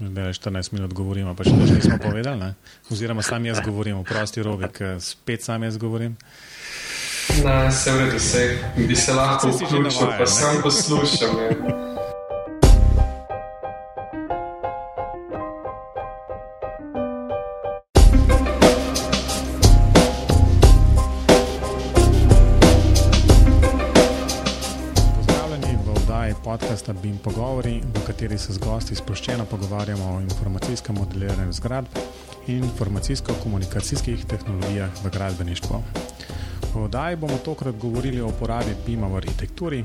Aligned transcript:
Da 0.00 0.32
14 0.32 0.72
minut 0.72 0.94
govorimo, 0.96 1.34
pa 1.36 1.44
še 1.44 1.52
več 1.60 1.74
nismo 1.74 1.98
povedali. 2.00 2.40
Ne? 2.40 2.54
Oziroma, 2.88 3.20
sam 3.20 3.44
jaz 3.44 3.60
govorim, 3.60 4.00
prosti 4.08 4.40
robek, 4.40 4.80
spet 4.96 5.44
sam 5.44 5.68
jaz 5.68 5.76
govorim. 5.76 6.16
Na, 7.44 7.68
se 7.70 7.92
vredi, 7.92 8.20
se 8.20 8.46
bi 8.76 8.96
se 8.96 9.12
lahko 9.12 9.52
vključil, 9.52 10.16
pa 10.18 10.26
sam 10.26 10.62
poslušam. 10.64 11.36
Je. 11.44 11.80
podcasta 26.50 26.92
BIM 26.92 27.18
Pogovori, 27.18 27.78
v 27.78 27.79
kateri 28.20 28.38
se 28.38 28.52
z 28.52 28.58
gosti 28.60 28.94
sproščeno 28.94 29.46
pogovarjamo 29.48 30.04
o 30.04 30.18
informacijskem 30.20 30.94
modeliranju 30.94 31.52
zgradb 31.56 31.94
in 32.52 32.64
informacijsko-komunikacijskih 32.66 34.26
tehnologijah 34.28 34.90
v 35.04 35.10
gradbeništvu. 35.14 35.78
V 36.74 36.82
oddaji 36.82 37.16
bomo 37.16 37.38
tokrat 37.44 37.78
govorili 37.80 38.20
o 38.20 38.26
uporabi 38.28 38.74
BIM-a 38.86 39.08
v 39.08 39.16
arhitekturi, 39.22 39.80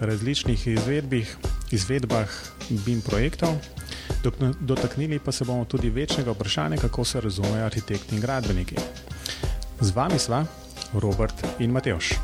različnih 0.00 0.66
izvedbih, 0.66 1.36
izvedbah 1.70 2.32
BIM 2.70 3.02
projektov, 3.04 3.60
dotaknili 4.60 5.18
pa 5.18 5.32
se 5.32 5.44
bomo 5.44 5.64
tudi 5.64 5.90
večnega 5.90 6.32
vprašanja, 6.32 6.80
kako 6.80 7.04
se 7.04 7.20
razumejo 7.20 7.66
arhitekti 7.66 8.16
in 8.16 8.24
gradbeniki. 8.24 8.80
Z 9.80 9.92
vami 9.92 10.18
sva 10.18 10.40
Robert 10.94 11.44
in 11.58 11.76
Mateoš. 11.76 12.14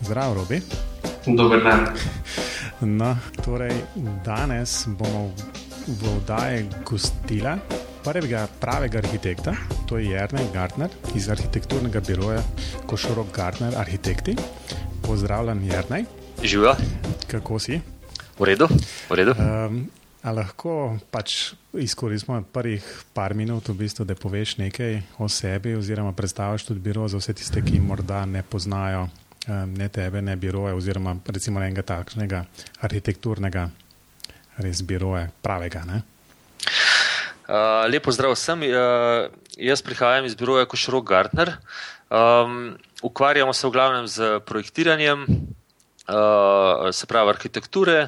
Zdravo, 0.00 0.34
Robi. 0.34 0.62
Dober 1.26 1.62
dan. 1.62 1.88
No, 2.82 3.14
torej, 3.44 3.70
danes 4.26 4.90
bomo 4.98 5.30
v 5.86 6.02
oddaji 6.16 6.66
gostila 6.82 7.54
prvega 8.02 8.48
pravega 8.58 8.98
arhitekta, 8.98 9.54
to 9.86 10.02
je 10.02 10.10
Jrnej 10.10 10.50
Gartner 10.50 10.90
iz 11.14 11.28
arhitekturnega 11.30 12.02
biroja 12.02 12.42
Košorok 12.90 13.30
Gartner 13.30 13.78
Arhitekti. 13.78 14.34
Pozdravljen, 15.06 15.62
Jrnej. 15.62 16.04
Živijo. 16.42 16.74
Kako 17.30 17.58
si? 17.62 17.78
V 18.38 18.50
redu. 18.50 18.66
V 19.06 19.14
redu. 19.14 19.38
Um, 19.38 19.86
lahko 20.26 20.98
pač 21.14 21.54
izkoristimo 21.78 22.42
prvih 22.42 22.82
par 23.14 23.34
minut, 23.38 23.68
v 23.70 23.78
bistvu, 23.78 24.04
da 24.04 24.18
poveš 24.18 24.56
nekaj 24.58 25.02
o 25.22 25.30
sebi, 25.30 25.78
oziroma 25.78 26.10
predstaviš 26.12 26.66
tudi 26.66 26.82
biro 26.82 27.06
za 27.06 27.22
vse 27.22 27.38
tiste, 27.38 27.62
ki 27.62 27.78
morda 27.78 28.26
ne 28.26 28.42
poznajo 28.42 29.06
ne 29.48 29.88
tebe, 29.88 30.22
ne 30.22 30.36
biroja, 30.36 30.74
oziroma 30.74 31.16
recimo 31.26 31.62
enega 31.62 31.82
takšnega 31.82 32.44
arhitekturnega 32.86 33.68
res 34.62 34.82
biroja, 34.86 35.30
pravega. 35.42 35.82
Uh, 35.88 37.84
lepo 37.90 38.12
zdrav 38.14 38.36
vsem. 38.36 38.62
Uh, 38.68 39.32
jaz 39.58 39.82
prihajam 39.82 40.28
iz 40.28 40.36
biroja 40.38 40.68
Košrok 40.70 41.08
Gartner. 41.08 41.56
Um, 42.12 42.76
ukvarjamo 43.02 43.52
se 43.52 43.66
v 43.66 43.70
glavnem 43.70 44.06
z 44.06 44.40
projektiranjem, 44.46 45.24
uh, 45.24 46.90
se 46.92 47.06
pravi 47.06 47.32
arhitekture, 47.34 47.98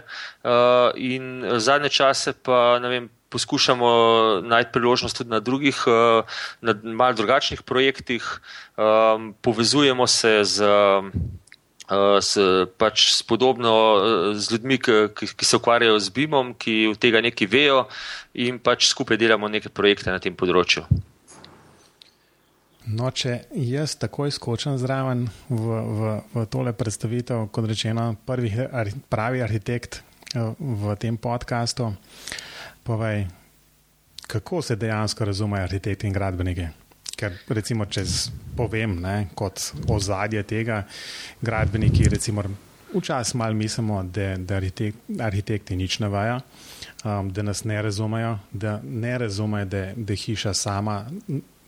uh, 0.45 0.93
in 0.95 1.45
zadnje 1.59 1.89
čase 1.89 2.33
pa 2.33 2.79
ne 2.79 2.89
vem 2.89 3.09
poskušamo 3.35 3.89
najti 4.47 4.71
priložnost 4.73 5.19
tudi 5.19 5.31
na 5.31 5.41
drugih, 5.41 5.75
eh, 5.87 6.23
na 6.63 6.75
malce 6.83 7.17
drugačnih 7.23 7.63
projektih, 7.63 8.23
ehm, 8.79 9.33
povezujemo 9.41 10.07
se 10.07 10.45
z. 10.45 10.63
Eh, 11.85 12.21
s, 12.21 12.41
pač 12.81 13.13
s 13.13 13.23
podobno 13.23 13.73
eh, 14.01 14.39
z 14.41 14.53
ljudmi, 14.53 14.79
ki, 14.79 15.27
ki 15.37 15.45
se 15.45 15.57
ukvarjajo 15.57 15.99
z 16.01 16.09
BIM-om, 16.17 16.55
ki 16.57 16.95
v 16.95 16.97
tega 16.97 17.21
nekaj 17.21 17.49
vejo, 17.51 17.83
in 18.41 18.57
pač 18.57 18.89
skupaj 18.89 19.21
delamo 19.21 19.51
neke 19.53 19.69
projekte 19.69 20.09
na 20.09 20.17
tem 20.17 20.33
področju. 20.33 20.87
No, 22.89 23.11
če 23.13 23.45
jaz 23.53 23.99
takoj 24.01 24.33
skočim 24.33 24.81
zraven 24.81 25.29
v, 25.53 25.61
v, 26.01 26.17
v 26.33 26.47
tole 26.49 26.73
predstavitev, 26.73 27.51
kot 27.53 27.69
rečeno, 27.69 28.15
prvi 28.25 28.49
pravi 29.13 29.45
arhitekt 29.45 30.01
v 30.33 30.97
tem 31.01 31.21
podkastu. 31.21 31.93
Uh, 31.93 32.54
Povej, 32.85 33.27
kako 34.27 34.63
se 34.63 34.77
dejansko 34.77 35.25
razumejo 35.25 35.65
arhitekti 35.65 36.07
in 36.07 36.13
gradbeniki? 36.13 36.67
Ker, 37.17 37.33
recimo, 37.49 37.87
če 37.87 38.03
povem 38.57 38.99
ne, 39.01 39.29
kot 39.35 39.63
ozadje 39.89 40.43
tega, 40.43 40.83
gradbeniki, 41.41 42.09
recimo, 42.13 42.45
včasih 42.95 43.39
malo 43.41 43.55
mislimo, 43.55 44.03
da, 44.03 44.35
da 44.37 44.59
arhitek, 44.61 44.95
arhitekti 45.21 45.77
nič 45.77 45.99
ne 46.05 46.11
vajo, 46.13 46.37
um, 47.05 47.31
da 47.33 47.43
nas 47.43 47.65
ne 47.65 47.81
razumejo, 47.83 48.37
da 48.53 48.77
ne 48.83 49.17
razumejo, 49.19 49.71
da, 49.71 49.85
da 49.97 50.15
hiša 50.15 50.55
sama 50.55 50.99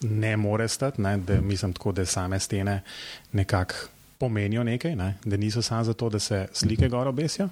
ne 0.03 0.37
more 0.37 0.69
stati, 0.69 1.00
ne, 1.03 1.16
da 1.16 1.41
mislim 1.41 1.72
tako, 1.72 1.93
da 1.93 2.05
same 2.05 2.41
stene 2.41 2.81
nekako 3.32 3.88
pomenijo 4.19 4.65
nekaj, 4.65 4.97
ne, 4.97 5.15
da 5.25 5.37
niso 5.37 5.62
samo 5.62 5.84
zato, 5.84 6.09
da 6.09 6.19
se 6.19 6.47
slike 6.53 6.88
gor 6.88 7.09
obesijo. 7.09 7.49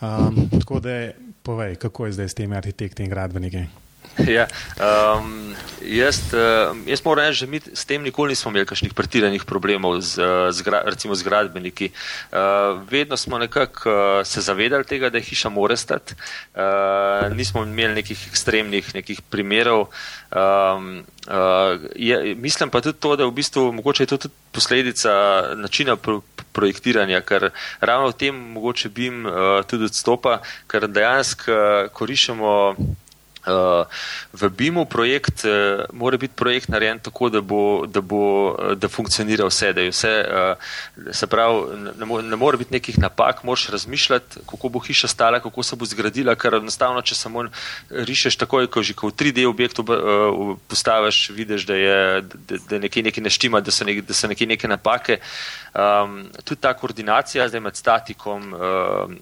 Um, 0.00 0.48
tako 0.60 0.80
da 0.80 1.10
Povej, 1.42 1.76
kako 1.76 2.06
je 2.06 2.12
zdaj 2.12 2.28
s 2.28 2.34
temi 2.38 2.56
arhitekti 2.56 3.02
in 3.02 3.10
gradbeniki? 3.10 3.66
Ja, 4.36 4.46
um, 4.76 5.54
jaz, 5.80 6.20
uh, 6.32 6.76
jaz 6.86 7.02
moram 7.04 7.24
reči, 7.26 7.46
da 7.46 7.50
mi 7.50 7.60
s 7.60 7.84
tem 7.88 8.02
nikoli 8.02 8.32
nismo 8.32 8.50
imeli 8.50 8.66
kakšnih 8.68 8.94
pretiranih 8.94 9.44
problemov 9.48 10.00
z, 10.00 10.20
z, 10.52 10.64
recimo, 10.84 11.14
z 11.14 11.24
gradbeniki. 11.24 11.90
Uh, 12.32 12.82
vedno 12.90 13.16
smo 13.16 13.38
nekako 13.38 13.90
uh, 13.90 14.26
se 14.26 14.40
zavedali 14.40 14.84
tega, 14.84 15.10
da 15.10 15.18
je 15.18 15.24
hiša 15.30 15.48
mora 15.48 15.76
stati. 15.76 16.14
Uh, 16.54 17.32
nismo 17.36 17.64
imeli 17.64 17.94
nekih 17.94 18.28
ekstremnih 18.28 18.94
nekih 18.94 19.22
primerov. 19.22 19.88
Um, 20.32 21.04
uh, 21.28 21.80
je, 21.96 22.34
mislim 22.34 22.70
pa 22.70 22.80
tudi 22.80 22.98
to, 22.98 23.16
da 23.16 23.26
v 23.26 23.32
bistvu 23.32 23.72
mogoče 23.72 24.02
je 24.02 24.06
to 24.06 24.16
tudi 24.16 24.34
posledica 24.52 25.12
načina 25.56 25.96
pro, 25.96 26.20
projektiranja, 26.52 27.20
ker 27.20 27.50
ravno 27.80 28.08
v 28.12 28.16
tem 28.16 28.36
mogoče 28.36 28.88
bim 28.88 29.26
uh, 29.26 29.64
tudi 29.66 29.88
odstopa, 29.88 30.40
ker 30.68 30.88
dejansko 30.88 31.52
uh, 31.52 31.88
koriščemo. 31.92 32.76
Uh, 33.42 33.86
v 34.32 34.48
BIM-u 34.54 34.84
projekt 34.86 35.42
uh, 35.44 35.82
mora 35.92 36.16
biti 36.16 36.34
projekt 36.36 36.68
narejen 36.68 36.98
tako, 37.02 37.28
da 37.28 37.40
bo, 37.40 37.86
da 37.86 38.00
bo 38.00 38.54
uh, 38.54 38.74
da 38.78 38.88
funkcionira 38.88 39.48
vse, 39.48 39.72
da 39.72 39.82
vse, 39.82 40.12
uh, 40.22 41.14
se 41.14 41.26
pravi, 41.26 41.78
ne, 41.98 42.22
ne 42.22 42.36
more 42.36 42.56
biti 42.56 42.72
nekih 42.72 42.98
napak, 43.02 43.42
moraš 43.44 43.68
razmišljati, 43.68 44.44
kako 44.50 44.68
bo 44.68 44.78
hiša 44.78 45.08
stala, 45.08 45.40
kako 45.40 45.62
se 45.62 45.76
bo 45.76 45.84
zgradila, 45.84 46.36
ker 46.38 46.54
enostavno, 46.60 47.02
če 47.02 47.18
samo 47.18 47.44
rišeš 47.90 48.38
takoj, 48.44 48.70
ko 48.70 48.82
že 48.82 48.94
v 49.02 49.10
3D 49.10 49.48
objektu 49.50 49.82
uh, 49.82 50.54
postaviš, 50.70 51.30
vidiš, 51.34 51.66
da 51.66 51.74
je, 51.74 51.98
da, 52.22 52.62
da 52.70 52.78
nekaj, 52.78 53.02
nekaj 53.10 53.26
neštima, 53.26 53.60
da 53.60 53.74
so, 53.74 53.84
nek, 53.84 54.04
da 54.06 54.14
so 54.14 54.30
nekaj, 54.30 54.46
neke 54.54 54.70
napake. 54.70 55.18
Um, 55.74 56.28
tudi 56.44 56.60
ta 56.60 56.76
koordinacija 56.78 57.48
zdaj 57.48 57.60
med 57.60 57.76
statikom, 57.76 58.52
uh, 58.54 59.18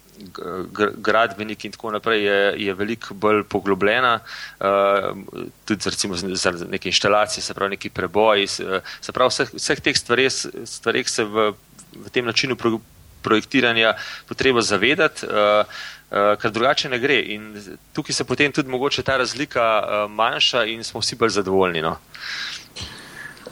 gradbeniki 0.97 1.69
in 1.69 1.72
tako 1.72 1.91
naprej 1.91 2.25
je, 2.25 2.66
je 2.66 2.75
veliko 2.75 3.14
bolj 3.14 3.42
poglobljena, 3.48 4.09
uh, 4.19 5.44
tudi 5.65 5.91
recimo 5.91 6.16
za 6.16 6.53
neke 6.71 6.88
inštalacije, 6.88 7.44
se 7.44 7.54
pravi 7.54 7.76
neki 7.76 7.91
preboji, 7.91 8.47
se 8.47 9.12
pravi 9.12 9.31
vseh, 9.31 9.54
vseh 9.54 9.81
teh 9.81 9.97
stvareh 9.97 11.09
se 11.09 11.25
v, 11.25 11.53
v 11.94 12.10
tem 12.12 12.25
načinu 12.25 12.56
pro, 12.56 12.81
projektiranja 13.22 13.94
potreba 14.28 14.62
zavedati. 14.62 15.26
Uh, 15.26 15.65
ker 16.10 16.50
drugače 16.50 16.88
ne 16.91 16.98
gre. 16.98 17.21
In 17.34 17.53
tukaj 17.94 18.15
se 18.15 18.25
potem 18.26 18.53
tudi 18.53 18.69
mogoče 18.69 19.03
ta 19.06 19.16
razlika 19.16 19.66
uh, 19.78 20.10
manjša, 20.10 20.65
in 20.65 20.84
smo 20.84 21.00
vsi 21.00 21.16
bolj 21.16 21.37
zadovoljni. 21.38 21.82
No? 21.82 21.97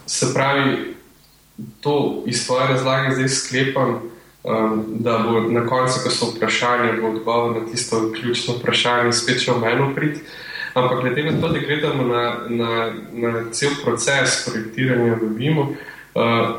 Se 0.07 0.35
pravi, 0.35 0.97
to 1.81 2.25
iz 2.27 2.47
tvoje 2.47 2.67
razlage 2.69 3.15
zdaj 3.15 3.29
sklepam, 3.29 4.01
um, 4.43 4.85
da 4.89 5.19
bo 5.19 5.41
na 5.41 5.67
koncu, 5.67 6.01
ko 6.05 6.11
so 6.11 6.33
vprašanja, 6.35 6.93
bo 7.01 7.09
odgovor 7.09 7.61
na 7.61 7.67
tisto 7.71 8.13
ključno 8.13 8.59
vprašanje 8.59 9.13
spet 9.13 9.43
še 9.45 9.53
omenil 9.53 9.95
prid. 9.95 10.21
Ampak 10.79 11.01
glede 11.01 11.23
na 11.31 11.41
to, 11.41 11.49
da 11.49 11.59
gledamo 11.59 12.07
na, 12.07 12.23
na, 12.49 12.93
na 13.13 13.33
cel 13.53 13.71
proces 13.85 14.45
projektiranja 14.47 15.19
v 15.21 15.31
BIM-u, 15.39 15.65
uh, 16.15 16.55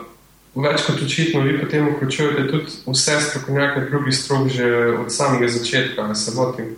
več 0.56 0.84
kot 0.88 1.02
očitno 1.06 1.46
vi 1.46 1.58
potem 1.60 1.88
vključujete 1.94 2.48
tudi 2.52 2.78
vse 2.88 3.18
strokovnjake 3.30 3.88
drugih 3.90 4.16
strok 4.18 4.48
že 4.48 4.70
od 5.00 5.12
samega 5.14 5.48
začetka, 5.48 6.08
ne 6.08 6.16
se 6.16 6.36
motim. 6.36 6.76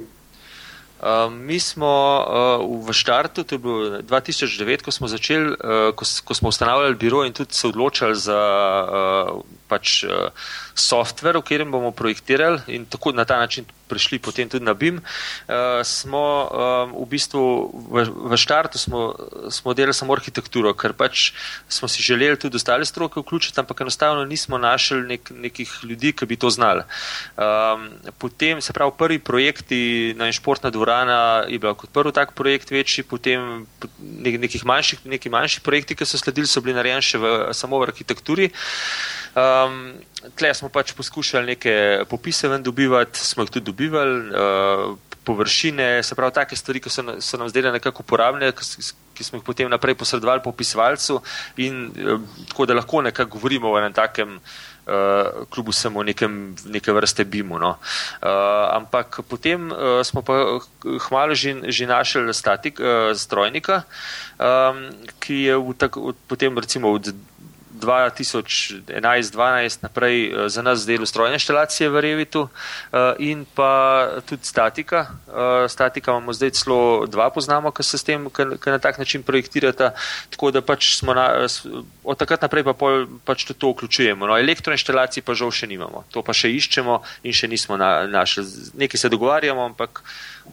Uh, 1.02 1.34
mi 1.34 1.58
smo 1.60 1.90
uh, 2.22 2.86
v 2.86 2.94
štartu, 2.94 3.42
to 3.42 3.58
je 3.58 3.60
bilo 3.60 4.02
2009, 4.06 4.86
ko 4.86 4.92
smo 4.94 5.10
začeli, 5.10 5.58
uh, 5.58 5.90
ko, 5.98 6.06
ko 6.06 6.34
smo 6.38 6.54
ustanavljali 6.54 6.96
biro 6.96 7.24
in 7.26 7.34
tudi 7.34 7.58
se 7.58 7.66
odločali 7.68 8.14
za 8.14 8.38
uh, 8.38 9.42
pač, 9.66 10.04
uh, 10.06 10.30
softver, 10.78 11.42
v 11.42 11.42
katerem 11.42 11.74
bomo 11.74 11.90
projektirali 11.90 12.78
in 12.78 12.86
tako 12.86 13.18
na 13.18 13.26
ta 13.26 13.42
način 13.42 13.66
prišli 13.92 14.22
potem 14.24 14.50
tudi 14.50 14.66
na 14.66 14.74
BIM, 14.74 15.02
uh, 15.02 15.82
smo 15.84 16.24
um, 16.48 16.96
v 17.04 17.08
bistvu 17.12 17.44
v, 17.92 18.08
v 18.08 18.40
štartu 18.40 18.80
smo, 18.80 19.12
smo 19.52 19.76
delali 19.76 19.96
samo 19.96 20.16
arhitekturo, 20.16 20.72
ker 20.78 20.96
pač 20.96 21.32
smo 21.68 21.92
si 21.92 22.04
želeli 22.04 22.40
tudi 22.40 22.56
ostale 22.56 22.88
stroke 22.88 23.20
vključiti, 23.20 23.60
ampak 23.60 23.84
enostavno 23.84 24.24
nismo 24.26 24.58
našli 24.58 25.04
nek, 25.08 25.32
nekih 25.32 25.72
ljudi, 25.84 26.14
ki 26.16 26.26
bi 26.26 26.40
to 26.40 26.50
znali. 26.50 26.88
Um, 27.36 27.90
potem, 28.18 28.62
se 28.62 28.74
pravi, 28.74 28.96
prvi 28.98 29.20
projekti 29.20 29.82
na 30.18 30.32
športna 30.32 30.70
dvorana 30.70 31.44
je 31.50 31.60
bil 31.60 31.76
kot 31.76 31.92
prvi 31.92 32.14
tak 32.16 32.34
projekt 32.38 32.72
večji, 32.72 33.04
potem 33.04 33.66
nek, 34.00 34.40
nekih 34.48 34.66
manjših, 34.66 35.06
neki 35.06 35.30
manjši 35.30 35.64
projekti, 35.66 35.96
ki 35.96 36.06
so 36.06 36.18
sledili, 36.22 36.48
so 36.48 36.64
bili 36.64 36.78
narejeni 36.78 37.04
še 37.06 37.22
v, 37.22 37.34
samo 37.58 37.82
v 37.82 37.90
arhitekturi. 37.90 38.52
Um, 39.32 39.94
tle 40.36 40.54
smo 40.54 40.70
pač 40.70 40.92
poskušali 40.92 41.54
neke 41.56 41.74
popise 42.10 42.50
ven 42.52 42.64
dobivati, 42.64 43.20
smo 43.20 43.46
jih 43.46 43.52
tudi 43.52 43.66
dobivali, 43.72 44.18
uh, 44.30 44.98
površine, 45.24 46.04
se 46.04 46.16
pravi, 46.16 46.34
take 46.34 46.56
stvari, 46.56 46.82
ki 46.82 46.90
so, 46.90 47.06
so 47.22 47.38
nam 47.38 47.50
zdele 47.50 47.72
nekako 47.72 48.04
uporabne, 48.04 48.52
ki, 48.52 49.24
smo 49.24 49.40
jih 49.40 49.46
potem 49.46 49.70
naprej 49.70 49.96
posredovali 49.96 50.44
popisovalcu 50.44 51.22
in 51.62 51.88
uh, 51.94 52.20
tako, 52.50 52.66
da 52.66 52.76
lahko 52.76 53.02
nekako 53.02 53.38
govorimo 53.38 53.72
o 53.72 53.80
enem 53.80 53.94
takem 53.94 54.36
uh, 54.36 55.46
klubu 55.50 55.72
samo 55.72 56.04
nekem, 56.04 56.56
neke 56.66 56.92
vrste 56.92 57.24
bimu. 57.24 57.60
No. 57.60 57.78
Uh, 58.22 58.30
ampak 58.76 59.22
potem 59.30 59.72
uh, 59.72 60.02
smo 60.04 60.26
pa 60.26 60.60
hmalo 61.08 61.36
že, 61.36 61.56
že 61.72 61.88
našli 61.88 62.34
statik, 62.34 62.80
uh, 62.82 63.16
strojnika, 63.16 63.84
um, 64.42 64.90
ki 65.24 65.44
je 65.48 65.58
v 65.58 65.78
tak, 65.78 65.96
v, 65.96 66.16
potem 66.28 66.58
recimo 66.58 66.92
od 66.92 67.14
2011-2012 67.82 69.84
naprej 69.84 70.26
eh, 70.26 70.50
za 70.50 70.62
nas 70.62 70.80
zdelo 70.80 71.06
strojne 71.06 71.36
inštalacije 71.36 71.90
v 71.90 72.02
Revitu 72.02 72.48
eh, 72.48 72.50
in 73.20 73.46
pa 73.46 74.08
tudi 74.26 74.46
statika. 74.46 75.08
Eh, 75.28 75.70
statika 75.70 76.12
imamo 76.12 76.34
zdaj 76.34 76.52
celo 76.52 77.06
dva 77.08 77.30
poznamo, 77.30 77.72
ki 77.72 77.84
se 77.84 77.98
s 77.98 78.04
tem, 78.04 78.30
ki 78.30 78.70
na 78.70 78.80
tak 78.80 78.98
način 78.98 79.24
projektirata, 79.24 79.92
tako 80.30 80.52
da 80.52 80.62
pač 80.62 80.98
smo 80.98 81.14
na, 81.14 81.48
od 82.04 82.18
takrat 82.18 82.42
naprej 82.42 82.64
pa 82.64 82.74
pol, 82.74 83.08
pač 83.26 83.46
tudi 83.46 83.60
to 83.60 83.74
vključujemo. 83.74 84.28
No, 84.28 84.38
elektroinštalacij 84.38 85.24
pa 85.26 85.34
žal 85.34 85.52
še 85.52 85.68
nimamo, 85.68 86.04
to 86.12 86.22
pa 86.22 86.34
še 86.34 86.54
iščemo 86.54 87.02
in 87.24 87.34
še 87.34 87.48
nismo 87.48 87.78
na, 87.78 88.08
našli. 88.08 88.46
Nekaj 88.78 89.00
se 89.00 89.10
dogovarjamo, 89.10 89.66
ampak 89.74 90.04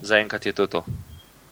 zaenkrat 0.02 0.46
je 0.46 0.52
to 0.52 0.66
to. 0.66 0.84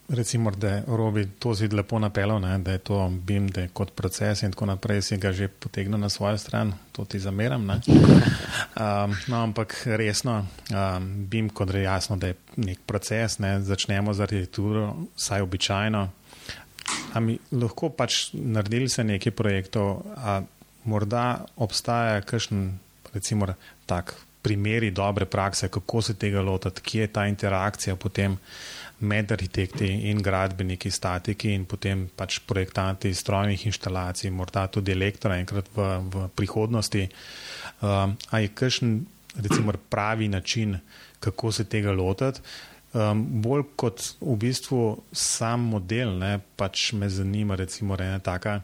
Recimo, 0.08 0.50
da 0.50 0.68
je 0.68 0.82
Robi 0.86 1.28
to 1.38 1.54
zid 1.54 1.72
lepo 1.72 1.98
napeljal, 1.98 2.40
da 2.58 2.72
je 2.72 2.78
to 2.78 3.08
BIM, 3.10 3.48
da 3.48 3.60
je 3.60 3.68
kot 3.68 3.90
proces 3.94 4.42
in 4.42 4.52
tako 4.52 4.66
naprej, 4.66 5.02
si 5.02 5.16
ga 5.16 5.32
že 5.32 5.48
potegnil 5.48 5.98
na 5.98 6.08
svojo 6.08 6.38
stran, 6.38 6.72
to 6.92 7.04
ti 7.04 7.18
zameram. 7.18 7.70
Um, 7.70 7.80
no, 9.30 9.42
ampak 9.42 9.82
resno, 9.86 10.46
um, 10.70 11.26
BIM, 11.26 11.50
kot 11.50 11.74
je 11.74 11.82
jasno, 11.82 12.16
da 12.16 12.26
je 12.26 12.34
nek 12.56 12.78
proces, 12.86 13.38
ne, 13.38 13.60
začnemo 13.60 14.14
z 14.14 14.20
arhitekturo, 14.20 14.96
saj 15.16 15.40
običajno. 15.40 16.08
A 17.12 17.20
mi 17.20 17.38
lahko 17.52 17.90
pač 17.90 18.30
naredili 18.32 18.88
se 18.88 19.04
nekaj 19.04 19.32
projektov, 19.32 20.06
a 20.16 20.42
morda 20.84 21.44
obstaja 21.56 22.20
kakšen, 22.22 22.78
recimo, 23.14 23.46
tak 23.86 24.14
primeri 24.42 24.90
dobre 24.90 25.26
prakse, 25.26 25.68
kako 25.68 26.02
se 26.02 26.14
tega 26.14 26.40
lotiti, 26.40 26.80
kje 26.82 27.00
je 27.00 27.12
ta 27.12 27.26
interakcija 27.26 27.96
potem 27.96 28.38
med 28.98 29.32
arhitekti 29.32 29.88
in 30.08 30.22
gradbeniki, 30.24 30.90
statiki 30.90 31.52
in 31.52 31.66
potem 31.68 32.06
pač 32.16 32.38
projektanti 32.48 33.12
strojnih 33.14 33.66
inštalacij, 33.68 34.30
morda 34.32 34.66
tudi 34.72 34.94
elektra 34.94 35.36
enkrat 35.36 35.68
v, 35.74 35.88
v 36.12 36.28
prihodnosti. 36.36 37.04
Um, 37.84 38.16
a 38.32 38.40
je 38.40 38.54
kakšen, 38.56 38.96
recimo, 39.36 39.74
pravi 39.90 40.28
način, 40.28 40.78
kako 41.20 41.52
se 41.52 41.68
tega 41.68 41.92
lotiti? 41.92 42.40
Um, 42.96 43.26
bolj 43.44 43.66
kot 43.76 44.00
v 44.22 44.36
bistvu 44.40 44.80
sam 45.12 45.68
model, 45.74 46.16
ne, 46.16 46.38
pač 46.56 46.92
me 46.96 47.10
zanima, 47.12 47.58
recimo, 47.58 47.98
ena 48.00 48.18
taka. 48.18 48.62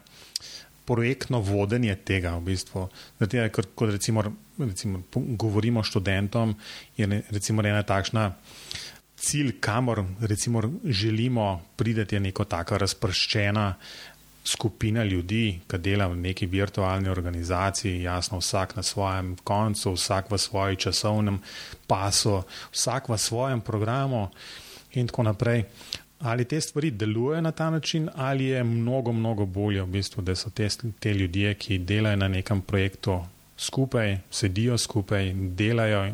Projektno 0.83 1.39
vodenje 1.39 1.93
tega, 2.03 2.33
v 2.41 2.49
bistvu, 2.49 2.87
Zato, 3.19 3.45
ker, 3.53 3.69
kot 3.75 3.93
recimo, 3.93 4.25
recimo, 4.57 5.03
govorimo 5.13 5.83
študentom, 5.85 6.57
je 6.97 7.05
ena 7.05 7.83
takšna 7.87 8.25
uh, 8.27 8.82
cilj, 9.23 9.59
kamor 9.59 10.03
recimo, 10.21 10.61
želimo 10.83 11.61
priti, 11.75 12.15
je 12.15 12.19
neko 12.19 12.43
tako 12.43 12.77
razprščena 12.77 13.73
skupina 14.45 15.03
ljudi, 15.03 15.59
ki 15.67 15.77
dela 15.77 16.07
v 16.11 16.17
neki 16.19 16.45
virtualni 16.51 17.09
organizaciji, 17.09 18.01
jasno, 18.03 18.41
vsak 18.43 18.75
na 18.75 18.83
svojem 18.83 19.35
koncu, 19.43 19.93
vsak 19.95 20.31
v 20.31 20.37
svojem 20.37 20.75
časovnem 20.75 21.39
pasu, 21.87 22.41
vsak 22.71 23.09
v 23.09 23.17
svojem 23.17 23.61
programu 23.61 24.27
in 24.93 25.07
tako 25.07 25.23
naprej. 25.23 25.63
Ali 26.19 26.45
te 26.45 26.61
stvari 26.61 26.91
delujejo 26.91 27.41
na 27.41 27.51
ta 27.51 27.69
način, 27.69 28.09
ali 28.15 28.45
je 28.45 28.63
mnogo, 28.63 29.11
mnogo 29.11 29.45
bolje, 29.45 29.81
v 29.81 29.87
bistvu, 29.87 30.23
da 30.23 30.35
so 30.35 30.49
te, 30.49 30.67
te 30.99 31.13
ljudje, 31.13 31.53
ki 31.55 31.77
delajo 31.77 32.15
na 32.15 32.27
nekem 32.27 32.61
projektu 32.61 33.21
skupaj, 33.57 34.17
sedijo 34.31 34.77
skupaj, 34.77 35.33
delajo 35.33 36.05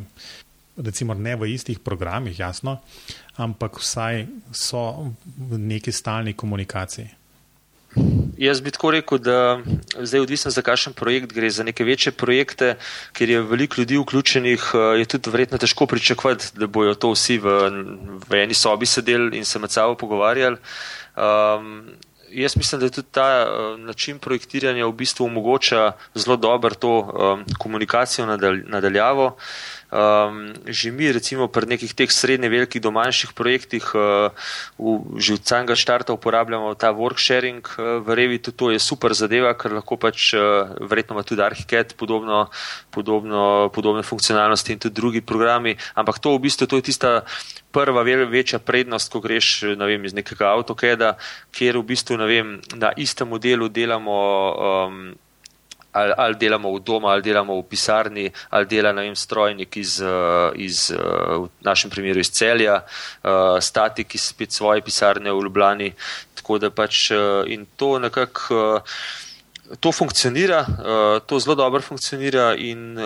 recimo 0.79 1.13
ne 1.13 1.35
v 1.35 1.53
istih 1.53 1.79
programih, 1.79 2.39
jasno, 2.39 2.79
ampak 3.37 3.79
vsaj 3.79 4.25
so 4.51 5.13
v 5.37 5.57
neki 5.57 5.91
stalni 5.91 6.33
komunikaciji. 6.33 7.19
Jaz 8.37 8.61
bi 8.61 8.71
tako 8.71 8.91
rekel, 8.91 9.17
da 9.17 9.59
zdaj 9.97 10.21
odvisno 10.21 10.51
za 10.51 10.61
kakšen 10.61 10.93
projekt 10.93 11.33
gre, 11.33 11.49
za 11.49 11.63
neke 11.63 11.83
večje 11.83 12.11
projekte, 12.11 12.75
kjer 13.13 13.29
je 13.29 13.41
veliko 13.41 13.81
ljudi 13.81 13.97
vključenih, 13.97 14.71
je 14.99 15.05
tudi 15.05 15.29
verjetno 15.29 15.57
težko 15.57 15.85
pričakovati, 15.85 16.51
da 16.55 16.67
bojo 16.67 16.93
to 16.95 17.11
vsi 17.11 17.39
v, 17.41 17.55
v 18.29 18.43
eni 18.43 18.53
sobi 18.53 18.85
sedeli 18.85 19.37
in 19.37 19.45
se 19.45 19.59
med 19.59 19.71
sabo 19.71 19.97
pogovarjali. 19.97 20.57
Um, 21.17 21.89
jaz 22.31 22.55
mislim, 22.57 22.79
da 22.79 22.85
je 22.85 22.91
tudi 22.91 23.07
ta 23.11 23.45
uh, 23.45 23.79
način 23.79 24.19
projektiranja 24.19 24.85
v 24.85 24.93
bistvu 24.93 25.25
omogoča 25.25 25.91
zelo 26.15 26.37
dobro 26.37 26.75
to 26.75 26.99
um, 26.99 27.45
komunikacijo 27.57 28.25
nadalj, 28.25 28.63
nadaljavo. 28.67 29.35
Um, 29.89 30.53
že 30.69 30.93
mi, 30.93 31.09
recimo, 31.09 31.49
pri 31.49 31.65
nekih 31.65 31.97
teh 31.97 32.13
srednje 32.13 32.45
velikih 32.45 32.77
do 32.77 32.93
manjših 32.93 33.33
projektih, 33.33 33.81
uh, 33.97 34.29
v, 34.77 35.17
že 35.17 35.41
od 35.41 35.41
samega 35.41 35.73
štarta 35.73 36.13
uporabljamo 36.13 36.77
ta 36.77 36.93
worksharing 36.93 37.65
uh, 37.65 37.97
v 37.97 38.07
Revitu, 38.13 38.53
to 38.53 38.69
je 38.69 38.77
super 38.77 39.17
zadeva, 39.17 39.57
ker 39.57 39.73
lahko 39.73 39.97
pač, 39.97 40.37
uh, 40.37 40.77
verjetno 40.77 41.17
ima 41.17 41.25
tudi 41.25 41.41
Archicad 41.41 41.97
podobno, 41.97 42.53
podobno, 42.93 43.73
podobne 43.73 44.05
funkcionalnosti 44.05 44.77
in 44.77 44.79
tudi 44.79 44.93
drugi 44.93 45.21
programi, 45.25 45.73
ampak 45.97 46.21
to 46.21 46.37
v 46.37 46.45
bistvu 46.45 46.69
to 46.69 46.77
je 46.77 46.93
tista 46.93 47.25
prva 47.73 48.05
večja 48.05 48.61
prednost, 48.61 49.09
ko 49.09 49.25
greš 49.25 49.73
vem, 49.73 50.05
iz 50.05 50.13
nekega 50.13 50.53
AutoCAD-a, 50.53 51.17
kjer 51.49 51.81
v 51.81 51.83
bistvu 51.89 52.21
vem, 52.29 52.61
na 52.77 52.93
istem 52.93 53.25
modelu 53.25 53.65
delamo. 53.73 54.17
Um, 54.53 55.17
ali, 55.91 56.13
ali 56.17 56.35
delamo 56.35 56.73
v 56.73 56.79
domu, 56.79 57.07
ali 57.07 57.21
delamo 57.21 57.59
v 57.59 57.63
pisarni, 57.63 58.31
ali 58.49 58.65
dela 58.65 58.91
vem, 58.93 59.15
strojnik 59.15 59.77
iz, 59.77 60.01
eh, 60.01 60.51
iz, 60.55 60.91
eh, 60.91 60.97
v 60.97 61.49
našem 61.61 61.89
primeru 61.89 62.19
iz 62.19 62.31
celja, 62.31 62.81
uh, 62.83 63.59
statik 63.61 64.15
iz 64.15 64.29
spet 64.29 64.51
svoje 64.51 64.81
pisarne 64.81 65.31
v 65.31 65.43
Ljubljani. 65.43 65.93
Tako 66.35 66.57
da 66.57 66.69
pač 66.69 67.11
in 67.47 67.65
to 67.75 67.99
nekako. 67.99 68.81
To 69.79 69.91
funkcionira, 69.91 70.65
to 71.27 71.39
zelo 71.39 71.55
dobro 71.55 71.81
funkcionira, 71.81 72.55
in, 72.57 72.97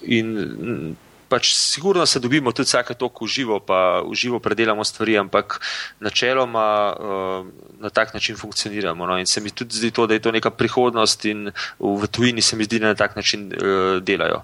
in 0.00 0.96
pač 1.32 1.54
sigurno 1.56 2.06
se 2.06 2.20
dobimo 2.20 2.52
tudi 2.52 2.68
vsake 2.68 2.94
toliko 2.94 3.24
uživo, 3.24 3.60
pa 3.60 4.02
uživo 4.04 4.38
predelamo 4.38 4.84
stvari, 4.84 5.16
ampak 5.18 5.60
načeloma 6.00 6.92
uh, 6.92 7.46
na 7.80 7.90
tak 7.90 8.14
način 8.14 8.36
funkcioniramo. 8.36 9.06
No? 9.06 9.18
In 9.18 9.26
se 9.26 9.40
mi 9.40 9.50
tudi 9.50 9.76
zdi 9.76 9.90
to, 9.90 10.06
da 10.06 10.14
je 10.14 10.20
to 10.20 10.32
neka 10.32 10.50
prihodnost 10.50 11.24
in 11.24 11.50
v 11.80 12.06
tujini 12.06 12.42
se 12.42 12.56
mi 12.56 12.64
zdi, 12.64 12.78
da 12.78 12.92
na 12.92 12.94
tak 12.94 13.16
način 13.16 13.48
uh, 13.48 14.02
delajo. 14.02 14.42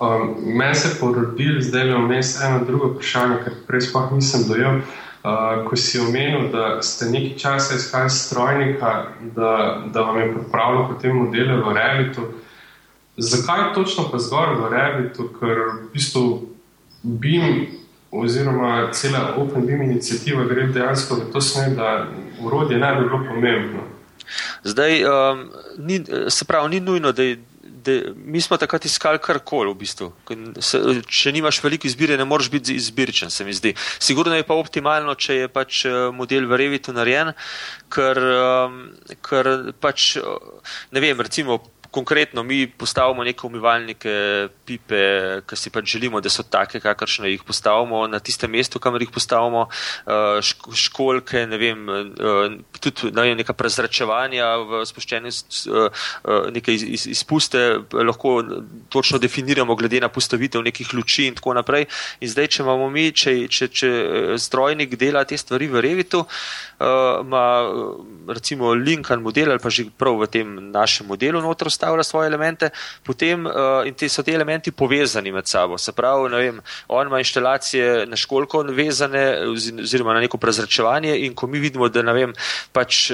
Um, 0.00 0.36
Meni 0.44 0.74
se 0.74 0.94
porodil, 1.00 1.60
zdaj 1.60 1.84
le 1.84 1.98
vmes 1.98 2.36
eno 2.44 2.62
drugo 2.64 2.92
vprašanje, 2.94 3.42
ker 3.44 3.60
prej 3.66 3.88
sploh 3.88 4.12
nisem 4.12 4.46
dojel. 4.48 4.82
Uh, 5.26 5.66
ko 5.66 5.74
si 5.76 5.98
omenil, 5.98 6.52
da 6.52 6.82
ste 6.82 7.10
nekaj 7.10 7.38
časa 7.38 7.74
iskali 7.74 8.10
strojnika, 8.10 8.90
da, 9.34 9.82
da 9.90 10.00
vam 10.06 10.20
je 10.20 10.34
pripravljal 10.34 10.92
potem 10.92 11.16
modele 11.16 11.56
v 11.58 11.72
Revitu, 11.74 12.22
uh, 12.22 12.45
Zakaj 13.16 13.74
točno 13.74 14.08
pa 14.12 14.18
zgoraj 14.18 14.56
v 14.60 14.70
Revitu, 14.70 15.28
ker 15.40 15.58
v 15.72 15.90
bistvu 15.94 16.48
BIM 17.02 17.66
oziroma 18.10 18.90
cela 18.92 19.34
Open 19.36 19.66
BIM 19.66 19.82
inicijativa 19.82 20.44
gre 20.44 20.66
dejansko 20.66 21.14
v 21.14 21.32
to 21.32 21.40
smer, 21.40 21.74
da 21.76 22.06
urodje 22.40 22.78
ne 22.78 22.94
bi 22.94 23.04
bilo 23.08 23.24
pomembno. 23.28 23.84
Zdaj, 24.64 25.04
um, 25.04 25.44
ni, 25.78 26.04
se 26.28 26.44
pravi, 26.44 26.68
ni 26.68 26.80
nujno, 26.80 27.12
da 27.12 27.22
je 27.22 27.38
de, 27.86 28.12
mi 28.16 28.40
smo 28.40 28.56
takrat 28.56 28.84
iskali 28.84 29.20
karkoli, 29.22 29.70
v 29.70 29.78
bistvu. 29.78 30.08
Se, 30.64 30.80
če 31.06 31.32
nimaš 31.36 31.60
veliko 31.64 31.88
izbire, 31.88 32.18
ne 32.18 32.26
moreš 32.28 32.50
biti 32.52 32.74
izbiričen, 32.76 33.30
se 33.30 33.46
mi 33.46 33.54
zdi. 33.54 33.74
Sigurno 34.02 34.34
je 34.36 34.46
pa 34.46 34.58
optimalno, 34.58 35.14
če 35.14 35.40
je 35.42 35.52
pač 35.52 35.84
eh, 35.86 35.96
model 36.14 36.48
v 36.50 36.60
Revitu 36.62 36.94
narejen, 36.96 37.32
ker, 37.92 38.20
um, 38.42 38.80
ker 39.24 39.52
pač, 39.82 40.16
ne 40.90 41.02
vem, 41.04 41.20
recimo 41.22 41.60
konkretno 41.96 42.42
mi 42.42 42.66
postavimo 42.66 43.24
neke 43.24 43.46
umivalnike, 43.46 44.12
pipe, 44.68 45.02
ki 45.48 45.56
si 45.56 45.72
pač 45.72 45.88
želimo, 45.94 46.20
da 46.20 46.28
so 46.32 46.44
take, 46.44 46.80
kakršne 46.84 47.30
jih 47.30 47.44
postavimo 47.46 48.02
na 48.10 48.20
tistem 48.20 48.52
mestu, 48.52 48.80
kamor 48.82 49.00
jih 49.00 49.12
postavimo, 49.14 49.62
uh, 50.04 50.50
školke, 50.76 51.46
ne 51.48 51.60
vem, 51.60 51.88
uh, 51.88 52.58
tudi 52.84 53.12
ne 53.16 53.24
vem, 53.24 53.38
neka 53.40 53.56
prezračevanja 53.56 54.50
v 54.68 54.82
spuščeni 54.90 55.32
uh, 55.32 56.04
neke 56.52 56.76
iz, 56.76 56.84
iz, 56.84 57.06
izpuste, 57.16 57.64
lahko 57.96 58.36
točno 58.92 59.20
definiramo 59.22 59.76
glede 59.80 60.02
na 60.04 60.12
postavitev 60.12 60.66
nekih 60.68 60.92
luči 60.92 61.30
in 61.30 61.40
tako 61.40 61.56
naprej. 61.56 61.88
In 62.20 62.32
zdaj, 62.34 62.50
če 62.58 62.62
imamo 62.66 62.90
mi, 62.92 63.08
če, 63.16 63.38
če, 63.48 63.70
če 63.72 63.90
strojnik 64.42 64.98
dela 65.00 65.24
te 65.24 65.38
stvari 65.40 65.72
v 65.72 65.84
Revitu, 65.88 66.26
ima 67.20 67.72
recimo 68.28 68.74
Lincoln 68.74 69.22
model 69.22 69.50
ali 69.50 69.58
pa 69.62 69.70
že 69.70 69.86
prav 69.96 70.18
v 70.18 70.26
tem 70.26 70.70
našem 70.70 71.06
modelu 71.06 71.40
notro 71.40 71.70
predstavlja 71.76 72.02
svoje 72.02 72.26
elemente, 72.26 72.70
potem 73.04 73.46
uh, 73.46 73.86
in 73.86 73.94
te 73.94 74.08
so 74.08 74.22
ti 74.22 74.32
elementi 74.32 74.72
povezani 74.72 75.32
med 75.32 75.46
sabo. 75.46 75.78
Se 75.78 75.92
pravi, 75.92 76.28
vem, 76.32 76.60
on 76.88 77.06
ima 77.06 77.18
inštalacije 77.18 78.06
na 78.06 78.16
školko 78.16 78.62
vezane 78.62 79.46
oziroma 79.82 80.14
na 80.14 80.20
neko 80.20 80.38
prezračevanje 80.38 81.18
in 81.26 81.34
ko 81.34 81.46
mi 81.46 81.58
vidimo, 81.58 81.88
da 81.88 82.00
vem, 82.12 82.32
pač, 82.72 83.10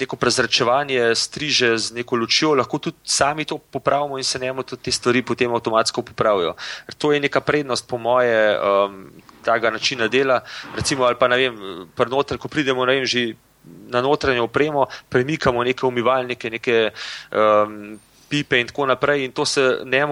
neko 0.00 0.16
prezračevanje 0.16 1.14
striže 1.14 1.76
z 1.78 1.94
neko 1.94 2.16
lučjo, 2.16 2.54
lahko 2.54 2.78
tudi 2.78 2.96
sami 3.04 3.44
to 3.44 3.58
popravimo 3.58 4.18
in 4.18 4.24
se 4.24 4.38
njemu 4.38 4.62
tudi 4.62 4.82
te 4.82 4.92
stvari 4.92 5.22
potem 5.22 5.52
avtomatsko 5.54 6.02
popravijo. 6.02 6.54
To 6.98 7.12
je 7.12 7.20
neka 7.20 7.40
prednost 7.40 7.88
po 7.88 7.98
moje. 7.98 8.56
Um, 8.58 9.10
Tega 9.44 9.70
načina 9.70 10.08
dela, 10.08 10.42
recimo, 10.76 11.04
ali 11.04 11.16
pa 11.18 11.28
ne 11.28 11.36
vem, 11.36 11.56
prnoter, 11.96 12.38
ko 12.38 12.48
pridemo, 12.48 12.86
ne 12.86 13.00
vem, 13.00 13.06
že 13.08 13.32
na 13.88 14.00
notranjo 14.00 14.44
opremo, 14.44 14.86
premikamo 15.08 15.64
neke 15.64 15.86
umivalnike, 15.86 16.50
neke 16.50 16.90
um, 17.32 17.98
pipe 18.28 18.60
in 18.60 18.70
tako 18.70 18.86
naprej, 18.86 19.24
in 19.24 19.32
to 19.32 19.44
se, 19.44 19.60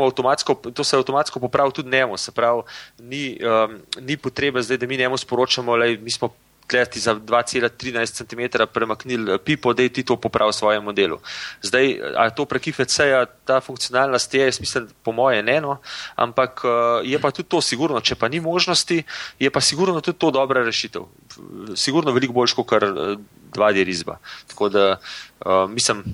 avtomatsko, 0.05 0.55
to 0.75 0.85
se 0.85 0.97
avtomatsko 0.97 1.41
popravi 1.41 1.73
tudi 1.73 1.91
njemu. 1.91 2.17
Se 2.17 2.33
pravi, 2.33 2.63
ni, 2.99 3.39
um, 3.41 3.79
ni 4.01 4.17
potrebe 4.17 4.63
zdaj, 4.63 4.77
da 4.77 4.87
mi 4.87 4.97
njemu 4.97 5.17
sporočamo, 5.17 5.77
da 5.77 6.11
smo 6.11 6.35
gledati 6.69 7.01
za 7.01 7.15
2,13 7.15 8.13
cm 8.13 8.63
premaknili 8.73 9.39
pipo, 9.39 9.73
da 9.73 9.83
je 9.83 9.89
ti 9.89 10.03
to 10.03 10.17
popravil 10.17 10.53
v 10.53 10.57
svojem 10.57 10.85
modelu. 10.85 11.19
Zdaj, 11.63 12.01
ali 12.17 12.35
to 12.37 12.45
prek 12.45 12.67
IFC-ja 12.67 13.27
ta 13.45 13.61
funkcionalnost 13.61 14.35
je, 14.35 14.45
jaz 14.45 14.61
mislim, 14.61 14.89
po 15.03 15.13
moje 15.13 15.43
ne, 15.43 15.61
no, 15.61 15.79
ampak 16.17 16.63
je 17.05 17.19
pa 17.19 17.31
tudi 17.31 17.49
to 17.49 17.61
sigurno, 17.61 18.01
če 18.01 18.15
pa 18.15 18.29
ni 18.29 18.41
možnosti, 18.41 19.03
je 19.39 19.51
pa 19.51 19.61
sigurno 19.61 20.01
tudi 20.01 20.19
to 20.19 20.31
dobra 20.31 20.65
rešitev. 20.65 21.09
Sigurno 21.75 22.13
veliko 22.13 22.33
boljš 22.33 22.53
kot 22.59 22.69
kar 22.69 22.85
dva 23.53 23.73
dirizba. 23.73 24.19
Tako 24.49 24.69
da 24.69 24.97
mislim. 25.69 26.05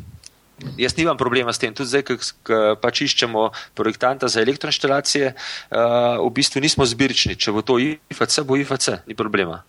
Jaz 0.79 0.95
nimam 0.97 1.17
problema 1.19 1.53
s 1.53 1.59
tem, 1.59 1.75
tudi 1.75 1.91
zdaj, 1.91 2.05
ko 2.07 2.59
pač 2.81 3.01
iščemo 3.03 3.49
projektanta 3.75 4.31
za 4.31 4.39
elektroinštalacije, 4.41 5.33
uh, 5.35 6.23
v 6.23 6.31
bistvu 6.31 6.63
nismo 6.63 6.87
zbirčni. 6.87 7.35
Če 7.35 7.53
bo 7.53 7.67
to 7.67 7.81
IFC, 7.83 8.45
bo 8.47 8.57
IFC, 8.57 9.03
ni 9.11 9.19
problema. 9.19 9.65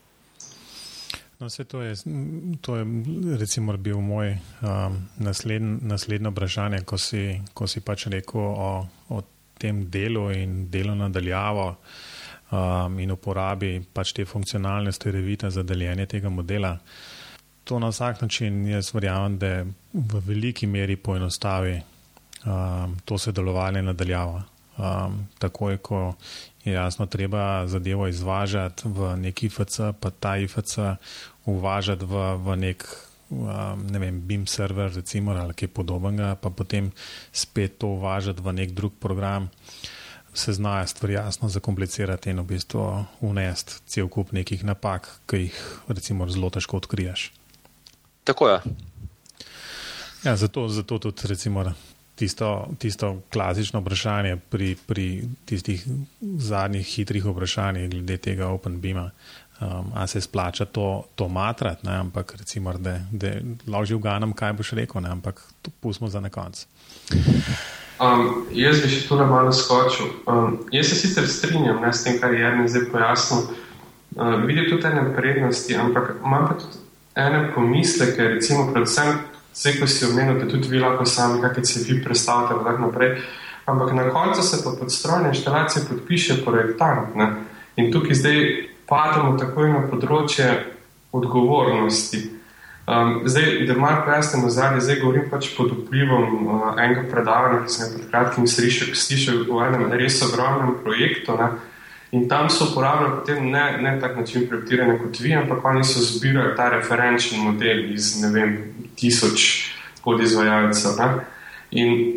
No, 1.40 1.48
vse 1.48 1.64
to 1.64 1.82
je, 1.82 1.96
to 2.62 2.76
je 2.76 2.86
recimo 3.40 3.76
bil 3.78 4.00
moj 4.00 4.38
um, 4.62 5.10
nasledn 5.20 6.28
vprašanje, 6.32 6.84
ko 6.88 6.98
si, 6.98 7.42
ko 7.54 7.68
si 7.68 7.82
pač 7.84 8.08
rekel 8.08 8.40
o, 8.42 8.70
o 9.10 9.22
tem 9.60 9.84
delu 9.92 10.30
in 10.32 10.70
delu 10.72 10.96
nadaljavo 10.96 11.68
um, 12.52 13.00
in 13.00 13.12
uporabi 13.12 13.82
pač 13.94 14.14
te 14.16 14.26
funkcionalnosti 14.26 15.12
revita 15.12 15.50
za 15.50 15.64
deljenje 15.64 16.06
tega 16.06 16.30
modela. 16.30 16.78
To 17.66 17.80
na 17.80 17.90
vsak 17.90 18.22
način 18.22 18.68
jaz 18.68 18.94
verjamem, 18.94 19.38
da 19.38 19.66
v 19.94 20.22
veliki 20.28 20.68
meri 20.68 20.96
poenostavi 20.96 21.76
um, 22.46 22.98
to 23.06 23.18
sodelovanje 23.18 23.82
nadaljavo. 23.82 24.44
Um, 24.78 25.28
takoj, 25.40 25.78
ko 25.78 26.14
je 26.66 26.74
jasno, 26.74 27.06
treba 27.06 27.68
zadevo 27.68 28.08
izvažati 28.08 28.90
v 28.90 29.16
neki 29.18 29.46
IFC, 29.46 29.80
pa 30.00 30.10
ta 30.10 30.38
IFC 30.38 30.78
uvažati 31.46 32.06
v, 32.06 32.24
v 32.42 32.56
nek 32.58 32.86
um, 33.30 33.86
ne 33.92 34.00
vem, 34.00 34.22
BIM 34.22 34.48
server, 34.48 34.94
recimo, 34.94 35.32
ali 35.32 35.54
kaj 35.54 35.68
podobnega, 35.68 36.36
pa 36.42 36.50
potem 36.50 36.92
spet 37.32 37.78
to 37.78 37.88
uvažati 37.88 38.42
v 38.42 38.54
nek 38.54 38.72
drug 38.72 38.94
program, 39.00 39.50
se 40.34 40.54
znajo 40.54 40.88
stvari 40.88 41.14
jasno 41.14 41.50
zakomplicirati 41.50 42.30
in 42.30 42.40
v 42.40 42.44
bistvu 42.44 43.06
unesti 43.22 43.80
cel 43.86 44.10
kup 44.10 44.34
nekih 44.36 44.64
napak, 44.64 45.08
ki 45.30 45.48
jih 45.48 45.62
recimo 45.88 46.28
zelo 46.30 46.50
težko 46.50 46.78
odkriješ. 46.78 47.32
Tako 48.24 48.50
je. 48.50 48.60
Ja, 50.26 50.36
zato, 50.36 50.68
zato 50.68 51.00
tudi 51.00 51.28
recimo 51.30 51.64
tisto, 52.16 52.68
tisto 52.80 53.22
klasično 53.34 53.80
vprašanje 53.80 54.38
pri, 54.50 54.76
pri 54.88 55.24
tistih 55.46 55.86
zadnjih 56.22 56.88
hitrih 56.88 57.26
vprašanjih 57.26 57.90
glede 57.90 58.18
tega 58.18 58.48
OpenBeama. 58.48 59.10
Um, 59.62 59.92
a 59.96 60.08
se 60.08 60.22
splača 60.22 60.66
to, 60.66 61.04
to 61.16 61.28
matrati, 61.28 61.88
ampak 61.88 62.36
recimo, 62.38 62.74
da, 62.74 63.00
da 63.12 63.28
loži 63.68 63.96
v 63.96 64.00
ganem, 64.04 64.34
kaj 64.34 64.54
boš 64.54 64.72
rekel, 64.72 65.02
ne? 65.02 65.10
ampak 65.10 65.40
to 65.62 65.72
pustimo 65.80 66.10
za 66.10 66.20
na 66.20 66.30
konec. 66.30 66.66
Um, 68.04 68.44
jaz 68.52 68.82
bi 68.84 68.90
še 68.92 69.06
tu 69.08 69.16
na 69.16 69.24
malo 69.24 69.54
skočil. 69.56 70.12
Um, 70.28 70.58
jaz 70.76 70.90
se 70.92 70.96
sicer 71.00 71.28
strinjam 71.32 71.80
ne, 71.80 71.94
s 71.94 72.04
tem, 72.04 72.20
kar 72.20 72.36
je 72.36 72.42
Jarni 72.44 72.68
zdaj 72.68 72.90
pojasnil. 72.92 73.46
Uh, 74.16 74.36
vidim 74.44 74.68
tudi 74.68 74.92
ene 74.92 75.06
prednosti, 75.16 75.78
ampak 75.80 76.18
imam 76.20 76.50
pa 76.50 76.60
tudi 76.60 76.84
ene 77.16 77.46
pomisleke, 77.56 78.28
recimo 78.36 78.68
predvsem 78.74 79.16
Vse, 79.56 79.80
ko 79.80 79.88
si 79.88 80.06
omenil, 80.06 80.40
da 80.40 80.50
tudi 80.52 80.68
vi 80.68 80.80
lahko 80.84 81.06
sami, 81.08 81.42
kakšne 81.42 81.66
se 81.66 81.84
vi 81.88 82.02
predstavljate, 82.04 82.56
in 82.60 82.64
tako 82.66 82.82
naprej. 82.82 83.22
Ampak 83.66 83.94
na 83.94 84.10
koncu 84.10 84.42
se 84.44 84.64
pa 84.64 84.72
pod 84.80 84.92
strojne 84.92 85.32
inštalacije 85.32 85.86
podpiše 85.90 86.44
projektant. 86.46 87.16
Ne? 87.16 87.34
In 87.76 87.92
tukaj 87.92 88.14
zdaj 88.14 88.42
pademo 88.86 89.38
takoj 89.40 89.72
na 89.72 89.86
področje 89.90 90.50
odgovornosti. 91.16 92.20
Um, 92.86 93.22
zdaj, 93.26 93.64
da 93.66 93.78
malo 93.80 94.04
pojasnimo 94.06 94.50
zadnje, 94.50 94.84
zdaj 94.86 95.00
govorim 95.02 95.30
pač 95.32 95.48
pod 95.58 95.72
vplivom 95.74 96.28
uh, 96.46 96.68
enega 96.78 97.08
predavanja, 97.10 97.64
ki 97.64 97.74
sem 97.74 97.88
ga 97.88 97.96
pred 97.96 98.12
kratkim 98.12 98.46
slišal 98.46 99.48
v 99.48 99.64
enem 99.66 99.88
res 99.96 100.20
ogromnem 100.22 100.76
projektu. 100.84 101.40
Ne? 101.40 101.48
In 102.12 102.30
tam 102.30 102.50
so 102.50 102.68
uporabljali 102.72 103.16
potem 103.20 103.50
ne, 103.52 103.78
ne 103.82 104.00
tak 104.02 104.18
način 104.18 104.48
projektiranja 104.48 104.98
kot 105.00 105.20
vi, 105.20 105.34
ampak 105.34 105.66
oni 105.66 105.84
so 105.84 106.00
zbirali 106.00 106.56
ta 106.56 106.70
referenčni 106.70 107.38
model 107.38 107.94
iz, 107.94 108.22
ne 108.22 108.30
vem, 108.32 108.58
tisoč 108.96 109.72
podizvajalcev. 110.04 111.00
Ne? 111.00 111.26
In 111.72 112.14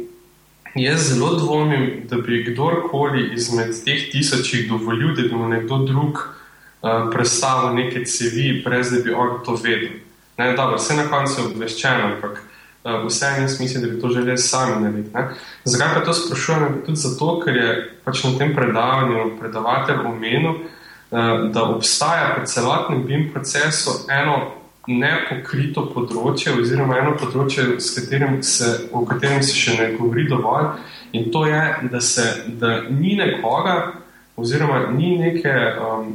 jaz 0.75 1.09
zelo 1.09 1.35
dvomim, 1.35 2.03
da 2.09 2.17
bi 2.17 2.45
kdorkoli 2.45 3.31
izmed 3.35 3.73
teh 3.85 4.11
tisočih 4.13 4.69
dovolil, 4.69 5.15
da 5.17 5.23
bi 5.23 5.35
mu 5.35 5.49
nekdo 5.49 5.79
drug 5.89 6.19
uh, 6.19 7.09
predstavil 7.13 7.75
neke 7.75 8.05
cevi, 8.05 8.63
brez 8.65 8.93
da 8.93 9.03
bi 9.05 9.15
on 9.15 9.41
to 9.45 9.57
vedel. 9.63 9.99
Ne, 10.39 10.53
dobro, 10.57 10.77
vse 10.77 10.95
na 10.95 11.09
koncu 11.11 11.41
je 11.41 11.47
obveščeno, 11.47 12.13
ampak 12.13 12.43
uh, 12.89 13.07
vse 13.07 13.27
en 13.37 13.43
jaz 13.43 13.61
mislim, 13.61 13.85
da 13.85 13.91
bi 13.91 14.01
to 14.01 14.09
želeli 14.09 14.39
sami 14.39 14.83
narediti. 14.83 15.15
Ne? 15.15 15.29
Zakaj 15.65 15.95
pa 15.95 16.05
to 16.05 16.15
sprašujem? 16.15 16.83
Tudi 16.87 16.97
zato, 16.97 17.41
ker 17.45 17.57
je 17.57 17.71
pač 18.05 18.25
na 18.25 18.39
tem 18.39 18.55
predavanju 18.57 19.31
predavatelj 19.41 20.07
omenil, 20.07 20.51
uh, 20.51 21.51
da 21.53 21.65
obstaja 21.65 22.35
pri 22.37 22.47
celotnem 22.47 23.05
BIM 23.07 23.31
procesu 23.33 23.91
eno 24.09 24.59
nepokrito 24.89 25.85
področje, 25.93 26.55
oziroma 26.57 26.97
eno 27.03 27.13
področje, 27.21 27.77
katerim 27.77 28.41
se, 28.43 28.89
o 28.93 29.05
katerem 29.07 29.43
se 29.45 29.57
še 29.57 29.77
ne 29.77 29.89
govori 29.99 30.25
dovolj, 30.29 30.71
in 31.13 31.29
to 31.33 31.45
je, 31.47 31.61
da, 31.93 32.01
se, 32.01 32.25
da 32.61 32.81
ni 32.89 33.17
nekoga, 33.19 33.77
oziroma 34.39 34.87
ni 34.95 35.17
neke, 35.21 35.53
um, 35.85 36.09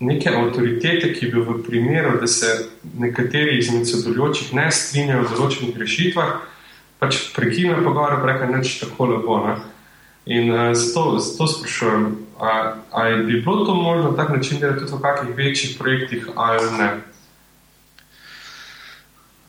neke 0.00 0.30
avtoritete, 0.32 1.12
ki 1.12 1.28
bi 1.32 1.40
v 1.44 1.58
primeru, 1.62 2.16
da 2.20 2.26
se 2.26 2.68
nekateri 2.98 3.58
izmed 3.58 3.88
sodelujočih 3.88 4.54
ne 4.56 4.70
strinjajo 4.72 5.26
z 5.28 5.36
določenih 5.36 5.76
rešitvah, 5.76 6.32
pač 7.00 7.20
prekine 7.36 7.76
pogovor, 7.84 8.16
reka 8.24 8.48
neč 8.48 8.78
tako 8.80 9.10
lepo. 9.12 9.38
Ne? 9.44 9.58
In 10.30 10.50
uh, 10.52 10.72
zato, 10.72 11.18
zato 11.20 11.46
sprašujem, 11.52 12.16
ali 12.90 13.24
bi 13.28 13.40
bilo 13.44 13.64
to 13.68 13.74
možno 13.74 14.10
na 14.10 14.16
tak 14.16 14.32
način, 14.32 14.60
da 14.60 14.72
je 14.72 14.80
tudi 14.80 14.92
v 14.92 15.00
kakih 15.04 15.36
večjih 15.36 15.76
projektih 15.78 16.28
ali 16.36 16.66
ne? 16.78 16.90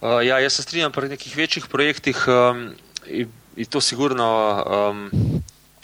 Uh, 0.01 0.19
ja, 0.25 0.39
jaz 0.39 0.53
se 0.53 0.63
strinjam 0.63 0.91
pri 0.91 1.09
nekih 1.09 1.37
večjih 1.37 1.67
projektih 1.71 2.25
um, 2.27 2.71
in, 3.07 3.29
in 3.55 3.65
to 3.65 3.81
sigurno 3.81 4.27
um, 4.65 5.30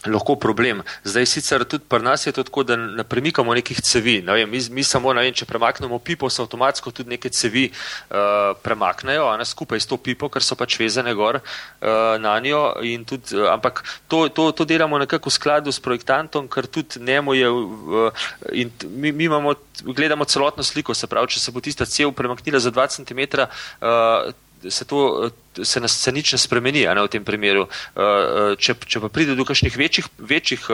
lahko 0.05 0.35
problem. 0.35 0.83
Zdaj 1.03 1.25
sicer 1.25 1.65
tudi 1.65 1.85
pri 1.89 2.03
nas 2.03 2.25
je 2.27 2.31
to 2.31 2.43
tako, 2.43 2.63
da 2.63 2.75
ne 2.75 3.03
premikamo 3.03 3.53
nekih 3.53 3.81
cevi. 3.81 4.21
Ne 4.21 4.33
vem, 4.33 4.49
mi, 4.49 4.61
mi 4.71 4.83
samo, 4.83 5.13
vem, 5.13 5.33
če 5.33 5.47
premaknemo 5.49 5.99
pipo, 5.99 6.29
se 6.29 6.41
avtomatsko 6.41 6.91
tudi 6.91 7.09
neke 7.09 7.29
cevi 7.33 7.65
uh, 7.71 8.53
premaknejo, 8.63 9.29
ne, 9.37 9.45
skupaj 9.45 9.81
s 9.81 9.89
to 9.89 9.97
pipo, 9.97 10.29
ker 10.29 10.45
so 10.45 10.55
pač 10.59 10.77
vezane 10.79 11.13
gor 11.17 11.41
uh, 11.41 12.15
na 12.21 12.37
njo. 12.43 12.61
Tudi, 13.09 13.39
uh, 13.39 13.49
ampak 13.55 13.83
to, 14.07 14.27
to, 14.29 14.51
to 14.51 14.69
delamo 14.69 14.99
nekako 15.01 15.33
v 15.33 15.37
skladu 15.39 15.73
s 15.73 15.81
projektantom, 15.81 16.47
ker 16.47 16.69
tudi 16.69 17.01
njemu 17.01 17.33
je. 17.33 17.49
Uh, 17.49 18.25
in 18.53 18.71
mi, 18.93 19.11
mi 19.11 19.25
imamo, 19.25 19.55
gledamo 19.83 20.25
celotno 20.25 20.63
sliko, 20.63 20.93
se 20.93 21.09
pravi, 21.09 21.33
če 21.33 21.41
se 21.41 21.51
bo 21.51 21.63
tista 21.63 21.85
cev 21.89 22.13
premaknila 22.13 22.61
za 22.61 22.71
2 22.71 22.87
cm. 23.01 23.47
Uh, 23.81 24.33
se, 24.69 24.85
to, 24.85 25.29
se, 25.63 25.79
nas, 25.79 25.95
se 25.97 26.11
nič 26.11 26.33
ne 26.33 26.39
spremeni 26.39 26.85
ne, 26.85 27.03
v 27.03 27.11
tem 27.11 27.23
primeru. 27.25 27.67
Če, 28.59 28.75
če 28.85 29.01
pa 29.03 29.09
pride 29.13 29.35
do 29.37 29.45
kakšnih 29.47 29.77
večjih, 29.77 30.09
večjih 30.17 30.67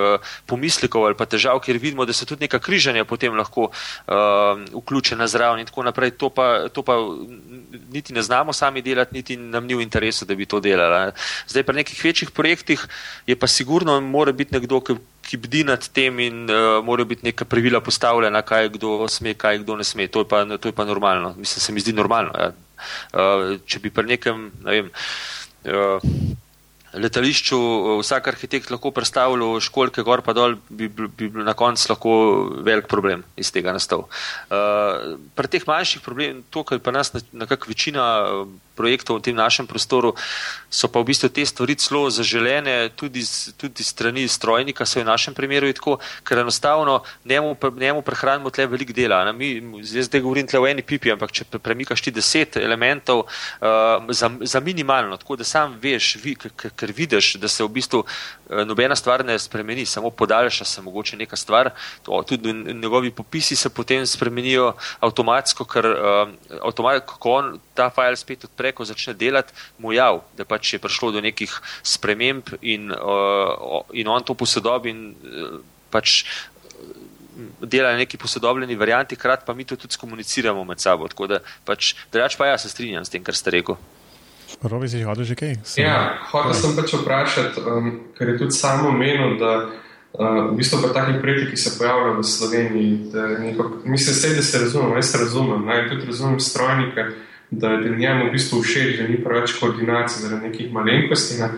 pomislekov 0.49 1.07
ali 1.07 1.17
pa 1.19 1.27
težav, 1.29 1.61
kjer 1.63 1.79
vidimo, 1.81 2.05
da 2.05 2.15
so 2.15 2.27
tudi 2.29 2.45
neka 2.47 2.59
križanja 2.63 3.05
potem 3.05 3.35
lahko 3.37 3.69
vključena 4.73 5.27
zraven 5.27 5.63
in 5.63 5.69
tako 5.69 5.87
naprej, 5.87 6.15
to 6.19 6.29
pa, 6.33 6.67
to 6.73 6.83
pa 6.83 6.97
niti 7.93 8.13
ne 8.13 8.21
znamo 8.21 8.53
sami 8.53 8.81
delati, 8.81 9.15
niti 9.15 9.37
nam 9.37 9.67
ni 9.67 9.77
v 9.77 9.85
interesu, 9.85 10.25
da 10.25 10.35
bi 10.35 10.49
to 10.49 10.59
delali. 10.63 11.13
Zdaj, 11.47 11.63
pri 11.63 11.83
nekih 11.83 12.03
večjih 12.03 12.31
projektih 12.31 12.87
je 13.27 13.35
pa 13.39 13.47
sigurno, 13.47 13.99
mora 14.01 14.31
biti 14.31 14.55
nekdo, 14.55 14.81
ki 14.81 14.99
ki 15.23 15.39
bdi 15.39 15.63
nad 15.63 15.79
tem 15.95 16.19
in 16.19 16.43
uh, 16.51 16.83
morajo 16.83 17.05
biti 17.05 17.25
neka 17.25 17.45
pravila 17.45 17.79
postavljena, 17.81 18.41
kaj 18.41 18.69
kdo 18.75 19.07
sme, 19.07 19.33
kaj 19.33 19.63
kdo 19.63 19.79
ne 19.79 19.87
sme. 19.87 20.07
To 20.11 20.23
je 20.23 20.27
pa, 20.27 20.43
to 20.57 20.67
je 20.67 20.75
pa 20.75 20.85
normalno. 20.85 21.33
Mislim, 21.37 21.61
se 21.61 21.71
mi 21.71 21.79
zdi 21.79 21.93
normalno. 21.93 22.35
Ja. 22.35 22.51
Uh, 23.13 23.59
če 23.65 23.83
bi 23.83 23.93
pri 23.93 24.15
nekem, 24.15 24.49
ne 24.65 24.77
vem. 24.77 24.89
Letališču 26.93 27.57
vsak 27.99 28.27
arhitekt 28.27 28.69
lahko 28.69 28.91
predstavljal 28.93 29.59
školke 29.63 30.03
gor 30.05 30.21
pa 30.21 30.35
dol, 30.37 30.57
bi, 30.69 30.87
bi, 30.87 31.07
bi 31.07 31.29
na 31.43 31.55
koncu 31.57 31.89
lahko 31.89 32.11
velik 32.65 32.87
problem 32.91 33.23
iz 33.37 33.49
tega 33.51 33.73
nastal. 33.73 34.05
Uh, 34.49 35.17
pri 35.33 35.49
teh 35.49 35.65
manjših 35.67 36.03
problemih, 36.05 36.43
to, 36.53 36.63
kar 36.63 36.81
pa 36.83 36.93
nas 36.93 37.13
nekako 37.31 37.71
večina 37.71 38.05
projektov 38.75 39.21
v 39.21 39.29
tem 39.29 39.35
našem 39.37 39.69
prostoru, 39.69 40.13
so 40.69 40.89
pa 40.89 41.01
v 41.01 41.13
bistvu 41.13 41.29
te 41.29 41.45
stvari 41.45 41.77
celo 41.77 42.09
zaželene 42.09 42.89
tudi, 42.97 43.21
tudi 43.57 43.85
strani 43.85 44.25
strojnika, 44.27 44.85
se 44.85 45.01
v 45.01 45.07
našem 45.07 45.33
primeru 45.33 45.69
tako, 45.73 45.99
ker 46.25 46.41
enostavno 46.41 47.03
njemu, 47.25 47.57
njemu 47.77 48.01
prehranimo 48.01 48.49
tle 48.49 48.65
veliko 48.67 48.93
dela. 48.93 49.23
Ne? 49.25 49.33
Mi, 49.33 49.81
zdaj, 49.85 50.09
zdaj 50.09 50.21
govorim 50.21 50.47
tle 50.47 50.59
o 50.59 50.67
eni 50.67 50.81
pipi, 50.81 51.13
ampak 51.13 51.31
če 51.31 51.45
premikaš 51.61 52.01
ti 52.01 52.11
deset 52.11 52.57
elementov 52.57 53.25
uh, 53.25 54.09
za, 54.09 54.29
za 54.41 54.59
minimalno, 54.59 55.17
tako 55.17 55.37
da 55.37 55.45
sam 55.45 55.77
veš, 55.81 56.17
vi, 56.23 56.35
ker 56.83 56.91
vidiš, 56.95 57.33
da 57.39 57.47
se 57.47 57.63
v 57.63 57.71
bistvu 57.71 58.03
uh, 58.03 58.61
nobena 58.67 58.95
stvar 58.99 59.23
ne 59.25 59.37
spremeni, 59.39 59.85
samo 59.87 60.11
podaljša 60.11 60.67
se 60.67 60.83
mogoče 60.83 61.17
neka 61.17 61.39
stvar, 61.39 61.71
to, 62.03 62.21
tudi 62.27 62.53
njegovi 62.53 63.11
popisi 63.11 63.55
se 63.55 63.69
potem 63.69 64.05
spremenijo 64.07 64.73
avtomatsko, 64.99 65.65
ker 65.65 65.87
uh, 65.87 66.33
avtomatsko, 66.61 67.19
ko 67.19 67.37
on 67.39 67.51
ta 67.73 67.89
file 67.95 68.19
spet 68.19 68.43
odpre, 68.49 68.73
ko 68.75 68.85
začne 68.85 69.15
delati, 69.15 69.55
mu 69.79 69.95
jav, 69.95 70.23
da 70.37 70.45
pač 70.45 70.75
je 70.75 70.83
prišlo 70.83 71.13
do 71.15 71.23
nekih 71.23 71.53
sprememb 71.83 72.55
in, 72.61 72.91
uh, 72.91 73.83
in 73.93 74.11
on 74.11 74.23
to 74.23 74.35
posodobi 74.35 74.91
in 74.91 75.05
uh, 75.13 75.61
pač 75.93 76.23
dela 77.61 77.91
na 77.91 77.97
neki 77.97 78.17
posodobljeni 78.17 78.75
varianti, 78.75 79.15
krat 79.15 79.45
pa 79.45 79.53
mi 79.53 79.65
to 79.65 79.75
tudi 79.75 79.97
komuniciramo 79.97 80.63
med 80.63 80.81
sabo. 80.81 81.07
Tako 81.07 81.27
da 81.27 81.39
pač, 81.65 81.95
drugač 82.11 82.37
pa 82.37 82.51
ja 82.51 82.57
se 82.57 82.69
strinjam 82.69 83.05
s 83.05 83.13
tem, 83.13 83.23
kar 83.23 83.37
ste 83.37 83.55
rekel. 83.55 83.79
Robi 84.61 84.89
si 84.89 85.03
hodil 85.03 85.25
že 85.25 85.35
kaj? 85.35 85.57
Sem... 85.63 85.85
Ja, 85.85 86.19
hotel 86.31 86.53
sem 86.53 86.75
pač 86.75 86.93
vprašati, 86.93 87.63
um, 87.63 87.89
ker 88.17 88.33
je 88.33 88.37
tudi 88.37 88.55
samo 88.55 88.93
omenil, 88.93 89.37
da 89.41 89.51
uh, 89.67 90.51
v 90.51 90.57
bistvu 90.59 90.81
pa 90.85 90.93
takih 90.93 91.19
projektih, 91.21 91.51
ki 91.51 91.59
se 91.59 91.77
pojavljajo 91.77 92.17
v 92.19 92.23
Sloveniji, 92.23 92.91
da 93.13 93.27
nekako, 93.39 93.83
mislim, 93.85 94.35
da 94.35 94.43
se 94.43 94.59
razumem, 94.59 94.97
jaz 95.01 95.15
razumem, 95.15 95.65
naj 95.65 95.89
tudi 95.89 96.05
razumem 96.05 96.39
strojnike, 96.39 97.07
da 97.51 97.67
je 97.69 97.95
njemu 97.97 98.27
v 98.27 98.31
bistvu 98.31 98.61
všeč, 98.61 98.97
da 98.97 99.07
ni 99.07 99.23
preveč 99.23 99.57
koordinacije 99.59 100.27
zaradi 100.27 100.47
nekih 100.47 100.73
malenkosti. 100.73 101.41
Ne. 101.41 101.49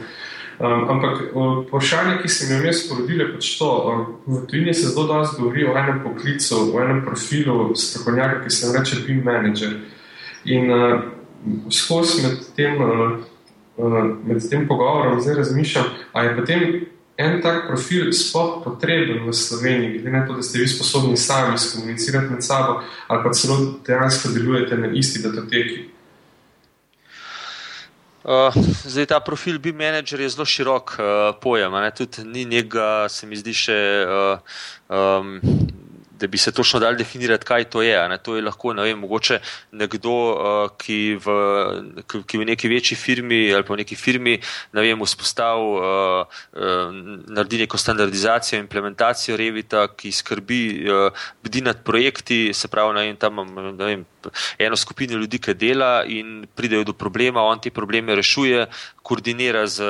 Um, 0.55 0.87
ampak 0.89 1.35
vprašanje, 1.67 2.21
ki 2.21 2.29
se 2.29 2.47
mi 2.47 2.53
je 2.53 2.61
vmes 2.61 2.87
porodilo, 2.89 3.23
je 3.23 3.33
pač 3.33 3.57
to. 3.59 3.69
Um, 3.91 4.03
v 4.27 4.45
tujini 4.47 4.73
se 4.73 4.87
zelo 4.87 5.07
dosti 5.07 5.41
govori 5.41 5.65
o 5.67 5.75
enem 5.77 5.99
poklicu, 6.03 6.71
o 6.71 6.81
enem 6.81 7.01
profilu 7.05 7.75
strokovnjaka, 7.75 8.43
ki 8.43 8.49
se 8.49 8.71
reče 8.77 9.01
BIM 9.07 9.23
manager. 9.23 9.73
In 10.45 10.71
uh, 10.71 11.01
skozi 11.71 12.21
med 12.23 12.43
tem, 12.55 12.81
uh, 12.81 14.17
med 14.25 14.49
tem 14.49 14.67
pogovorom 14.67 15.21
zdaj 15.21 15.35
razmišljam, 15.35 15.85
ali 16.13 16.27
je 16.27 16.35
potem 16.37 16.61
en 17.17 17.41
tak 17.41 17.67
profil 17.67 18.11
sploh 18.13 18.59
potreben 18.63 19.23
v 19.23 19.33
Sloveniji, 19.33 19.99
glede 19.99 20.11
na 20.11 20.25
to, 20.27 20.35
da 20.35 20.43
ste 20.43 20.59
vi 20.59 20.67
sposobni 20.67 21.17
sami 21.17 21.57
skomunicirati 21.57 22.33
med 22.33 22.43
sabo, 22.43 22.81
ali 23.07 23.23
pa 23.23 23.33
celo 23.33 23.79
dejansko 23.87 24.33
delujete 24.35 24.77
na 24.77 24.91
isti 24.91 25.23
datoteki? 25.23 25.95
Uh, 28.25 28.49
zdaj, 28.83 29.05
ta 29.05 29.19
profil 29.19 29.59
BIM 29.59 29.77
manager 29.77 30.19
je 30.19 30.29
zelo 30.29 30.45
širok 30.45 30.95
uh, 30.97 31.05
pojem, 31.41 31.71
ne? 31.71 31.91
tudi 31.91 32.23
ni 32.23 32.45
njega, 32.45 33.05
se 33.09 33.27
mi 33.27 33.37
zdi, 33.37 33.53
še 33.53 33.77
uh, 34.09 34.39
um, 34.89 35.37
da 36.19 36.27
bi 36.27 36.37
se 36.37 36.51
točno 36.51 36.79
dal 36.79 36.95
definirati, 36.95 37.45
kaj 37.45 37.63
to 37.63 37.81
je. 37.81 38.09
Ne? 38.09 38.17
To 38.17 38.35
je 38.35 38.41
lahko 38.41 38.73
ne 38.73 38.83
vem, 38.83 38.99
mogoče 38.99 39.39
nekdo, 39.71 40.11
uh, 40.11 40.69
ki, 40.77 41.17
v, 41.25 41.35
ki 42.27 42.37
v 42.37 42.47
neki 42.51 42.69
večji 42.71 42.97
firmi 42.97 43.53
ali 43.53 43.63
pa 43.63 43.73
v 43.73 43.81
neki 43.83 43.95
firmi 43.95 44.37
ne 44.73 44.81
vem, 44.81 45.03
vzpostav, 45.05 45.59
uh, 45.59 46.39
uh, 46.53 46.95
naredi 47.27 47.61
neko 47.65 47.77
standardizacijo, 47.77 48.59
implementacijo 48.59 49.37
Revita, 49.37 49.87
ki 49.87 50.11
skrbi, 50.11 50.61
uh, 50.89 51.25
bdi 51.43 51.61
nad 51.61 51.83
projekti, 51.83 52.53
se 52.53 52.67
pravi, 52.67 52.95
ne 52.95 53.05
vem, 53.07 53.15
tam 53.19 53.43
ne 53.45 53.85
vem, 53.85 54.05
eno 54.57 54.75
skupino 54.75 55.19
ljudi, 55.19 55.39
ki 55.39 55.53
dela 55.53 56.03
in 56.07 56.45
pridejo 56.55 56.83
do 56.83 56.93
problema, 56.93 57.43
on 57.43 57.59
te 57.61 57.71
probleme 57.71 58.15
rešuje, 58.15 58.65
koordinira 59.05 59.67
z, 59.67 59.85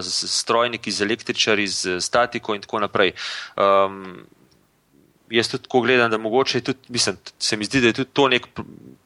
z 0.00 0.30
strojniki, 0.30 0.92
z 0.92 1.06
električari, 1.06 1.66
z 1.66 2.00
statiko 2.00 2.54
in 2.54 2.64
tako 2.64 2.82
naprej. 2.84 3.14
Um, 3.56 4.26
jaz 5.34 5.50
tudi 5.50 5.66
tako 5.66 5.84
gledam, 5.86 6.10
da 6.10 6.18
mogoče 6.18 6.60
tudi, 6.60 6.94
mislim, 6.94 7.18
se 7.38 7.56
mi 7.56 7.64
zdi, 7.64 7.80
da 7.80 7.92
je 7.92 8.00
tudi 8.02 8.10
to 8.12 8.28
nek. 8.28 8.46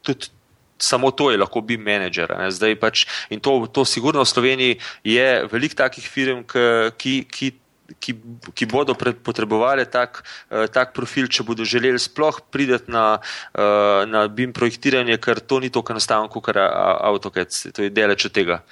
Tudi 0.03 0.35
Samo 0.79 1.11
to 1.11 1.33
je 1.33 1.39
lahko 1.39 1.59
BIM 1.61 1.83
menedžer. 1.83 2.31
Pač, 2.79 3.01
in 3.35 3.41
to, 3.43 3.67
to 3.67 3.83
sigurno 3.83 4.23
v 4.23 4.31
Sloveniji 4.31 4.77
je 5.03 5.25
veliko 5.51 5.75
takih 5.75 6.07
firm, 6.07 6.45
ki, 6.47 7.27
ki, 7.27 7.49
ki, 7.97 8.15
ki 8.55 8.69
bodo 8.71 8.95
potrebovali 8.95 9.89
tak, 9.91 10.23
uh, 10.23 10.69
tak 10.71 10.93
profil, 10.95 11.27
če 11.27 11.43
bodo 11.43 11.67
želeli 11.67 11.99
sploh 11.99 12.39
priti 12.53 12.79
na, 12.93 13.19
uh, 13.19 14.05
na 14.07 14.29
BIM 14.29 14.53
projektiranje, 14.55 15.19
ker 15.19 15.41
to 15.41 15.59
ni 15.59 15.73
tako 15.73 15.97
enostavno 15.97 16.31
kot 16.31 16.55
AutoCAD, 16.55 17.75
to 17.75 17.89
je 17.89 17.91
deleč 17.91 18.29
od 18.29 18.39
tega. 18.39 18.63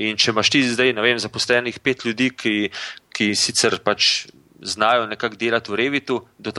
In 0.00 0.16
če 0.16 0.32
imaš 0.32 0.54
ti 0.54 0.64
zdaj, 0.64 0.94
ne 0.96 1.04
vem, 1.04 1.20
zaposlenih 1.20 1.76
pet 1.82 2.06
ljudi, 2.06 2.30
ki, 2.32 2.54
ki 3.12 3.34
sicer 3.36 3.82
pač 3.84 4.30
znajo 4.62 5.06
nekako 5.06 5.36
delati 5.36 5.72
v 5.72 5.74
Revitu, 5.74 6.22
do 6.38 6.52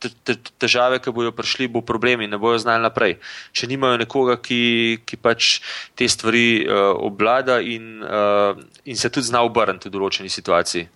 te 0.00 0.10
prve 0.24 0.50
težave, 0.60 1.00
ki 1.00 1.12
bodo 1.14 1.32
prišli, 1.32 1.68
bo 1.68 1.82
problem 1.86 2.20
in 2.24 2.30
ne 2.30 2.38
bojo 2.38 2.58
znali 2.60 2.82
naprej. 2.82 3.18
Če 3.52 3.68
nimajo 3.70 4.00
nekoga, 4.00 4.36
ki, 4.42 5.00
ki 5.04 5.16
pač 5.20 5.60
te 5.96 6.08
stvari 6.08 6.64
uh, 6.64 6.92
obvlada 6.96 7.60
in, 7.60 8.00
uh, 8.04 8.56
in 8.84 8.96
se 8.96 9.10
tudi 9.10 9.30
zna 9.30 9.44
obrniti 9.46 9.88
v 9.88 9.96
določeni 9.96 10.32
situaciji. 10.32 10.88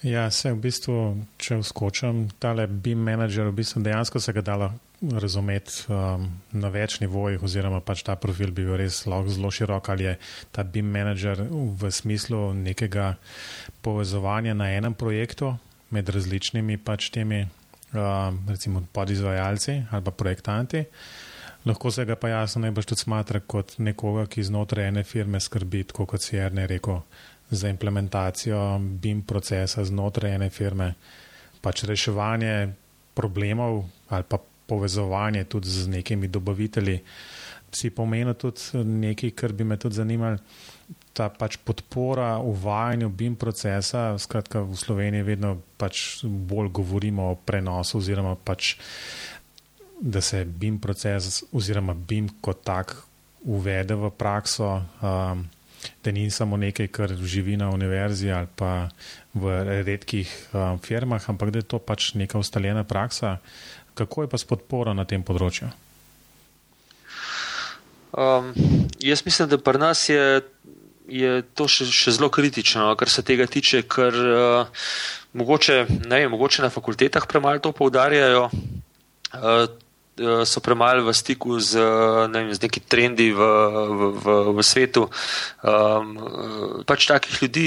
Ja, 0.00 0.30
se 0.32 0.48
v 0.48 0.56
bistvu, 0.64 0.94
če 1.36 1.58
vskočam, 1.60 2.24
tale 2.40 2.64
BIM 2.64 3.02
manager, 3.04 3.50
v 3.50 3.58
bistvu 3.60 3.82
dejansko 3.84 4.22
se 4.22 4.32
ga 4.32 4.40
dalo 4.40 4.70
razumeti 5.00 5.84
um, 5.92 6.24
na 6.56 6.70
več 6.72 6.98
nivojih, 7.00 7.42
oziroma 7.44 7.82
pač 7.84 8.02
ta 8.04 8.16
profil 8.20 8.52
bi 8.52 8.64
bil 8.64 8.78
res 8.80 9.02
zelo 9.04 9.50
širok, 9.52 9.92
ali 9.92 10.08
je 10.08 10.14
ta 10.56 10.64
BIM 10.64 10.88
manager 10.88 11.44
v 11.50 11.92
smislu 11.92 12.54
nekega 12.56 13.14
povezovanja 13.84 14.56
na 14.56 14.72
enem 14.72 14.96
projektu 14.96 15.54
med 15.92 16.08
različnimi 16.08 16.78
pač 16.80 17.10
temi, 17.12 17.44
recimo, 18.48 18.82
podizvajalci 18.92 19.82
ali 19.90 20.04
pa 20.04 20.10
projektanti. 20.10 20.84
Lahko 21.64 21.90
se 21.90 22.04
ga 22.04 22.16
pa 22.16 22.28
jasno 22.28 22.62
najbolj 22.62 22.84
tudi 22.84 23.00
smatra 23.00 23.40
kot 23.40 23.74
nekoga, 23.78 24.24
ki 24.26 24.42
znotraj 24.42 24.88
ene 24.88 25.04
firme 25.04 25.40
skrbi, 25.40 25.84
tako 25.84 26.06
kot 26.06 26.22
si 26.22 26.36
Jrne 26.36 26.66
rekel, 26.66 27.00
za 27.50 27.68
implementacijo 27.68 28.78
BIM 28.78 29.22
procesa 29.22 29.84
znotraj 29.84 30.34
ene 30.34 30.50
firme, 30.50 30.94
pač 31.60 31.84
reševanje 31.84 32.72
problemov 33.14 33.84
ali 34.08 34.24
pa 34.28 34.38
povezovanje 34.66 35.44
tudi 35.44 35.68
z 35.68 35.88
nekimi 35.88 36.28
dobavitelji. 36.28 37.00
Si 37.72 37.90
pomenil 37.90 38.34
tudi 38.34 38.84
nekaj, 38.84 39.30
kar 39.30 39.52
bi 39.52 39.64
me 39.64 39.76
tudi 39.76 39.94
zanimalo 39.94 40.38
ta 41.12 41.28
pač 41.28 41.58
podpora 41.64 42.38
uvajanju 42.38 43.08
BIM 43.08 43.36
procesa, 43.36 44.18
skratka 44.18 44.62
v 44.62 44.76
Sloveniji 44.78 45.26
vedno 45.26 45.56
pač 45.76 46.22
bolj 46.24 46.70
govorimo 46.80 47.30
o 47.30 47.36
prenosu 47.36 47.98
oziroma 47.98 48.36
pač, 48.36 48.76
da 50.00 50.22
se 50.24 50.44
BIM 50.44 50.78
proces 50.80 51.42
oziroma 51.52 51.94
BIM 51.94 52.30
kot 52.40 52.62
tak 52.64 52.96
uvede 53.44 53.96
v 53.96 54.10
prakso, 54.12 54.80
um, 55.02 55.44
da 56.04 56.12
ni 56.12 56.30
samo 56.30 56.56
nekaj, 56.60 56.88
kar 56.92 57.12
živi 57.16 57.56
na 57.56 57.70
univerzi 57.72 58.30
ali 58.30 58.48
pa 58.56 58.88
v 59.34 59.82
redkih 59.84 60.28
um, 60.52 60.78
firmah, 60.78 61.28
ampak 61.28 61.50
da 61.50 61.60
je 61.60 61.68
to 61.68 61.78
pač 61.78 62.14
neka 62.14 62.38
ustaljena 62.38 62.84
praksa. 62.84 63.38
Kako 63.94 64.24
je 64.24 64.28
pa 64.28 64.38
s 64.38 64.44
podporo 64.44 64.94
na 64.94 65.04
tem 65.04 65.24
področju? 65.24 65.68
Um, 68.10 68.52
jaz 68.98 69.22
mislim, 69.24 69.48
da 69.48 69.58
pri 69.58 69.78
nas 69.78 70.08
je 70.08 70.40
je 71.10 71.42
to 71.54 71.66
še, 71.70 71.88
še 71.90 72.14
zelo 72.16 72.30
kritično, 72.32 72.86
no, 72.86 72.96
kar 72.98 73.10
se 73.10 73.24
tega 73.26 73.46
tiče, 73.50 73.82
ker 73.90 74.16
uh, 74.16 74.86
mogoče, 75.36 75.84
ne, 76.10 76.22
mogoče 76.30 76.62
na 76.64 76.70
fakultetah 76.72 77.26
premalo 77.30 77.62
to 77.62 77.74
poudarjajo. 77.76 78.48
Uh, 79.34 79.66
so 80.44 80.60
premalo 80.60 81.04
v 81.06 81.14
stiku 81.14 81.58
z, 81.60 81.80
ne 82.28 82.44
vem, 82.44 82.52
z 82.54 82.60
neki 82.62 82.80
trendi 82.80 83.30
v, 83.32 83.40
v, 83.40 84.00
v, 84.20 84.26
v 84.56 84.60
svetu. 84.64 85.08
Um, 85.64 86.16
pač 86.84 87.06
takih 87.08 87.42
ljudi 87.42 87.66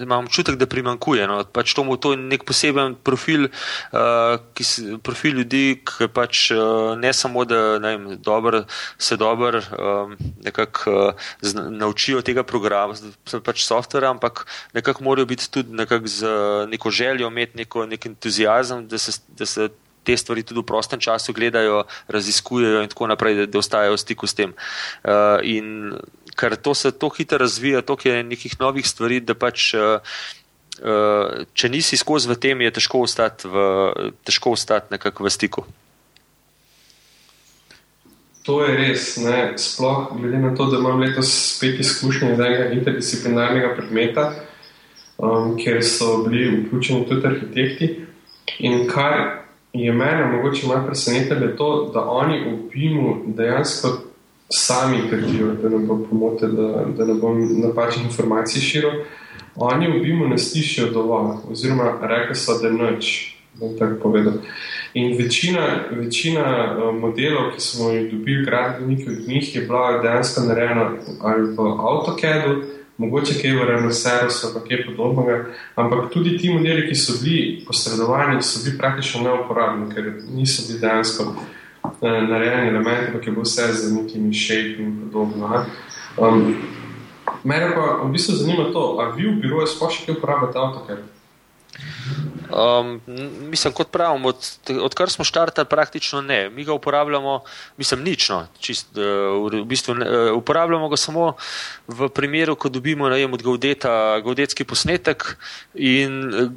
imam 0.00 0.24
občutek, 0.24 0.56
da 0.60 0.70
primankuje. 0.70 1.26
No. 1.28 1.42
Pač 1.44 1.74
to, 1.76 1.84
to 2.00 2.14
je 2.14 2.20
nek 2.20 2.46
poseben 2.48 2.96
profil, 2.96 3.50
uh, 3.92 4.40
ki, 4.56 4.64
profil 5.04 5.40
ljudi, 5.42 5.80
ki 5.84 6.10
pač 6.12 6.50
uh, 6.54 6.96
ne 6.96 7.12
samo, 7.12 7.44
da 7.44 7.78
ne 7.82 7.94
vem, 7.96 8.08
dober, 8.20 8.62
se 8.98 9.16
dobro 9.20 9.60
um, 9.60 10.16
nekako 10.44 11.12
uh, 11.12 11.60
naučijo 11.70 12.24
tega 12.24 12.42
programa, 12.46 12.96
pač 13.44 13.64
softvera, 13.66 14.10
ampak 14.10 14.46
nekako 14.74 15.04
morajo 15.04 15.28
biti 15.28 15.50
tudi 15.50 15.76
nekako 15.76 16.08
z 16.10 16.40
neko 16.70 16.90
željo 16.90 17.28
imeti 17.28 17.56
neko, 17.56 17.86
nek 17.86 18.06
entuzijazem, 18.06 18.88
da 18.88 18.98
se, 18.98 19.20
da 19.28 19.46
se 19.46 19.68
te 20.04 20.16
stvari 20.16 20.42
tudi 20.42 20.60
v 20.60 20.66
prostem 20.66 21.00
času 21.00 21.32
gledajo, 21.36 21.84
raziskujejo 22.08 22.82
in 22.82 22.90
tako 22.92 23.10
naprej, 23.10 23.34
da, 23.42 23.46
da 23.46 23.58
ostajajo 23.58 23.96
v 23.96 24.02
stiku 24.02 24.26
s 24.26 24.34
tem. 24.34 24.54
Uh, 25.04 25.38
in 25.42 25.96
ker 26.36 26.56
to 26.56 26.74
se 26.74 26.92
tako 26.92 27.16
hitro 27.18 27.38
razvija, 27.38 27.82
toliko 27.82 28.08
je 28.08 28.22
nekih 28.24 28.60
novih 28.60 28.86
stvari, 28.86 29.20
da 29.20 29.34
pač. 29.34 29.74
Uh, 29.74 30.00
Uh, 30.80 31.44
če 31.52 31.68
nisi 31.68 31.98
skozi 32.00 32.30
v 32.30 32.38
tem, 32.40 32.60
je 32.64 32.70
težko 32.72 33.02
ostati, 33.04 33.44
v, 33.44 33.64
težko 34.24 34.54
ostati 34.56 34.94
nekako 34.94 35.26
v 35.26 35.32
stiku. 35.34 35.64
To 38.48 38.64
je 38.64 38.76
res. 38.78 39.18
Ne? 39.20 39.52
Sploh 39.60 40.14
glede 40.16 40.40
na 40.40 40.54
to, 40.56 40.70
da 40.72 40.78
imam 40.80 41.02
letos 41.02 41.28
spet 41.28 41.82
izkušnje 41.84 42.32
iz 42.32 42.40
enega 42.40 42.70
interdisciplinarnega 42.78 43.74
predmeta, 43.76 44.24
um, 45.20 45.52
kjer 45.60 45.82
so 45.84 46.22
bili 46.24 46.62
vključeni 46.62 47.04
tudi 47.10 47.28
arhitekti. 47.28 47.90
In 48.64 48.88
kar 48.88 49.44
je 49.72 49.92
mene 49.92 50.26
mogoče 50.26 50.66
malo 50.66 50.86
presenetilo, 50.86 51.48
to, 51.56 51.90
da 51.94 52.00
oni 52.00 52.38
v 52.38 52.70
BIM-u 52.72 53.16
dejansko 53.26 53.88
sami 54.48 55.10
trdijo, 55.10 55.52
da 55.62 55.68
ne 55.68 55.78
bo 55.78 56.06
pomote, 56.10 56.46
da, 56.46 56.84
da 56.96 57.04
ne 57.04 57.14
bom 57.14 57.60
napačnih 57.60 58.04
informacij 58.04 58.60
širil. 58.60 58.90
Oni 59.56 59.88
v 59.88 60.02
BIM-u 60.02 60.28
ne 60.28 60.38
slišijo 60.38 60.90
dovolj, 60.90 61.36
oziroma 61.50 61.92
rekli 62.02 62.34
so, 62.34 62.58
da 62.62 62.70
noč, 62.70 63.36
bom 63.60 63.78
tako 63.78 64.00
povedal. 64.02 64.32
In 64.94 65.16
večina, 65.18 65.84
večina 65.90 66.44
uh, 66.74 66.94
modelov, 66.94 67.52
ki 67.54 67.60
smo 67.60 67.90
jih 67.90 68.10
dobili, 68.12 68.44
gradbeniki 68.44 69.10
od 69.10 69.28
njih, 69.28 69.56
je 69.56 69.62
bila 69.62 70.02
dejansko 70.02 70.40
narejena 70.40 70.90
ali 71.20 71.42
v 71.42 71.58
AutoCAD-u, 71.60 72.79
mogoče 73.00 73.38
kaj 73.40 73.54
v 73.56 73.68
Renocerusu 73.68 74.46
ali 74.50 74.68
kaj 74.68 74.82
podobnega, 74.86 75.36
ampak 75.74 76.10
tudi 76.12 76.36
ti 76.38 76.52
modeli, 76.52 76.88
ki 76.88 76.94
so 76.94 77.16
bili 77.22 77.64
posredovani, 77.66 78.42
so 78.42 78.64
bili 78.64 78.78
praktično 78.78 79.22
neuporabni, 79.24 79.88
ker 79.94 80.12
niso 80.34 80.66
bili 80.68 80.80
dejansko 80.80 81.32
eh, 81.32 82.20
narejeni 82.28 82.68
elementi, 82.68 83.06
ampak 83.08 83.26
je 83.26 83.32
bilo 83.32 83.46
vse 83.48 83.72
z 83.72 83.94
nekimi 83.94 84.34
shape 84.34 84.82
in 84.82 84.98
podobno. 85.04 85.64
Um, 86.18 86.56
mene 87.44 87.72
pa 87.74 88.02
v 88.04 88.12
bistvu 88.12 88.36
zanima 88.36 88.68
to, 88.72 88.98
a 89.00 89.10
vi 89.16 89.28
v 89.28 89.40
biroju 89.40 89.66
sploh 89.66 89.92
še 89.94 90.04
kaj 90.06 90.18
uporabljate 90.18 90.60
AutoCAD? 90.60 91.19
Um, 92.50 93.00
mislim, 93.50 93.72
kot 93.72 93.90
pravim, 93.92 94.24
od, 94.26 94.36
odkar 94.82 95.10
smo 95.10 95.24
štartali, 95.24 95.68
praktično 95.70 96.20
ne. 96.20 96.50
Mi 96.50 96.64
ga 96.64 96.72
uporabljamo, 96.72 97.42
mislim, 97.76 98.02
nično. 98.02 98.46
Čist, 98.58 98.96
uh, 98.98 99.52
v 99.52 99.64
bistvu 99.64 99.94
ne, 99.94 100.06
uh, 100.10 100.36
uporabljamo 100.36 100.88
ga 100.88 100.96
samo 100.96 101.32
v 101.88 102.08
primeru, 102.08 102.56
ko 102.56 102.68
dobimo 102.68 103.08
najem 103.08 103.32
od 103.32 103.42
Gaudeta 103.42 104.20
gaudetski 104.24 104.64
posnetek 104.64 105.36
in 105.74 106.34
uh, 106.34 106.50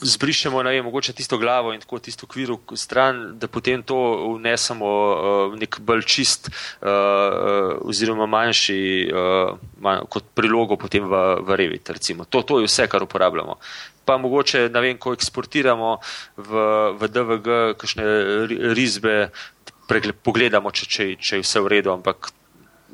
zbrišemo 0.00 0.62
najem 0.62 0.84
mogoče 0.84 1.12
tisto 1.12 1.38
glavo 1.38 1.72
in 1.72 1.80
tako 1.80 1.98
tisto 1.98 2.26
kviru 2.26 2.60
stran, 2.76 3.38
da 3.38 3.48
potem 3.48 3.82
to 3.82 3.96
vnesemo 4.36 4.86
uh, 4.86 5.58
nek 5.58 5.80
bolj 5.80 6.04
čist 6.04 6.50
uh, 6.52 6.90
uh, 6.90 7.88
oziroma 7.88 8.26
manjši 8.26 9.10
uh, 9.12 9.56
manj, 9.80 10.04
kot 10.08 10.24
prilogo 10.34 10.76
potem 10.76 11.06
v, 11.08 11.22
v 11.46 11.56
Revit. 11.56 11.90
To, 12.28 12.42
to 12.42 12.60
je 12.60 12.68
vse, 12.68 12.88
kar 12.88 13.02
uporabljamo 13.02 13.58
pa 14.10 14.18
mogoče, 14.18 14.66
ne 14.74 14.82
vem, 14.82 14.98
ko 14.98 15.14
eksportiramo 15.14 15.94
v, 16.34 16.66
v 16.98 17.10
DVG, 17.14 17.60
kakšne 17.78 18.06
risbe, 18.74 19.30
pregled, 19.86 20.18
pogledamo, 20.26 20.74
če, 20.74 20.90
če, 20.90 21.06
če 21.14 21.38
je 21.38 21.46
vse 21.46 21.62
v 21.62 21.70
redu, 21.78 21.94
ampak 21.94 22.32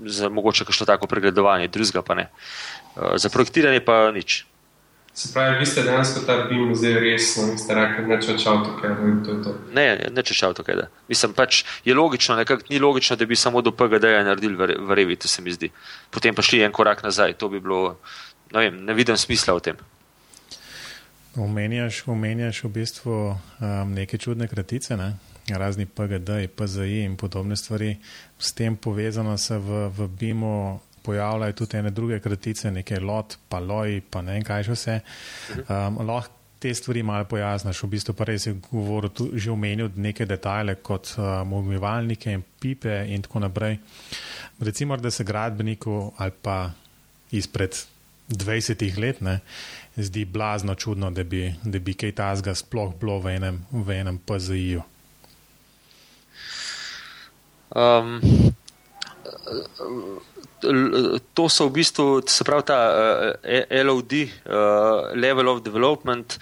za 0.04 0.28
mogoče 0.28 0.66
kakšno 0.68 0.86
tako 0.92 1.08
pregledovanje, 1.08 1.72
drugega 1.72 2.04
pa 2.04 2.18
ne. 2.18 2.28
Eh, 2.28 3.16
za 3.16 3.32
projektiranje 3.32 3.80
pa 3.80 4.10
nič. 4.12 4.44
Se 5.16 5.30
pravi, 5.32 5.56
vi 5.58 5.66
ste 5.66 5.80
dejansko 5.82 6.26
ta 6.28 6.34
BIM 6.44 6.74
zdaj 6.76 6.98
resno 7.00 7.46
in 7.48 7.56
ste 7.56 7.72
rekli, 7.72 8.04
ne 8.04 8.18
če 8.20 8.34
čau 8.36 8.58
to, 8.60 8.74
ker 8.76 8.98
to 9.24 9.32
je 9.32 9.38
to. 9.46 9.54
Ne, 9.72 9.86
ne 10.12 10.24
če 10.28 10.36
čau 10.36 10.52
to, 10.52 10.60
ker 10.60 10.76
da. 10.76 10.90
Mislim 11.08 11.32
pač, 11.32 11.62
je 11.88 11.96
logično, 11.96 12.36
nekako 12.36 12.68
ni 12.68 12.76
logično, 12.84 13.16
da 13.16 13.24
bi 13.24 13.38
samo 13.40 13.64
do 13.64 13.72
PGD-ja 13.72 14.20
naredili 14.28 14.60
v, 14.60 14.76
v 14.76 14.98
Revitu, 15.00 15.32
se 15.32 15.40
mi 15.40 15.56
zdi. 15.56 15.72
Potem 16.12 16.36
pa 16.36 16.44
šli 16.44 16.60
en 16.68 16.76
korak 16.76 17.00
nazaj, 17.00 17.32
to 17.40 17.48
bi 17.48 17.64
bilo, 17.64 17.96
ne 18.52 18.66
vem, 18.66 18.76
ne 18.84 18.92
vidim 18.92 19.16
smisla 19.16 19.56
v 19.56 19.64
tem. 19.70 19.80
Omenjaš, 21.36 22.02
omenjaš 22.08 22.64
v 22.64 22.68
bistvu 22.68 23.14
um, 23.30 23.92
neke 23.92 24.18
čudne 24.18 24.48
kratice, 24.48 24.96
ne? 24.96 25.14
razni 25.48 25.86
PGD, 25.86 26.48
PZI 26.56 27.04
in 27.04 27.16
podobne 27.16 27.56
stvari. 27.56 27.96
S 28.38 28.52
tem 28.52 28.76
povezano 28.76 29.38
se 29.38 29.58
v, 29.58 29.88
v 29.88 30.08
BIM-u 30.08 30.78
pojavljajo 31.02 31.52
tudi 31.52 31.76
ene 31.76 31.90
druge 31.90 32.20
kratice, 32.20 32.70
neke 32.70 33.00
LOT, 33.00 33.38
pa 33.48 33.60
LOI, 33.60 34.00
pa 34.10 34.22
ne 34.22 34.34
vem 34.34 34.46
kaj 34.46 34.66
še 34.66 34.74
vse. 34.74 34.96
Um, 35.68 36.00
lahko 36.08 36.34
te 36.58 36.72
stvari 36.74 37.02
malo 37.02 37.28
pojasniš. 37.30 37.82
V 37.84 37.90
bistvu 37.92 38.14
pa 38.16 38.26
res 38.26 38.48
je 38.48 38.56
govoril, 38.70 39.12
tudi, 39.14 39.38
že 39.38 39.52
omenil 39.52 39.92
neke 39.96 40.26
detajle 40.26 40.78
kot 40.82 41.14
um, 41.18 41.52
umivalnike 41.60 42.32
in 42.32 42.42
pipe 42.60 43.04
in 43.12 43.22
tako 43.22 43.44
naprej. 43.44 43.78
Recimo, 44.60 44.96
da 44.96 45.10
se 45.10 45.24
gradbeniku 45.24 46.12
ali 46.16 46.32
pa 46.42 46.70
izpred 47.30 47.76
20 48.28 48.98
let 48.98 49.20
ne, 49.20 49.40
zdi 49.96 50.24
blazno 50.24 50.74
čudno, 50.74 51.10
da 51.10 51.24
bi, 51.24 51.54
da 51.64 51.78
bi 51.78 51.94
kaj 51.94 52.12
tasga 52.12 52.54
sploh 52.54 52.94
bilo 53.00 53.18
v 53.22 53.36
enem, 53.36 53.62
v 53.70 54.00
enem 54.00 54.18
PZI-ju. 54.18 54.82
Um, 57.76 58.20
to 61.34 61.48
so 61.48 61.68
v 61.68 61.72
bistvu, 61.78 62.22
se 62.26 62.44
pravi, 62.44 62.66
ta 62.66 62.78
uh, 62.88 63.84
LOD, 63.84 64.12
uh, 64.12 65.12
Level 65.14 65.48
of 65.48 65.62
Development, 65.62 66.38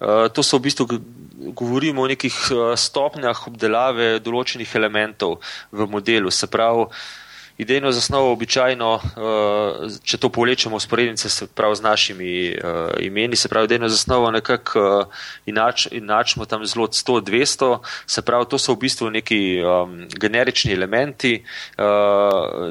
uh, 0.00 0.28
to 0.32 0.42
so 0.42 0.58
v 0.58 0.68
bistvu. 0.68 1.00
Govorimo 1.38 2.02
o 2.02 2.08
nekih 2.10 2.34
stopnjah 2.74 3.44
obdelave 3.46 4.18
določenih 4.18 4.72
elementov 4.74 5.36
v 5.70 5.86
modelu. 5.86 6.32
Se 6.34 6.48
pravi, 6.50 6.88
idejno 7.58 7.92
zasnovo 7.92 8.32
običajno, 8.32 8.94
uh, 8.94 9.96
če 10.02 10.18
to 10.22 10.30
povlečemo 10.30 10.78
v 10.78 10.82
sporednice 10.82 11.30
se 11.30 11.46
pravi 11.46 11.76
z 11.76 11.82
našimi 11.82 12.32
uh, 12.54 12.92
imeni, 13.02 13.36
se 13.36 13.48
pravi 13.48 13.66
idejno 13.66 13.88
zasnovo 13.88 14.30
nekako 14.30 14.80
uh, 14.80 15.22
inač, 15.46 15.88
inačimo 15.90 16.46
tam 16.46 16.66
zelo 16.66 16.86
100-200, 16.86 17.78
se 18.06 18.22
pravi 18.22 18.46
to 18.48 18.58
so 18.58 18.74
v 18.74 18.84
bistvu 18.86 19.10
neki 19.10 19.40
um, 19.62 20.04
generični 20.14 20.72
elementi. 20.72 21.42
Uh, 21.78 22.70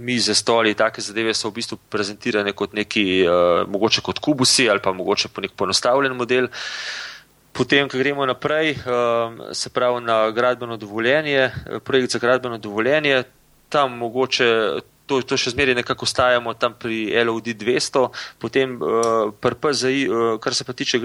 Mize, 0.00 0.34
stoli, 0.34 0.74
take 0.74 1.02
zadeve 1.02 1.34
so 1.34 1.50
v 1.50 1.58
bistvu 1.58 1.76
prezentirane 1.90 2.52
kot 2.56 2.72
neki, 2.72 3.04
uh, 3.26 3.62
mogoče 3.68 4.00
kot 4.06 4.18
kubusi 4.22 4.68
ali 4.70 4.80
pa 4.82 4.92
mogoče 4.92 5.28
po 5.28 5.42
nek 5.42 5.52
ponostavljen 5.58 6.14
model. 6.16 6.46
Uh, 6.46 7.10
Potem, 7.52 7.88
ko 7.88 7.98
gremo 7.98 8.26
naprej, 8.26 8.78
um, 8.78 9.40
se 9.52 9.70
pravi 9.70 10.00
na 10.04 10.30
gradbeno 10.30 10.76
dovoljenje, 10.76 11.50
projekt 11.84 12.12
za 12.12 12.18
gradbeno 12.18 12.58
dovoljenje, 12.58 13.24
tam 13.68 13.98
mogoče 13.98 14.80
to, 15.10 15.18
to 15.26 15.34
še 15.38 15.50
zmeraj 15.56 15.74
nekako 15.80 16.06
ostajamo 16.06 16.54
tam 16.54 16.76
pri 16.78 17.10
LOD 17.26 17.50
200, 17.58 18.04
potem 18.38 18.76
uh, 18.78 19.32
pri 19.34 19.58
PZI, 19.58 19.98
uh, 20.06 20.38
kar 20.42 20.54
se 20.54 20.66
pa 20.66 20.76
tiče 20.76 21.00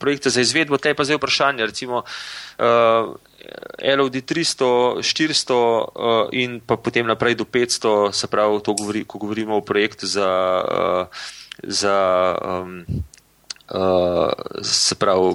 projekta 0.00 0.32
za 0.32 0.40
izvedbo, 0.40 0.80
te 0.80 0.94
pa 0.96 1.04
zdaj 1.04 1.20
vprašanje, 1.20 1.68
recimo 1.68 2.00
uh, 2.00 3.12
LOD 3.84 4.16
300, 4.24 5.04
400 5.04 5.60
uh, 5.60 6.32
in 6.32 6.60
pa 6.64 6.80
potem 6.80 7.04
naprej 7.04 7.36
do 7.36 7.44
500, 7.44 8.12
se 8.16 8.32
pravi, 8.32 8.60
govori, 8.64 9.04
ko 9.04 9.20
govorimo 9.20 9.60
o 9.60 9.64
projektu 9.64 10.08
za. 10.08 10.28
Uh, 10.64 11.32
za 11.62 11.96
um, 12.42 12.82
Uh, 13.64 14.28
se 14.62 14.94
pravi, 14.94 15.34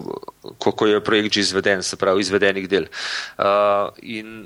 kako 0.61 0.85
je 0.85 1.03
projekt 1.03 1.33
že 1.33 1.39
izveden, 1.39 1.83
se 1.83 1.97
pravi, 1.97 2.21
izvedenih 2.21 2.69
del. 2.69 2.85
Uh, 3.37 3.89
in 4.01 4.45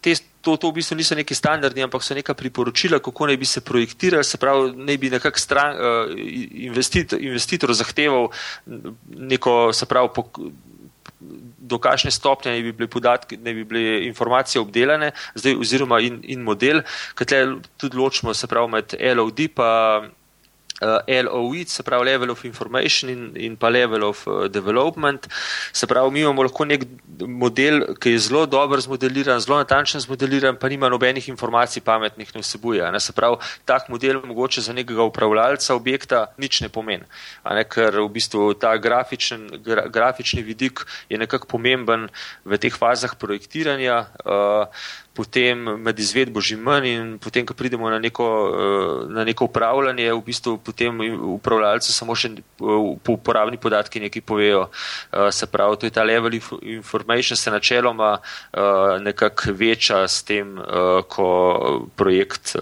te, 0.00 0.14
to, 0.40 0.56
to 0.56 0.70
v 0.70 0.80
bistvu 0.80 0.96
niso 0.96 1.14
neki 1.14 1.34
standardi, 1.34 1.84
ampak 1.84 2.02
so 2.02 2.16
neka 2.16 2.34
priporočila, 2.34 2.98
kako 3.04 3.28
naj 3.28 3.36
bi 3.36 3.46
se 3.46 3.60
projektirali, 3.60 4.24
se 4.24 4.40
pravi, 4.40 4.72
naj 4.76 4.98
bi 4.98 5.10
nekak 5.12 5.38
stran, 5.38 5.76
uh, 5.76 6.14
investitor, 6.66 7.20
investitor 7.20 7.74
zahteval 7.76 8.30
neko, 9.06 9.72
se 9.76 9.86
pravi, 9.86 10.08
po, 10.14 10.26
do 11.62 11.78
kakšne 11.78 12.10
stopnje 12.10 12.50
naj 12.50 12.64
bi 12.66 12.72
bile 12.72 12.88
podatki, 12.90 13.38
naj 13.38 13.54
bi 13.54 13.64
bile 13.64 14.00
informacije 14.08 14.60
obdelane, 14.60 15.12
zdaj 15.38 15.60
oziroma 15.60 16.00
in, 16.02 16.18
in 16.24 16.42
model, 16.42 16.82
kaj 17.14 17.28
tle 17.30 17.44
tudi 17.76 17.96
ločimo, 17.96 18.34
se 18.34 18.50
pravi, 18.50 18.72
med 18.72 18.96
LOD 18.98 19.46
pa 19.54 19.68
uh, 20.82 21.22
LOE, 21.24 21.64
se 21.66 21.82
pravi 21.82 22.04
level 22.04 22.30
of 22.30 22.44
information 22.44 23.10
in, 23.10 23.32
in 23.36 23.56
pa 23.56 23.68
level 23.68 24.04
of 24.04 24.26
uh, 24.26 24.48
development. 24.48 25.28
Se 25.72 25.86
pravi, 25.86 26.10
mi 26.10 26.20
imamo 26.20 26.42
lahko 26.42 26.64
nek 26.64 26.84
model, 27.26 27.94
ki 28.00 28.14
je 28.14 28.18
zelo 28.28 28.44
dobro 28.46 28.80
zmodeliran, 28.80 29.40
zelo 29.40 29.58
natančen 29.58 30.00
zmodeliran, 30.00 30.58
pa 30.60 30.68
nima 30.68 30.90
nobenih 30.92 31.28
informacij 31.28 31.82
pametnih 31.82 32.34
ne 32.34 32.42
vsebuje. 32.42 32.90
Ne? 32.92 33.00
Se 33.00 33.12
pravi, 33.12 33.38
tak 33.64 33.88
model 33.88 34.22
mogoče 34.26 34.60
za 34.60 34.72
nekega 34.72 35.06
upravljalca 35.08 35.74
objekta 35.74 36.26
nič 36.38 36.60
ne 36.60 36.68
pomeni, 36.68 37.06
ne? 37.44 37.64
ker 37.64 38.00
v 38.02 38.08
bistvu 38.12 38.52
ta 38.58 38.74
grafičen, 38.76 39.48
gra, 39.64 39.86
grafični 39.88 40.42
vidik 40.42 40.84
je 41.08 41.18
nekako 41.18 41.46
pomemben 41.56 42.08
v 42.44 42.58
teh 42.58 42.74
fazah 42.74 43.14
projektiranja. 43.18 44.06
Uh, 44.24 44.66
potem 45.14 45.58
med 45.58 45.98
izvedbo 45.98 46.40
že 46.40 46.56
manj 46.56 46.86
in 46.88 47.18
potem, 47.20 47.44
ko 47.44 47.54
pridemo 47.54 47.90
na 47.90 47.98
neko, 48.00 48.26
eh, 48.48 49.12
na 49.12 49.24
neko 49.24 49.44
upravljanje, 49.44 50.12
v 50.12 50.22
bistvu 50.24 50.56
potem 50.58 50.96
upravljalci 51.36 51.92
samo 51.92 52.16
še 52.16 52.32
eh, 52.32 52.40
po 53.04 53.12
uporabni 53.12 53.60
podatki 53.60 54.00
nekaj 54.00 54.24
povejo. 54.24 54.68
Eh, 55.12 55.28
se 55.32 55.46
pravi, 55.46 55.76
to 55.76 55.86
je 55.86 55.92
ta 55.92 56.02
level 56.02 56.32
information 56.62 57.36
se 57.36 57.50
načeloma 57.50 58.18
nekako 59.00 59.52
veča 59.52 60.08
s 60.08 60.22
tem, 60.22 60.56
ko 61.08 61.28
projekt 61.96 62.56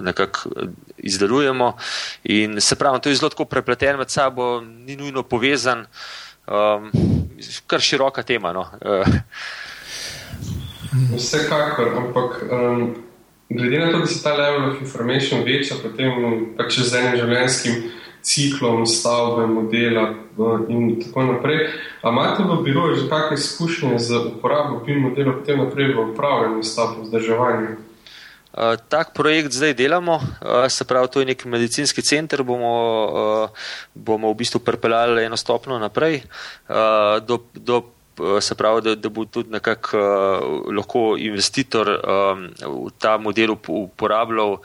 nekako 0.00 0.50
izdelujemo 0.98 1.76
in 2.24 2.60
se 2.60 2.76
pravi, 2.76 3.00
to 3.00 3.08
je 3.08 3.16
zelo 3.16 3.30
tako 3.30 3.44
prepleten 3.44 3.98
med 3.98 4.10
sabo, 4.10 4.60
ni 4.60 4.96
nujno 4.96 5.22
povezan, 5.22 5.86
kar 7.66 7.80
široka 7.80 8.22
tema. 8.22 8.52
No. 8.52 8.66
Vsekakor, 11.16 11.88
ampak 11.96 12.42
um, 12.50 12.94
glede 13.48 13.78
na 13.78 13.92
to, 13.92 13.98
da 13.98 14.06
se 14.06 14.22
ta 14.22 14.34
level 14.34 14.70
of 14.70 14.80
information 14.80 15.44
veča, 15.44 15.74
potem 15.82 16.12
pač 16.56 16.78
z 16.80 16.94
enim 16.98 17.16
življenjskim 17.20 17.82
ciklom 18.26 18.86
stavbe, 18.86 19.46
modela 19.46 20.10
in 20.68 20.96
tako 21.00 21.22
naprej. 21.30 21.70
A 22.02 22.10
imate 22.10 22.42
v 22.42 22.62
biroju 22.64 22.96
že 22.98 23.08
kakšne 23.08 23.38
izkušnje 23.38 23.98
z 23.98 24.10
uporabo 24.34 24.82
PIN 24.82 24.98
modela 25.06 25.32
potem 25.32 25.62
naprej 25.62 25.94
v 25.94 26.10
upravljanju 26.10 26.62
stavb, 26.62 27.06
vzdrževanju? 27.06 27.76
Uh, 28.56 28.80
tak 28.88 29.12
projekt 29.12 29.52
zdaj 29.52 29.76
delamo, 29.76 30.16
uh, 30.16 30.64
se 30.72 30.84
pravi, 30.88 31.08
to 31.12 31.20
je 31.20 31.28
nek 31.28 31.44
medicinski 31.44 32.02
center, 32.02 32.42
bomo, 32.42 32.72
uh, 32.72 33.66
bomo 33.94 34.32
v 34.32 34.38
bistvu 34.40 34.64
pripeljali 34.64 35.28
eno 35.28 35.36
stopno 35.36 35.78
naprej 35.78 36.24
do, 37.28 37.36
do 37.52 37.84
Eh, 37.84 37.95
se 38.40 38.54
pravi, 38.54 38.82
da, 38.82 38.94
da 38.94 39.08
bo 39.08 39.24
tudi 39.24 39.50
nekako 39.50 39.98
uh, 39.98 40.74
lahko 40.76 41.16
investitor 41.18 41.88
um, 41.88 42.48
ta 42.98 43.16
model 43.18 43.56
uporabljal 43.68 44.52
uh, 44.52 44.60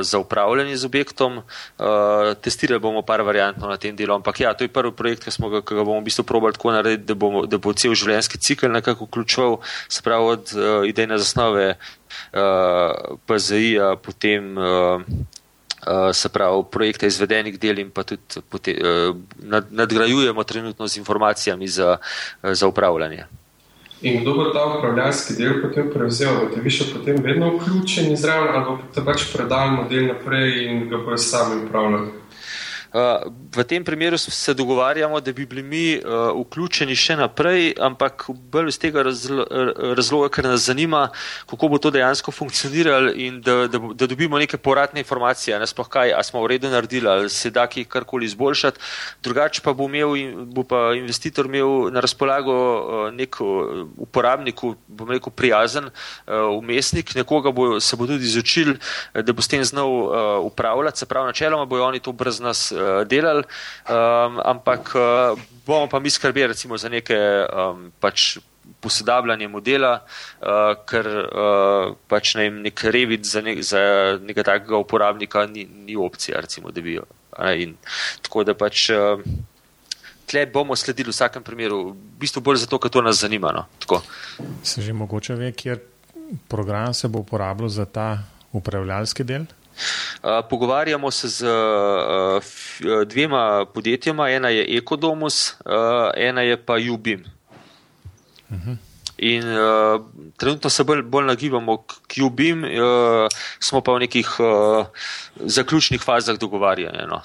za 0.00 0.18
upravljanje 0.18 0.76
z 0.76 0.86
objektom. 0.86 1.36
Uh, 1.38 2.34
testirali 2.40 2.80
bomo 2.80 3.02
par 3.02 3.22
variantov 3.22 3.68
na 3.70 3.76
tem 3.76 3.96
delu, 3.96 4.14
ampak 4.14 4.40
ja, 4.40 4.54
to 4.54 4.64
je 4.64 4.72
prvi 4.72 4.92
projekt, 4.92 5.24
ki, 5.24 5.34
ga, 5.50 5.62
ki 5.62 5.74
ga 5.74 5.84
bomo 5.84 6.00
v 6.00 6.08
bistvu 6.08 6.24
probali 6.24 6.54
tako 6.54 6.72
narediti, 6.72 7.06
da, 7.10 7.14
bomo, 7.14 7.46
da 7.46 7.58
bo 7.58 7.72
cel 7.72 7.94
življenjski 7.94 8.38
cikl 8.38 8.72
nekako 8.72 9.08
vključeval, 9.10 9.58
se 9.88 10.02
pravi 10.02 10.34
od 10.36 10.54
uh, 10.54 10.88
idejne 10.88 11.18
zasnove 11.18 11.74
uh, 11.74 13.16
PZI-ja, 13.26 13.96
potem 14.02 14.54
uh, 14.58 15.02
se 16.12 16.28
pravi, 16.28 16.62
projekte 16.70 17.06
izvedenih 17.06 17.58
del 17.60 17.78
in 17.78 17.90
pa 17.90 18.02
tudi 18.02 18.42
pote, 18.48 18.74
uh, 18.74 19.16
nad, 19.42 19.70
nadgrajujemo 19.70 20.44
trenutno 20.44 20.88
z 20.88 20.96
informacijami 20.96 21.68
za, 21.68 21.96
za 22.42 22.68
upravljanje. 22.68 23.26
In 24.04 24.20
kdo 24.20 24.34
bo 24.34 24.44
ta 24.52 24.64
upravljalski 24.78 25.34
del 25.34 25.62
potem 25.62 25.88
prevzel? 25.92 26.36
Boste 26.42 26.60
vi 26.60 26.70
še 26.70 26.90
potem 26.92 27.22
vedno 27.24 27.54
vključeni 27.54 28.16
zraven 28.20 28.52
ali 28.52 28.76
boste 28.82 29.04
pač 29.04 29.24
predali 29.32 29.78
model 29.78 30.10
naprej 30.10 30.58
in 30.66 30.82
ga 30.90 31.00
bojo 31.00 31.16
sami 31.16 31.62
upravljali? 31.64 32.23
V 32.94 33.64
tem 33.66 33.82
primeru 33.82 34.14
se 34.18 34.54
dogovarjamo, 34.54 35.20
da 35.20 35.32
bi 35.32 35.46
bili 35.46 35.62
mi 35.62 35.98
uh, 35.98 36.30
vključeni 36.44 36.94
še 36.94 37.16
naprej, 37.18 37.72
ampak 37.82 38.28
bolj 38.30 38.68
iz 38.70 38.76
tega 38.78 39.02
razlo 39.02 39.42
razloga, 39.98 40.28
ker 40.30 40.46
nas 40.46 40.68
zanima, 40.68 41.08
kako 41.50 41.72
bo 41.72 41.80
to 41.82 41.90
dejansko 41.90 42.30
funkcioniralo 42.30 43.10
in 43.18 43.40
da, 43.42 43.66
da, 43.66 43.80
da 43.98 44.06
dobimo 44.06 44.38
neke 44.38 44.60
poratne 44.62 45.02
informacije, 45.02 45.58
ne 45.58 45.66
sploh 45.66 45.90
kaj, 45.90 46.12
a 46.14 46.22
smo 46.22 46.44
v 46.44 46.52
redu 46.52 46.70
naredili 46.70 47.10
ali 47.10 47.32
se 47.34 47.50
da 47.50 47.64
ki 47.66 47.82
karkoli 47.84 48.28
izboljšati. 48.30 48.78
Drugače 49.26 49.64
pa 49.66 49.74
bo, 49.74 49.90
imel, 49.90 50.46
bo 50.54 50.62
pa 50.62 50.94
investitor 50.94 51.50
imel 51.50 51.90
na 51.90 51.98
razpolago 51.98 52.54
uh, 52.54 53.10
nek 53.10 53.40
uporabniku, 54.06 54.76
bom 54.86 55.10
rekel 55.10 55.34
prijazen 55.34 55.90
uh, 55.90 56.46
umestnik, 56.54 57.16
nekoga 57.18 57.50
bo, 57.50 57.80
se 57.80 57.98
bo 57.98 58.06
tudi 58.06 58.22
izučil, 58.30 58.76
da 59.18 59.34
bo 59.34 59.42
s 59.42 59.50
tem 59.50 59.66
znal 59.66 59.90
uh, 59.90 60.14
upravljati, 60.46 61.02
se 61.02 61.10
pravi 61.10 61.34
načeloma 61.34 61.66
bojo 61.66 61.90
oni 61.90 61.98
to 61.98 62.14
brez 62.14 62.38
nas. 62.38 62.70
Uh, 62.84 63.04
delali, 63.08 63.44
um, 63.88 64.40
ampak 64.44 64.90
uh, 64.94 65.44
bomo 65.66 65.88
pa 65.88 66.00
mi 66.00 66.10
skrbeli 66.10 66.52
recimo 66.52 66.76
za 66.76 66.90
neke 66.92 67.16
um, 67.16 67.88
pač 68.00 68.36
posodabljanje 68.80 69.48
modela, 69.48 69.94
uh, 70.00 70.74
ker 70.88 71.08
uh, 71.08 71.94
pač 72.08 72.34
ne 72.36 72.48
vem, 72.48 72.60
nek 72.68 72.84
revit 72.92 73.24
za, 73.24 73.40
ne, 73.44 73.56
za 73.64 73.80
nekega 74.20 74.50
takega 74.52 74.76
uporabnika 74.80 75.46
ni, 75.48 75.64
ni 75.64 75.96
opcija, 75.96 76.44
recimo, 76.44 76.72
da 76.72 76.84
bi 76.84 76.98
jo. 76.98 77.08
In, 77.56 77.76
tako 78.22 78.44
da 78.44 78.56
pač. 78.58 78.90
Uh, 78.92 79.24
Tle 80.24 80.46
bomo 80.48 80.72
sledili 80.72 81.10
v 81.10 81.12
vsakem 81.12 81.42
primeru, 81.44 81.90
v 81.92 82.14
bistvu 82.22 82.40
bolj 82.40 82.62
zato, 82.62 82.78
ker 82.80 82.88
to 82.88 83.02
nas 83.04 83.18
zanima. 83.20 83.50
No. 83.52 83.66
Se 84.64 84.80
že 84.80 84.94
mogoče 84.96 85.36
ve, 85.36 85.50
kjer 85.52 85.82
program 86.48 86.94
se 86.96 87.08
bo 87.12 87.20
uporabljal 87.20 87.68
za 87.68 87.84
ta 87.84 88.24
upravljalski 88.52 89.24
del? 89.24 89.44
Pogovarjamo 90.50 91.10
se 91.10 91.28
z 91.28 91.44
dvema 93.06 93.66
podjetjama, 93.74 94.30
ena 94.30 94.48
je 94.48 94.78
Ecodomus, 94.78 95.54
ena 96.16 96.42
je 96.42 96.56
pa 96.56 96.76
Ubim. 96.92 97.24
Mhm. 98.50 98.72
In 99.16 99.44
uh, 99.46 100.02
trenutno 100.36 100.70
se 100.70 100.84
bolj, 100.84 101.02
bolj 101.02 101.26
nagibamo 101.26 101.76
k 101.86 102.18
Ubim, 102.24 102.64
uh, 102.64 103.28
smo 103.62 103.80
pa 103.80 103.94
v 103.94 104.02
nekih 104.04 104.32
uh, 104.42 104.86
zaključnih 105.38 106.02
fazah 106.02 106.38
dogovarjanja. 106.38 107.06
No, 107.06 107.22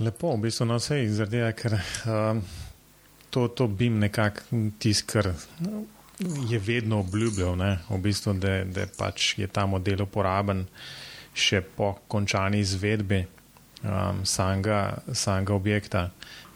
Lepo, 0.00 0.30
v 0.36 0.46
bistvu 0.46 0.68
na 0.68 0.78
vse 0.78 1.02
izrede, 1.02 1.50
ker 1.58 1.74
uh, 1.74 2.38
to, 3.30 3.48
to 3.48 3.66
bim 3.66 3.98
nekako 3.98 4.70
tisk, 4.78 5.16
kar 5.16 5.32
je 6.48 6.58
vedno 6.58 7.00
obljubljal, 7.00 7.56
ne, 7.56 7.78
v 7.88 7.98
bistvu, 7.98 8.32
da, 8.40 8.64
da 8.64 8.86
pač 8.98 9.38
je 9.38 9.46
ta 9.46 9.66
model 9.66 10.02
uporaben 10.02 10.64
še 11.36 11.60
po 11.60 11.92
končani 12.08 12.62
izvedbi 12.64 13.20
um, 13.84 14.24
samega, 14.24 14.96
samega 15.12 15.54
objekta. 15.54 16.08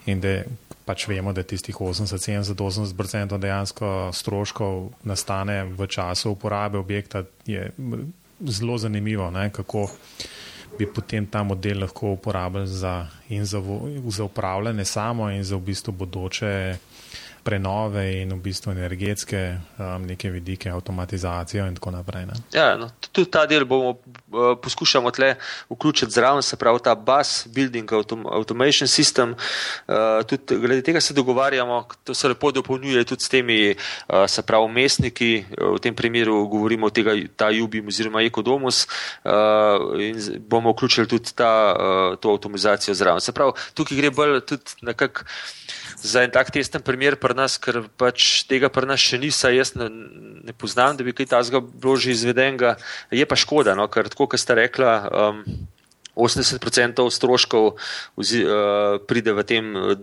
In 0.09 0.21
da 0.21 0.41
pač 0.85 1.05
vemo, 1.07 1.33
da 1.33 1.43
tistih 1.45 1.77
80-70% 1.77 3.37
dejansko 3.37 4.09
stroškov 4.13 4.89
nastane 5.05 5.63
v 5.69 5.87
času 5.87 6.33
uporabe 6.33 6.81
objekta, 6.81 7.23
je 7.45 7.69
zelo 8.49 8.77
zanimivo, 8.81 9.29
ne, 9.31 9.51
kako 9.53 9.85
bi 10.79 10.87
potem 10.89 11.27
ta 11.27 11.43
model 11.43 11.83
lahko 11.83 12.15
uporabljali 12.15 12.67
za, 12.67 13.07
za, 13.29 13.61
za 14.09 14.23
upravljanje 14.23 14.85
samo 14.85 15.29
in 15.29 15.43
za 15.43 15.55
v 15.55 15.61
bistvu 15.69 15.93
bodoče 15.93 16.77
prenove 17.43 18.21
in 18.21 18.33
v 18.33 18.39
bistvu 18.41 18.71
energetske 18.71 19.57
um, 19.77 20.05
neke 20.05 20.29
vidike, 20.29 20.69
avtomatizacijo 20.69 21.65
in 21.67 21.75
tako 21.75 21.91
naprej. 21.91 22.25
Ja, 22.53 22.75
no, 22.77 22.89
tudi 23.11 23.29
ta 23.31 23.45
del 23.49 23.65
bomo 23.65 23.95
uh, 23.95 24.53
poskušali 24.61 25.11
tle 25.11 25.35
vključiti 25.69 26.11
zraven, 26.11 26.41
se 26.41 26.57
pravi 26.57 26.79
ta 26.83 26.95
bus 26.95 27.47
building 27.47 27.93
autom 27.93 28.25
automation 28.27 28.87
system. 28.87 29.33
Uh, 29.87 30.21
tudi 30.27 30.59
glede 30.59 30.81
tega 30.81 31.01
se 31.01 31.13
dogovarjamo, 31.13 31.87
to 32.03 32.13
se 32.13 32.27
lepo 32.27 32.51
dopolnjuje 32.51 33.03
tudi 33.05 33.23
s 33.23 33.29
temi, 33.29 33.59
uh, 33.71 34.25
se 34.27 34.41
pravi, 34.41 34.71
mestniki, 34.71 35.45
v 35.57 35.79
tem 35.81 35.95
primeru 35.95 36.47
govorimo 36.47 36.87
o 36.87 36.93
tega, 36.93 37.15
ta 37.35 37.49
Jubim 37.49 37.87
oziroma 37.87 38.21
Ekodomus 38.21 38.85
uh, 39.23 39.99
in 40.01 40.19
bomo 40.47 40.71
vključili 40.71 41.07
tudi 41.07 41.33
ta, 41.35 41.51
uh, 41.73 42.19
to 42.19 42.33
avtomatizacijo 42.33 42.93
zraven. 42.95 43.21
Se 43.21 43.31
pravi, 43.31 43.57
tukaj 43.73 43.97
gre 43.97 44.11
bolj 44.11 44.39
tudi 44.45 44.77
nekako 44.81 45.25
za 46.01 46.23
en 46.25 46.31
tak 46.33 46.49
testen 46.51 46.81
primer 46.81 47.15
pri 47.21 47.37
nas, 47.37 47.57
ker 47.61 47.85
pač 47.97 48.43
tega 48.49 48.69
pri 48.73 48.89
nas 48.89 49.01
še 49.01 49.21
ni, 49.21 49.29
saj 49.29 49.55
jaz 49.55 49.73
ne, 49.77 49.89
ne 50.49 50.53
poznam, 50.57 50.97
da 50.97 51.05
bi 51.05 51.13
kaj 51.13 51.29
tazga 51.33 51.61
bilo 51.61 51.95
že 51.95 52.11
izvedenega. 52.15 52.75
Je 53.13 53.25
pa 53.25 53.37
škoda, 53.37 53.77
no, 53.77 53.85
ker 53.87 54.09
tako, 54.09 54.31
kot 54.33 54.41
ste 54.41 54.57
rekla, 54.57 54.95
um, 55.07 55.43
80% 56.15 57.09
stroškov 57.11 57.75
vzi, 58.19 58.43
uh, 58.43 58.99
pride 59.07 59.33
v 59.33 59.43
tem 59.47 59.75
uh, 59.75 59.95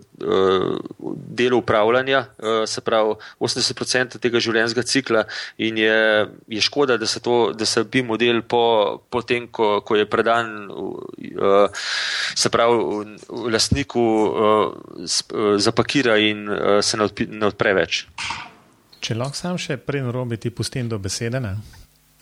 delu 1.29 1.59
upravljanja, 1.59 2.25
uh, 2.39 2.63
se 2.67 2.81
pravi 2.81 3.15
80% 3.41 4.19
tega 4.23 4.41
življenjskega 4.41 4.87
cikla 4.89 5.25
in 5.59 5.79
je, 5.79 5.99
je 6.49 6.61
škoda, 6.65 6.97
da 6.97 7.07
se, 7.07 7.21
to, 7.21 7.53
da 7.53 7.67
se 7.69 7.85
bi 7.85 8.03
model 8.03 8.43
po, 8.43 9.03
po 9.11 9.23
tem, 9.23 9.49
ko, 9.53 9.81
ko 9.85 9.97
je 9.97 10.09
predan, 10.09 10.69
uh, 10.71 11.85
se 12.35 12.51
pravi 12.51 13.19
lastniku 13.53 14.05
uh, 14.29 15.09
zapakira 15.61 16.19
in 16.19 16.49
uh, 16.49 16.79
se 16.83 16.97
ne, 16.97 17.09
odpi, 17.11 17.29
ne 17.31 17.51
odpre 17.53 17.75
več. 17.77 18.07
Če 18.99 19.15
lahko 19.15 19.39
sam 19.39 19.59
še 19.61 19.77
prej 19.79 20.03
narobi 20.09 20.41
ti 20.41 20.51
pustim 20.51 20.89
do 20.91 20.99
besede. 20.99 21.39
Ne? 21.41 21.55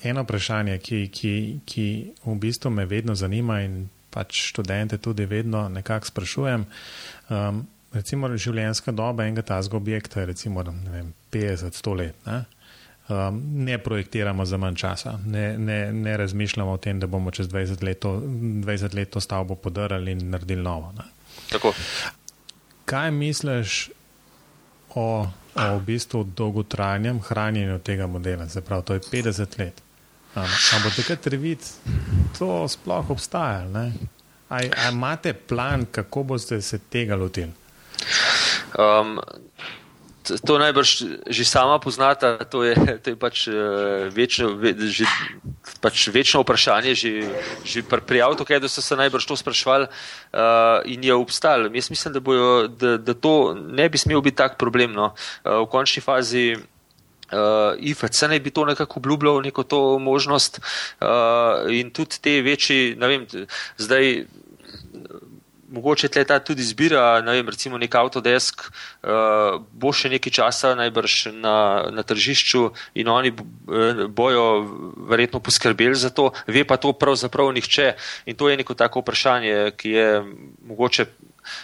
Eno 0.08 0.22
vprašanje, 0.26 0.78
ki, 0.78 1.02
ki, 1.12 1.34
ki 1.66 1.86
v 2.24 2.34
bistvu 2.40 2.70
me 2.70 2.86
vedno 2.86 3.14
zanima 3.14 3.60
in 3.64 3.86
pač 4.16 4.48
študente 4.50 4.98
tudi 4.98 5.26
vedno 5.26 5.68
nekako 5.68 6.08
sprašujem. 6.08 6.66
Um, 7.28 7.66
recimo, 7.92 8.30
življenjska 8.32 8.94
doba 8.96 9.26
enega 9.26 9.44
tazga 9.44 9.76
objekta 9.76 10.22
je 10.22 10.30
recimo 10.32 10.64
vem, 10.64 11.12
50-100 11.32 11.96
let. 12.00 12.22
Ne? 12.26 12.44
Um, 13.06 13.38
ne 13.62 13.78
projektiramo 13.78 14.44
za 14.44 14.58
manj 14.58 14.80
časa, 14.82 15.12
ne, 15.26 15.52
ne, 15.58 15.92
ne 15.92 16.16
razmišljamo 16.18 16.72
o 16.72 16.80
tem, 16.82 16.98
da 17.00 17.06
bomo 17.06 17.30
čez 17.30 17.46
20 17.52 17.84
let 17.86 18.00
to, 18.02 18.16
20 18.66 18.96
let 18.98 19.12
to 19.14 19.22
stavbo 19.22 19.54
podarili 19.54 20.16
in 20.16 20.30
naredili 20.30 20.62
novo. 20.62 20.90
Kaj 22.84 23.10
misliš 23.14 23.76
o, 24.94 25.06
o 25.54 25.68
v 25.76 25.80
bistvu 25.86 26.24
dolgotrajnem 26.24 27.20
hranjenju 27.28 27.78
tega 27.78 28.06
modela? 28.10 28.48
Se 28.48 28.60
pravi, 28.60 28.82
to 28.82 28.98
je 28.98 29.06
50 29.12 29.58
let. 29.60 29.85
Ampak 30.36 30.96
takrat 30.96 31.26
revid, 31.32 31.64
to 32.38 32.68
sploh 32.68 33.10
obstaja. 33.10 33.64
Ali 34.48 34.70
imate 34.92 35.32
plan, 35.32 35.86
kako 35.86 36.22
boste 36.22 36.60
se 36.62 36.78
tega 36.78 37.16
lotili? 37.16 37.52
Um, 38.78 39.18
to 40.46 40.58
najbrž 40.58 40.90
že 41.30 41.44
sama 41.44 41.78
poznata, 41.78 42.36
to 42.44 42.62
je, 42.66 42.74
to 43.02 43.10
je 43.10 43.16
pač, 43.16 43.46
uh, 43.48 44.10
večno, 44.12 44.58
ve, 44.58 44.74
že, 44.74 45.06
pač 45.80 46.10
večno 46.12 46.42
vprašanje. 46.42 46.92
Že, 46.94 47.10
že 47.64 47.78
pri, 47.86 48.02
pri 48.04 48.22
avtokedu 48.26 48.68
so 48.68 48.82
se 48.82 48.98
najbrž 48.98 49.24
to 49.24 49.38
sprašvali 49.38 49.88
uh, 49.88 50.82
in 50.84 51.00
je 51.00 51.14
obstal. 51.14 51.70
Jaz 51.72 51.90
mislim, 51.90 52.12
da, 52.12 52.20
bojo, 52.20 52.68
da, 52.68 52.98
da 52.98 53.14
to 53.14 53.54
ne 53.54 53.88
bi 53.88 53.98
smel 53.98 54.20
biti 54.20 54.36
tak 54.36 54.58
problem. 54.58 54.92
No. 54.92 55.14
Uh, 55.42 55.64
v 55.64 55.70
končni 55.70 56.04
fazi. 56.04 56.58
Uh, 57.26 57.74
IFC 57.78 58.22
naj 58.30 58.40
bi 58.40 58.50
to 58.54 58.64
nekako 58.64 59.00
obljubljal, 59.00 59.40
neko 59.42 59.62
to 59.62 59.98
možnost 59.98 60.60
uh, 60.60 61.66
in 61.74 61.90
tudi 61.90 62.20
te 62.22 62.40
večji, 62.42 62.94
ne 62.98 63.08
vem, 63.08 63.26
zdaj 63.78 64.26
mogoče 65.68 66.08
tle 66.08 66.24
ta 66.24 66.38
tudi 66.38 66.62
zbira, 66.62 67.20
ne 67.20 67.34
vem, 67.34 67.48
recimo 67.48 67.78
nek 67.78 67.94
avtodesk, 67.98 68.68
uh, 68.68 69.58
bo 69.72 69.92
še 69.92 70.10
nekaj 70.12 70.32
časa 70.38 70.74
najbrž 70.78 71.34
na, 71.34 71.56
na 71.90 72.06
tržišču 72.06 72.70
in 72.94 73.10
oni 73.10 73.32
bojo 74.08 74.46
verjetno 75.10 75.42
poskrbeli 75.42 75.98
za 75.98 76.10
to, 76.14 76.30
ve 76.46 76.64
pa 76.64 76.78
to 76.78 76.94
pravzaprav 76.94 77.50
nihče. 77.56 77.94
In 78.30 78.38
to 78.38 78.48
je 78.48 78.56
neko 78.62 78.78
tako 78.78 79.02
vprašanje, 79.02 79.72
ki 79.76 79.90
je 79.90 80.08
mogoče 80.70 81.10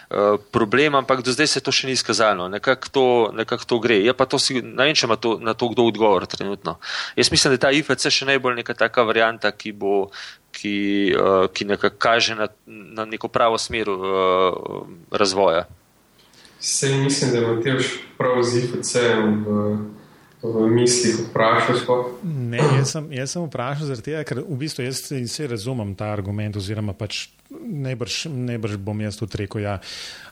Eh, 0.09 0.37
problem, 0.51 0.95
ampak 0.95 1.21
do 1.21 1.31
zdaj 1.31 1.47
se 1.47 1.61
to 1.63 1.71
še 1.71 1.87
ni 1.87 1.95
izkazalo, 1.97 2.47
nekako 2.49 2.89
to, 2.91 3.05
nekak 3.33 3.65
to 3.65 3.79
gre. 3.83 3.99
Je 4.03 4.13
pa 4.13 4.25
to, 4.29 4.37
ne 4.61 4.85
vem, 4.85 4.95
če 4.95 5.07
ima 5.07 5.17
to, 5.17 5.37
na 5.41 5.53
to 5.53 5.69
kdo 5.73 5.87
odgovor 5.89 6.25
trenutno. 6.29 6.77
Jaz 7.15 7.31
mislim, 7.31 7.51
da 7.51 7.55
je 7.55 7.63
ta 7.65 7.71
IFC 7.73 8.09
še 8.13 8.29
najbolj 8.29 8.61
neka 8.61 8.77
taka 8.77 9.05
varijanta, 9.07 9.51
ki 9.51 9.75
bo. 9.75 10.09
Ki, 10.53 11.09
uh, 11.17 11.47
ki 11.49 11.65
nekako 11.65 11.97
kaže 11.97 12.35
na, 12.37 12.45
na 12.69 13.07
neko 13.09 13.25
pravo 13.25 13.57
smer 13.57 13.89
uh, 13.89 14.85
razvoja. 15.09 15.63
Se 16.61 16.91
mislim, 16.93 17.31
da 17.33 17.39
je 17.41 17.47
Matej 17.47 17.87
prav 18.19 18.37
z 18.45 18.61
IFC-em 18.61 19.31
v, 19.41 19.63
v 20.43 20.67
mislih 20.67 21.21
vprašal. 21.29 22.03
Ne, 22.23 22.59
jaz 22.59 22.91
sem, 22.97 23.07
jaz 23.15 23.31
sem 23.35 23.45
vprašal 23.47 23.87
zaradi 23.87 24.09
tega, 24.09 24.23
ker 24.27 24.41
v 24.43 24.57
bistvu 24.59 24.83
jaz 24.83 24.99
se 25.07 25.47
razumem 25.47 25.95
ta 25.95 26.11
argument 26.11 26.59
oziroma 26.59 26.95
pač 26.97 27.29
najbrž, 27.63 28.27
najbrž 28.27 28.77
bom 28.83 29.01
jaz 29.01 29.17
tudi 29.19 29.43
rekel, 29.43 29.63
ja, 29.63 29.79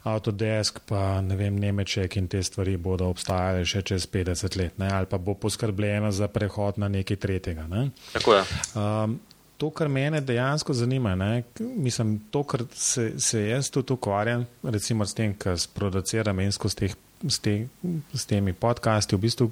Autodesk, 0.04 0.82
pa 0.90 1.22
ne 1.22 1.38
vem, 1.38 1.56
Nemček 1.62 2.18
in 2.18 2.28
te 2.28 2.42
stvari 2.44 2.76
bodo 2.82 3.12
obstajale 3.14 3.66
še 3.70 3.84
čez 3.86 4.08
50 4.10 4.58
let, 4.58 4.80
ne, 4.82 4.90
ali 4.92 5.10
pa 5.10 5.22
bo 5.22 5.36
poskrbljeno 5.38 6.12
za 6.12 6.28
prehod 6.28 6.82
na 6.82 6.90
nekaj 6.92 7.22
tretjega. 7.22 7.68
Ne. 7.72 7.90
Tako 8.14 8.40
je. 8.40 8.48
Um, 8.76 9.20
To, 9.62 9.68
kar 9.70 9.86
mene 9.94 10.24
dejansko 10.26 10.74
zanima, 10.74 11.12
ne, 11.16 11.44
mislim, 11.60 12.16
to, 12.34 12.42
kar 12.50 12.64
se, 12.74 13.12
se 13.22 13.44
jaz 13.46 13.68
tudi 13.70 13.94
ukvarjam, 13.94 14.48
recimo 14.64 15.06
s 15.06 15.14
tem, 15.14 15.36
kar 15.38 15.60
sproduciram 15.62 16.40
in 16.42 16.50
skozi 16.50 16.80
teh, 16.80 16.96
s, 17.28 17.40
te, 17.40 17.68
s 18.14 18.26
temi 18.26 18.54
podcasti, 18.54 19.16
v 19.16 19.22
bistvu 19.22 19.52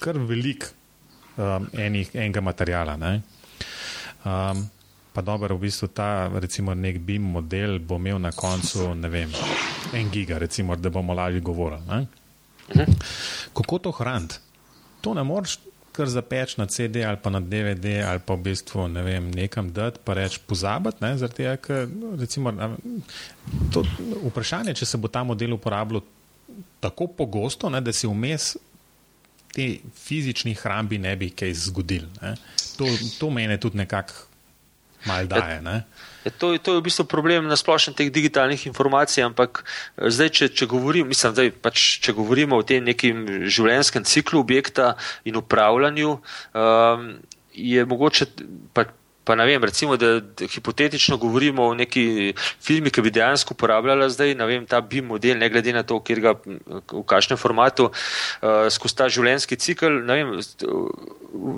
kar 0.00 0.18
velik 0.18 0.66
um, 1.36 1.68
enih, 1.72 2.14
enega 2.14 2.40
materijala. 2.40 2.96
Um, 4.24 4.64
pa 5.12 5.22
dobro, 5.22 5.56
v 5.56 5.68
bistvu 5.68 5.90
ta, 5.94 6.30
recimo, 6.34 6.74
nek 6.74 6.98
BIM 6.98 7.30
model 7.36 7.78
bo 7.78 8.00
imel 8.00 8.20
na 8.22 8.32
koncu, 8.32 8.94
ne 8.94 9.08
vem, 9.12 9.32
en 9.94 10.10
giga, 10.10 10.38
recimo, 10.38 10.76
da 10.76 10.90
bomo 10.90 11.14
lažje 11.14 11.40
govorili. 11.40 11.82
Ne? 11.88 12.06
Mhm. 12.74 12.92
Kako 13.54 13.78
to 13.78 13.92
hraniti? 13.92 14.38
To 15.00 15.14
ne 15.14 15.24
moreš 15.24 15.58
kar 15.92 16.06
zapeč 16.06 16.54
na 16.56 16.66
CD 16.66 17.02
ali 17.04 17.18
pa 17.22 17.30
na 17.30 17.40
DVD 17.40 18.04
ali 18.06 18.20
pa 18.22 18.34
v 18.34 18.46
bistvu 18.46 18.86
ne 18.88 19.02
vem, 19.02 19.30
nekam 19.34 19.72
dati, 19.74 19.98
pa 20.04 20.14
reči 20.14 20.40
pozabiti. 20.46 21.02
Zaradi 21.02 21.34
tega, 21.34 21.56
ker 21.56 21.88
recimo, 22.20 22.52
to 23.74 23.82
vprašanje, 24.30 24.74
če 24.74 24.86
se 24.86 25.00
bo 25.00 25.10
ta 25.10 25.24
model 25.26 25.58
uporabljal 25.58 26.04
tako 26.80 27.06
pogosto, 27.06 27.70
ne, 27.70 27.80
da 27.80 27.92
si 27.92 28.08
vmes. 28.10 28.56
Te 29.50 29.64
fizični 29.98 30.52
hrambi 30.54 31.00
ne 31.02 31.16
bi 31.18 31.32
kaj 31.34 31.50
zgodili. 31.66 32.06
To, 32.78 32.86
to 33.18 33.30
meni 33.34 33.56
tudi 33.58 33.80
nekako 33.80 34.30
malo 35.04 35.26
daje. 35.26 35.62
Ne? 35.62 35.82
Ja, 36.24 36.30
to, 36.30 36.52
to 36.58 36.76
je 36.76 36.80
v 36.80 36.84
bistvu 36.84 37.04
problem 37.08 37.48
na 37.48 37.56
splošno 37.56 37.96
teh 37.96 38.12
digitalnih 38.12 38.66
informacij, 38.68 39.24
ampak 39.24 39.64
eh, 39.64 40.10
zdaj, 40.12 40.30
če, 40.36 40.48
če, 40.52 40.68
govorim, 40.68 41.08
mislim, 41.08 41.34
zdaj, 41.34 41.50
pač, 41.64 41.86
če 42.04 42.14
govorimo 42.16 42.60
o 42.60 42.66
tem 42.66 42.84
nekem 42.84 43.24
življenjskem 43.48 44.04
ciklu 44.04 44.44
objekta 44.44 44.94
in 45.24 45.40
upravljanju, 45.40 46.16
um, 46.54 47.12
je 47.56 47.84
mogoče 47.88 48.30
pač 48.76 48.92
Pa 49.30 49.36
ne 49.38 49.44
vem, 49.46 49.62
recimo, 49.62 49.94
da, 49.96 50.18
da 50.20 50.46
hipotetično 50.50 51.16
govorimo 51.16 51.68
o 51.70 51.74
neki 51.74 52.32
filmi, 52.66 52.90
ki 52.90 53.02
bi 53.06 53.12
dejansko 53.14 53.54
uporabljala 53.54 54.08
zdaj, 54.10 54.32
ne 54.34 54.46
vem, 54.48 54.64
ta 54.66 54.80
BIM 54.82 55.06
model, 55.06 55.38
ne 55.38 55.46
glede 55.48 55.70
na 55.76 55.84
to, 55.86 56.00
kjer 56.02 56.20
ga, 56.24 56.32
v 56.90 57.02
kakšnem 57.06 57.38
formatu, 57.38 57.86
uh, 57.92 58.66
skozi 58.74 58.96
ta 58.98 59.06
življenjski 59.06 59.54
cikl. 59.62 60.00
Vem, 60.08 60.32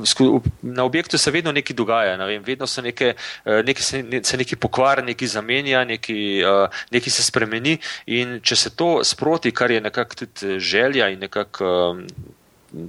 sku, 0.04 0.26
na 0.60 0.84
objektu 0.84 1.16
se 1.16 1.32
vedno 1.32 1.56
nekaj 1.56 1.78
dogaja, 1.80 2.20
ne 2.20 2.28
vem, 2.28 2.44
vedno 2.44 2.68
se, 2.68 2.84
neke, 2.84 3.14
uh, 3.16 3.62
nekaj, 3.64 3.88
se, 3.88 4.02
ne, 4.04 4.20
se 4.20 4.42
nekaj 4.42 4.60
pokvar, 4.60 5.00
nekaj 5.08 5.32
zamenja, 5.38 5.86
nekaj, 5.88 6.22
uh, 6.44 6.84
nekaj 6.92 7.16
se 7.16 7.24
spremeni. 7.24 7.78
In 8.20 8.36
če 8.44 8.60
se 8.66 8.76
to 8.76 8.98
sproti, 9.00 9.56
kar 9.56 9.72
je 9.72 9.80
nekako 9.80 10.26
tudi 10.26 10.60
želja 10.60 11.08
in 11.08 11.24
nekako. 11.24 11.72
Uh, 11.96 12.38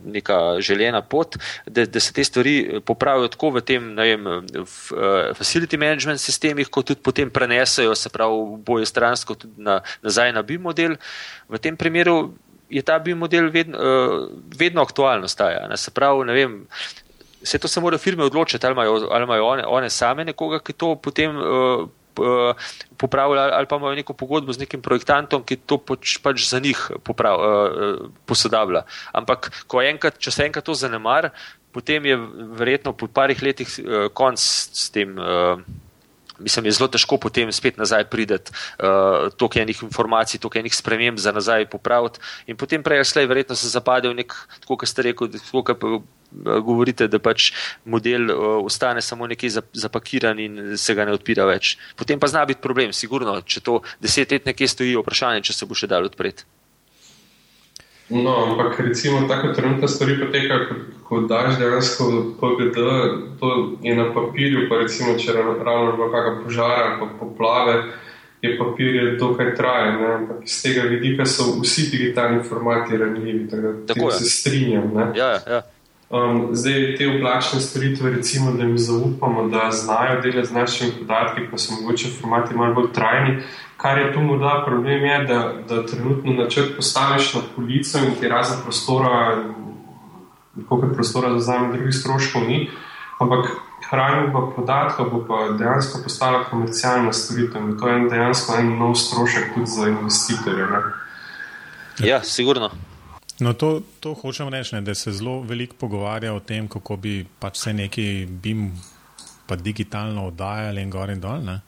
neka 0.05 0.59
željena 0.59 1.01
pot, 1.01 1.37
da, 1.65 1.85
da 1.85 1.99
se 1.99 2.13
te 2.13 2.23
stvari 2.23 2.81
popravijo 2.85 3.27
tako 3.27 3.49
v 3.49 3.61
tem 3.61 3.95
vem, 3.95 4.25
v, 4.25 4.63
uh, 4.63 5.35
facility 5.37 5.77
management 5.77 6.21
sistemih, 6.21 6.69
kot 6.69 6.87
tudi 6.91 7.01
potem 7.03 7.29
prenesejo, 7.29 7.95
se 7.95 8.09
pravi, 8.09 8.57
boje 8.65 8.85
stransko 8.85 9.35
na, 9.57 9.81
nazaj 10.01 10.33
na 10.33 10.41
BIM 10.41 10.61
model. 10.61 10.95
V 11.49 11.59
tem 11.59 11.77
primeru 11.77 12.33
je 12.69 12.81
ta 12.81 12.99
BIM 12.99 13.17
model 13.17 13.49
vedno, 13.51 13.79
uh, 13.79 14.29
vedno 14.57 14.81
aktualno 14.81 15.27
staja. 15.27 15.67
Ne, 15.67 15.77
se 15.77 15.91
pravi, 15.91 16.27
ne 16.27 16.33
vem. 16.33 16.61
Vse 17.43 17.59
to 17.59 17.67
se 17.67 17.81
morajo 17.83 17.99
firme 17.99 18.23
odločiti, 18.23 18.65
ali 18.65 18.73
imajo, 18.73 19.43
one, 19.43 19.65
one 19.67 19.89
same 19.89 20.23
nekoga, 20.25 20.61
ki 20.63 20.73
to 20.73 20.95
potem 20.95 21.35
uh, 21.35 21.83
Eh, 21.83 21.87
popravili 22.97 23.39
ali 23.39 23.67
pa 23.67 23.75
imajo 23.75 23.95
neko 23.95 24.13
pogodbo 24.13 24.53
z 24.53 24.63
nekim 24.65 24.81
projektantom, 24.81 25.43
ki 25.43 25.57
to 25.65 25.77
pač, 25.77 26.17
pač 26.23 26.47
za 26.49 26.59
njih 26.59 26.79
poprav, 27.03 27.39
uh, 27.39 28.09
posodablja. 28.25 28.85
Ampak, 29.13 29.51
enkrat, 29.83 30.19
če 30.19 30.31
se 30.31 30.45
enkrat 30.45 30.65
to 30.65 30.75
zanemar, 30.77 31.31
potem 31.73 32.05
je 32.05 32.17
verjetno 32.59 32.93
po 32.93 33.07
parih 33.07 33.41
letih 33.41 33.67
uh, 33.79 34.07
konc 34.13 34.39
s 34.39 34.89
tem. 34.93 35.17
Uh, 35.17 35.59
Mislim, 36.43 36.65
je 36.65 36.71
zelo 36.73 36.87
težko 36.89 37.19
potem 37.21 37.51
spet 37.53 37.77
nazaj 37.77 38.07
prideti, 38.09 38.51
uh, 38.81 39.29
toliko 39.37 39.59
enih 39.61 39.83
informacij, 39.85 40.41
toliko 40.41 40.59
enih 40.59 40.73
sprememb 40.75 41.21
za 41.21 41.31
nazaj 41.31 41.67
popraviti. 41.69 42.19
In 42.49 42.57
potem 42.57 42.83
prej 42.83 43.05
slej, 43.05 43.29
verjetno 43.29 43.55
se 43.55 43.69
zapade 43.69 44.09
v 44.09 44.17
nek, 44.17 44.33
kot 44.65 44.81
ste 44.89 45.05
rekli, 45.05 45.29
Eh, 45.29 46.01
govorite, 46.41 47.07
da 47.07 47.19
pač 47.19 47.51
model 47.85 48.31
uh, 48.31 48.65
ostane 48.65 49.01
samo 49.01 49.27
nekje 49.27 49.49
zapakiran 49.73 50.39
in 50.39 50.77
se 50.77 50.95
ga 50.95 51.05
ne 51.05 51.13
odpira 51.13 51.45
več. 51.49 51.77
Potem 51.95 52.19
pa 52.19 52.27
zna 52.27 52.45
biti 52.49 52.61
problem, 52.63 52.93
sigurno, 52.93 53.39
če 53.41 53.61
to 53.61 53.81
deset 54.01 54.31
let 54.31 54.49
nekje 54.49 54.67
stoji, 54.67 54.97
vprašanje, 54.99 55.45
če 55.49 55.53
se 55.53 55.69
bo 55.69 55.77
še 55.77 55.89
dal 55.91 56.09
odpreti. 56.09 56.45
No, 58.13 58.33
ampak 58.45 58.79
recimo 58.79 59.27
tako 59.27 59.53
trenutno 59.55 59.87
stvari 59.87 60.19
poteka, 60.19 60.59
kot 61.07 61.29
daš 61.29 61.57
dejansko 61.57 62.35
PGD, 62.39 62.77
to 63.39 63.51
je 63.81 63.95
na 63.95 64.09
papirju, 64.13 64.67
pa 64.69 64.83
recimo, 64.83 65.15
če 65.17 65.33
ravno 65.33 65.95
bo 65.97 66.09
kakšna 66.11 66.33
požara 66.43 66.89
ali 66.99 67.09
poplave, 67.19 67.77
je 68.43 68.57
papir 68.59 68.95
je 68.95 69.11
dokaj 69.17 69.55
trajen, 69.55 70.03
ampak 70.03 70.43
iz 70.43 70.57
tega 70.63 70.83
vidika 70.91 71.25
so 71.25 71.55
vsi 71.61 71.87
digitalni 71.91 72.43
formati 72.43 72.97
ranljivi, 72.97 73.47
tako 73.87 74.05
da 74.05 74.11
se 74.11 74.25
strinjam. 74.29 74.91
Ja, 75.15 75.15
ja, 75.15 75.39
ja. 75.47 75.61
Um, 76.13 76.49
zdaj, 76.53 76.95
te 76.97 77.07
oblačne 77.09 77.59
storitve, 77.59 78.11
recimo, 78.11 78.51
da 78.51 78.63
jim 78.63 78.77
zaupamo, 78.77 79.47
da 79.47 79.71
znajo 79.71 80.21
delati 80.21 80.47
z 80.47 80.53
našimi 80.53 80.91
podatki, 80.99 81.41
pa 81.51 81.57
so 81.57 81.73
mogoče 81.73 82.11
formati 82.21 82.55
malo 82.55 82.73
bolj 82.73 82.91
trajni. 82.93 83.41
Kar 83.77 83.97
je 83.97 84.13
tu 84.13 84.21
morda 84.21 84.63
problem, 84.65 85.03
je, 85.05 85.23
da, 85.25 85.53
da 85.69 85.85
trenutno 85.85 86.33
načrt 86.33 86.75
postaviš 86.75 87.33
na 87.33 87.41
polico 87.55 87.97
in 87.97 88.13
ti 88.19 88.29
razen 88.29 88.61
prostora, 88.63 89.43
koliko 90.69 90.93
prostora 90.93 91.33
za 91.33 91.39
zame 91.39 91.73
drugih 91.73 91.95
stroškov 91.95 92.43
ni, 92.47 92.69
ampak 93.19 93.49
hranjenje 93.89 94.31
podatkov 94.55 95.09
bo 95.09 95.25
pa 95.27 95.57
dejansko 95.57 96.03
postala 96.03 96.43
komercialna 96.43 97.13
storitev 97.13 97.61
in 97.61 97.77
to 97.79 97.87
je 97.87 98.09
dejansko 98.09 98.55
en 98.59 98.77
nov 98.77 98.95
strošek 98.95 99.53
tudi 99.53 99.67
za 99.67 99.89
investitorje. 99.89 100.65
Ne? 100.65 100.79
Ja, 102.07 102.23
sigurno. 102.23 102.69
No, 103.39 103.53
to, 103.53 103.81
to 103.99 104.13
hočem 104.13 104.49
reči, 104.53 104.81
da 104.81 104.93
se 104.95 105.11
zelo 105.11 105.41
veliko 105.41 105.75
pogovarja 105.79 106.33
o 106.33 106.39
tem, 106.39 106.67
kako 106.67 106.97
bi 106.97 107.25
pač 107.39 107.57
se 107.57 107.73
neki 107.73 108.27
BIM 108.29 108.71
pa 109.47 109.55
digitalno 109.55 110.27
oddajali 110.27 110.81
in 110.81 110.89
gor 110.89 111.09
in 111.09 111.21
dol. 111.21 111.41
Ne? 111.43 111.59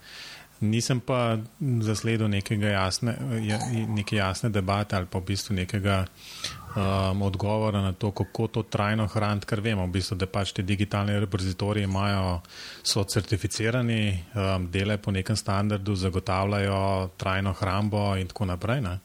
Nisem 0.62 1.00
pa 1.00 1.38
zasledil 1.82 2.32
jasne, 2.72 3.18
neke 3.88 4.16
jasne 4.16 4.50
debate 4.50 4.96
ali 4.96 5.06
pa 5.06 5.20
v 5.20 5.26
bistvu 5.26 5.56
nekega 5.56 6.06
um, 6.76 7.22
odgovora 7.22 7.82
na 7.82 7.92
to, 7.94 8.12
kako 8.12 8.48
to 8.48 8.64
trajno 8.64 9.08
hraniti, 9.08 9.46
ker 9.46 9.62
vemo, 9.62 9.86
v 9.86 9.98
bistvu, 9.98 10.16
da 10.16 10.28
pač 10.28 10.54
ti 10.54 10.64
digitalni 10.64 11.20
repozitoriji 11.20 11.84
imajo, 11.84 12.42
so 12.84 13.04
certificirani, 13.04 14.24
um, 14.36 14.68
delajo 14.72 15.02
po 15.04 15.12
nekem 15.12 15.36
standardu, 15.36 15.96
zagotavljajo 15.96 17.10
trajno 17.18 17.54
hrambo 17.54 18.16
in 18.16 18.28
tako 18.28 18.46
naprej. 18.46 18.82
Ne? 18.82 19.00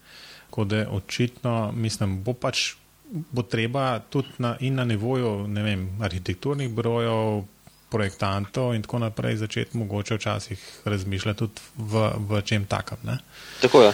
Tako 0.50 0.64
da 0.66 0.84
očitno, 0.90 1.72
mislim, 1.72 2.18
bo 2.26 2.34
pač 2.34 2.72
bo 3.10 3.42
treba 3.42 3.98
tudi 3.98 4.28
na, 4.38 4.56
in 4.60 4.74
na 4.74 4.84
nivoju 4.84 5.46
vem, 5.46 5.88
arhitekturnih 6.02 6.70
brojev, 6.70 7.44
projektantov 7.90 8.74
in 8.74 8.82
tako 8.82 8.98
naprej 8.98 9.36
začeti 9.36 9.78
mogoče 9.78 10.14
včasih 10.14 10.80
razmišljati 10.84 11.38
tudi 11.38 11.60
v, 11.76 12.10
v 12.16 12.42
čem 12.42 12.64
takem. 12.64 12.98
Ne? 13.02 13.18
Tako 13.60 13.82
je. 13.82 13.92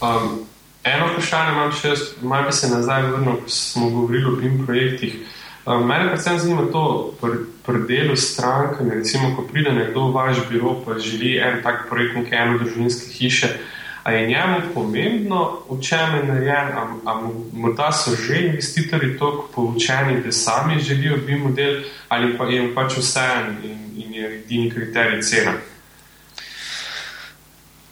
Um, 0.00 0.44
eno 0.84 1.06
vprašanje 1.06 1.52
imam 1.52 1.72
še, 1.72 1.94
malo 2.22 2.50
bi 2.50 2.52
se 2.52 2.68
nazaj 2.68 3.06
vrnil, 3.08 3.38
ko 3.40 3.48
smo 3.48 3.90
govorili 3.90 4.28
o 4.28 4.36
BIM 4.36 4.66
projektih. 4.66 5.16
Um, 5.64 5.86
mene 5.88 6.10
predvsem 6.10 6.38
zanima 6.38 6.66
to 6.72 7.14
pri, 7.20 7.38
pri 7.64 7.84
delu 7.88 8.16
s 8.16 8.34
strankami, 8.34 8.98
recimo, 9.00 9.32
ko 9.36 9.46
pride 9.48 9.72
nekdo 9.72 10.10
v 10.10 10.14
vaš 10.18 10.42
biro, 10.50 10.74
pa 10.84 10.98
želi 10.98 11.38
en 11.38 11.62
tak 11.62 11.86
projekt 11.88 12.18
neke 12.18 12.36
eno 12.36 12.58
družinske 12.58 13.14
hiše. 13.16 13.54
A 14.02 14.12
je 14.12 14.26
njemu 14.26 14.56
pomembno, 14.74 15.62
v 15.70 15.80
čem 15.80 16.14
je 16.14 16.22
narejen, 16.24 16.68
ali 17.04 17.28
morda 17.52 17.92
so 17.92 18.16
že 18.16 18.46
investitorji 18.46 19.18
tako 19.18 19.48
poučeni, 19.54 20.22
da 20.24 20.32
sami 20.32 20.80
želijo 20.80 21.16
biti 21.16 21.38
model, 21.38 21.82
ali 22.08 22.38
pa 22.38 22.44
jim 22.44 22.74
pač 22.74 22.96
vseeno 22.98 23.54
in, 23.64 23.78
in 23.96 24.14
je 24.14 24.34
edini 24.38 24.70
kriterij 24.70 25.22
cena. 25.22 25.52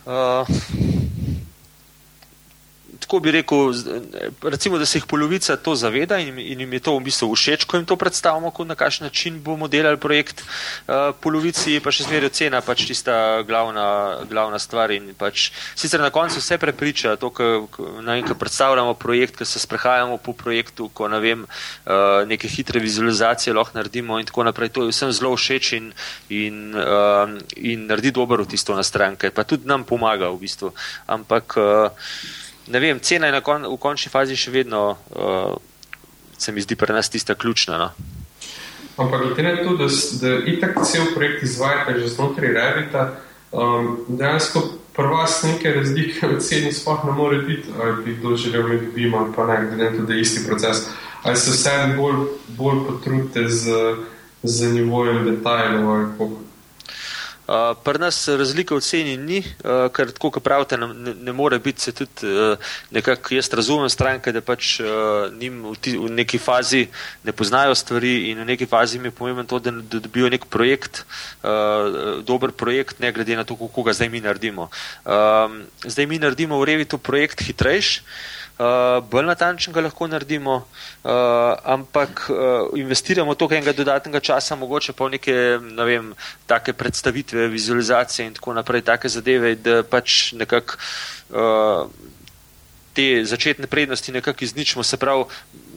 Uh, 0.06 0.46
tako 3.10 3.20
bi 3.20 3.30
rekel, 3.30 3.72
recimo, 4.42 4.78
da 4.78 4.86
se 4.86 4.98
jih 4.98 5.04
polovica 5.06 5.56
to 5.56 5.74
zaveda 5.74 6.18
in, 6.18 6.38
in 6.38 6.60
jim 6.60 6.72
je 6.72 6.80
to 6.80 6.92
v 6.94 7.02
bistvu 7.08 7.34
všeč, 7.34 7.64
ko 7.66 7.76
jim 7.76 7.86
to 7.86 7.96
predstavimo, 7.98 8.52
na 8.64 8.74
kakšen 8.78 9.04
način 9.04 9.40
bomo 9.42 9.66
delali 9.68 9.96
projekt. 9.98 10.44
Uh, 10.86 11.10
polovici 11.18 11.80
pa 11.82 11.90
še 11.90 12.04
zmeraj 12.06 12.30
cena, 12.38 12.60
pač 12.62 12.84
tista 12.86 13.42
glavna, 13.42 14.22
glavna 14.30 14.60
stvar. 14.62 14.94
Pač, 15.18 15.50
sicer 15.74 15.98
na 15.98 16.12
koncu 16.14 16.38
vse 16.38 16.58
prepriča, 16.62 17.16
to, 17.18 17.32
ko 17.34 18.36
predstavljamo 18.38 18.94
projekt, 18.94 19.40
ko 19.40 19.44
se 19.44 19.58
sprehajamo 19.58 20.20
po 20.22 20.30
projektu, 20.30 20.86
ko 20.94 21.08
ne 21.10 21.18
vem, 21.18 21.42
uh, 21.42 22.22
neke 22.30 22.46
hitre 22.46 22.78
vizualizacije 22.78 23.56
lahko 23.58 23.74
naredimo 23.74 24.20
in 24.22 24.30
tako 24.30 24.46
naprej. 24.46 24.70
To 24.78 24.86
je 24.86 24.94
vsem 24.94 25.10
zelo 25.10 25.34
všeč 25.34 25.72
in, 25.80 25.90
in, 26.30 26.78
uh, 26.78 27.26
in 27.56 27.90
naredi 27.90 28.14
dobro 28.14 28.46
tisto 28.46 28.78
na 28.78 28.86
stranke, 28.86 29.34
pa 29.34 29.42
tudi 29.42 29.66
nam 29.66 29.82
pomaga 29.82 30.30
v 30.30 30.46
bistvu. 30.46 30.70
Ampak 31.10 31.58
uh, 31.58 32.38
ne 32.70 32.80
vem, 32.80 33.00
cena 33.00 33.26
je 33.26 33.40
kon, 33.40 33.66
v 33.66 33.76
končni 33.80 34.10
fazi 34.12 34.36
še 34.38 34.50
vedno, 34.54 34.96
uh, 35.10 35.56
se 36.38 36.52
mi 36.52 36.62
zdi, 36.62 36.76
pri 36.76 36.94
nas 36.94 37.10
tista 37.10 37.34
ključna. 37.34 37.78
No? 37.78 37.90
Ampak 39.00 39.22
glede 39.26 39.42
na 39.42 39.56
to, 39.64 39.76
da, 39.76 39.88
da 40.20 40.36
itak 40.46 40.78
cel 40.84 41.10
projekt 41.14 41.42
izvajate 41.42 41.98
že 42.00 42.12
znotraj 42.14 42.52
Revita, 42.52 43.06
um, 43.52 44.04
dejansko 44.08 44.62
prva 44.96 45.26
neke 45.44 45.72
razlike 45.72 46.28
v 46.28 46.40
ceni 46.40 46.72
sploh 46.72 47.04
ne 47.08 47.12
more 47.16 47.38
biti, 47.46 47.68
ali 47.80 48.04
bi 48.04 48.16
kdo 48.18 48.36
želel 48.36 48.68
imeti 48.68 48.92
bima, 48.94 49.26
pa 49.36 49.46
ne, 49.46 49.66
glede 49.66 49.90
na 49.90 49.96
to, 49.96 50.04
da 50.06 50.14
je 50.14 50.20
isti 50.20 50.46
proces. 50.46 50.86
Ali 51.22 51.36
se 51.36 51.50
vse 51.50 51.94
bolj, 51.96 52.26
bolj 52.48 52.84
potrudite 52.86 53.48
z, 53.48 53.94
z 54.42 54.72
nivojem 54.72 55.24
detajlov 55.24 55.90
ali 55.90 56.06
kako? 56.18 56.49
Uh, 57.50 57.74
Pri 57.82 57.98
nas 57.98 58.28
razlike 58.28 58.76
v 58.78 58.78
ceni 58.78 59.16
ni, 59.18 59.40
uh, 59.42 59.88
ker 59.90 60.12
tako, 60.14 60.28
kot 60.36 60.44
pravite, 60.46 60.76
ne, 60.78 61.14
ne 61.18 61.32
more 61.34 61.58
biti 61.58 61.82
se 61.82 61.90
tudi 61.90 62.22
uh, 62.30 62.54
nekako, 62.94 63.34
jaz 63.34 63.50
razumem 63.50 63.90
stranke, 63.90 64.30
da 64.30 64.38
pač 64.38 64.76
uh, 64.78 65.26
njim 65.34 65.64
v, 65.66 65.74
ti, 65.82 65.96
v 65.98 66.12
neki 66.14 66.38
fazi 66.38 66.84
ne 67.26 67.34
poznajo 67.34 67.74
stvari 67.74 68.30
in 68.30 68.44
v 68.44 68.46
neki 68.52 68.70
fazi 68.70 69.02
mi 69.02 69.10
je 69.10 69.16
pomembno 69.18 69.42
to, 69.50 69.58
da, 69.58 69.74
da 69.74 69.98
dobijo 69.98 70.30
nek 70.30 70.46
projekt, 70.46 71.02
uh, 71.42 72.22
dober 72.22 72.54
projekt, 72.54 73.02
ne 73.02 73.10
glede 73.10 73.34
na 73.34 73.42
to, 73.42 73.58
kako 73.58 73.82
ga 73.82 73.98
zdaj 73.98 74.14
mi 74.14 74.22
naredimo. 74.22 74.70
Um, 75.02 75.64
zdaj 75.82 76.06
mi 76.06 76.22
naredimo 76.22 76.60
v 76.62 76.70
Revitu 76.70 77.02
projekt 77.02 77.42
hitrejši. 77.42 78.06
Uh, 78.60 78.98
bolj 79.08 79.24
natančen 79.24 79.72
ga 79.72 79.80
lahko 79.80 80.04
naredimo, 80.04 80.54
uh, 80.60 81.12
ampak 81.64 82.26
uh, 82.28 82.66
investiramo 82.76 83.32
toliko 83.34 83.56
enega 83.56 83.72
dodatnega 83.72 84.20
časa, 84.20 84.56
mogoče 84.60 84.92
pa 84.92 85.06
v 85.08 85.14
neke, 85.16 85.36
ne 85.64 85.86
vem, 85.88 86.10
take 86.44 86.74
predstavitve, 86.76 87.46
vizualizacije 87.48 88.26
in 88.28 88.34
tako 88.36 88.52
naprej, 88.58 88.82
take 88.84 89.08
zadeve, 89.08 89.54
da 89.56 89.80
pač 89.80 90.34
nekako 90.36 90.76
uh, 90.76 91.88
te 92.92 93.24
začetne 93.24 93.66
prednosti 93.66 94.12
nekako 94.12 94.44
izničimo, 94.44 94.84
se 94.84 95.00
pravi, 95.00 95.24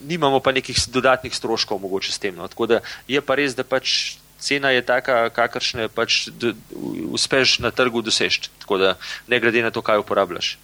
nimamo 0.03 0.43
pa 0.43 0.51
nekih 0.51 0.75
dodatnih 0.91 1.35
stroškov 1.35 1.79
mogoče 1.79 2.11
s 2.11 2.19
tem. 2.19 2.35
No. 2.35 2.47
Tako 2.51 2.67
da 2.67 2.81
je 3.07 3.21
pa 3.21 3.39
res, 3.39 3.55
da 3.55 3.63
pač 3.63 4.17
cena 4.43 4.75
je 4.75 4.83
taka, 4.83 5.29
kakršne 5.31 5.87
pač 5.87 6.27
uspeš 7.15 7.59
na 7.63 7.71
trgu 7.71 8.03
doseči, 8.03 8.51
tako 8.59 8.77
da 8.77 8.95
ne 9.31 9.39
glede 9.39 9.63
na 9.63 9.71
to, 9.71 9.79
kaj 9.81 10.03
uporabljaš. 10.03 10.57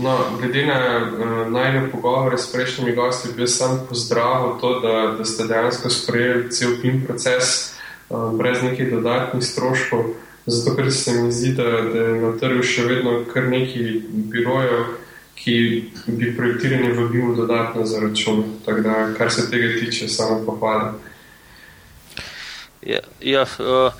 No, 0.00 0.18
glede 0.38 0.66
na 0.66 0.78
uh, 0.96 1.52
najne 1.52 1.90
pogovore 1.92 2.38
s 2.38 2.52
prejšnjimi 2.52 2.94
gosti, 2.96 3.28
bi 3.36 3.46
sam 3.46 3.86
pozdravil 3.88 4.60
to, 4.60 4.80
da, 4.80 5.14
da 5.18 5.24
ste 5.24 5.44
dejansko 5.44 5.90
sprejeli 5.90 6.50
cel 6.50 6.70
PIN 6.82 7.04
proces 7.06 7.74
uh, 8.08 8.32
brez 8.38 8.62
nekih 8.62 8.90
dodatnih 8.90 9.44
stroškov, 9.44 10.04
zato 10.46 10.76
ker 10.76 10.92
se 10.92 11.12
mi 11.12 11.32
zdi, 11.32 11.52
da, 11.52 11.64
da 11.92 11.98
je 12.06 12.20
na 12.22 12.32
trgu 12.38 12.62
še 12.62 12.86
vedno 12.88 13.18
kar 13.32 13.44
nekaj 13.52 13.92
birojev, 14.32 14.86
ki 15.36 15.56
bi 16.06 16.32
projektirani 16.36 16.92
v 16.92 17.08
BIM 17.12 17.36
dodatno 17.36 17.84
za 17.86 18.00
račun. 18.00 18.44
Tako 18.64 18.80
da, 18.80 18.96
kar 19.18 19.32
se 19.32 19.50
tega 19.50 19.68
tiče, 19.80 20.08
samo 20.08 20.40
pohvalim. 20.46 20.96
Ja, 22.82 23.00
ja 23.20 23.42
uh, 23.42 23.92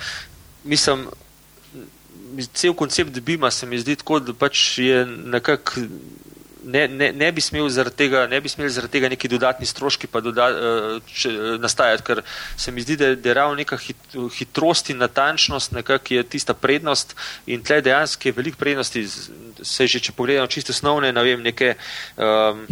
mislim, 0.65 1.07
cel 2.47 2.75
koncept 2.75 3.21
Bima 3.21 3.51
se 3.51 3.67
mi 3.67 3.79
zdi 3.79 3.97
tako, 3.97 4.21
da 4.21 4.35
pač 4.35 4.79
je 4.79 5.05
nekako. 5.07 5.87
Ne, 6.65 6.83
ne, 6.89 7.07
ne 7.17 7.31
bi 7.33 7.41
smeli 7.41 7.71
zaradi 7.73 7.97
tega, 7.97 8.27
ne 8.29 8.37
bi 8.41 8.49
smeli 8.49 8.71
zaradi 8.71 8.93
tega 8.93 9.09
neki 9.09 9.29
dodatni 9.33 9.67
stroški 9.67 10.07
pa 10.13 10.21
doda, 10.21 10.51
eh, 10.53 10.99
če, 11.09 11.31
nastajati, 11.59 12.05
ker 12.05 12.21
se 12.57 12.73
mi 12.73 12.85
zdi, 12.85 12.99
da, 13.01 13.15
da 13.17 13.31
je 13.31 13.35
ravno 13.35 13.57
neka 13.57 13.79
hit, 13.81 14.17
hitrost 14.37 14.91
in 14.93 15.01
natančnost 15.01 15.73
nekako 15.73 16.15
je 16.15 16.23
tista 16.37 16.55
prednost 16.55 17.17
in 17.47 17.65
tle 17.65 17.81
dejansko 17.81 18.29
je 18.29 18.37
veliko 18.37 18.61
prednosti, 18.61 19.07
se 19.63 19.87
že 19.87 20.05
če 20.05 20.13
pogledamo 20.13 20.53
čisto 20.53 20.77
osnovne, 20.77 21.15
ne 21.17 21.25
vem, 21.25 21.43
neke 21.43 21.75
um, 22.21 22.67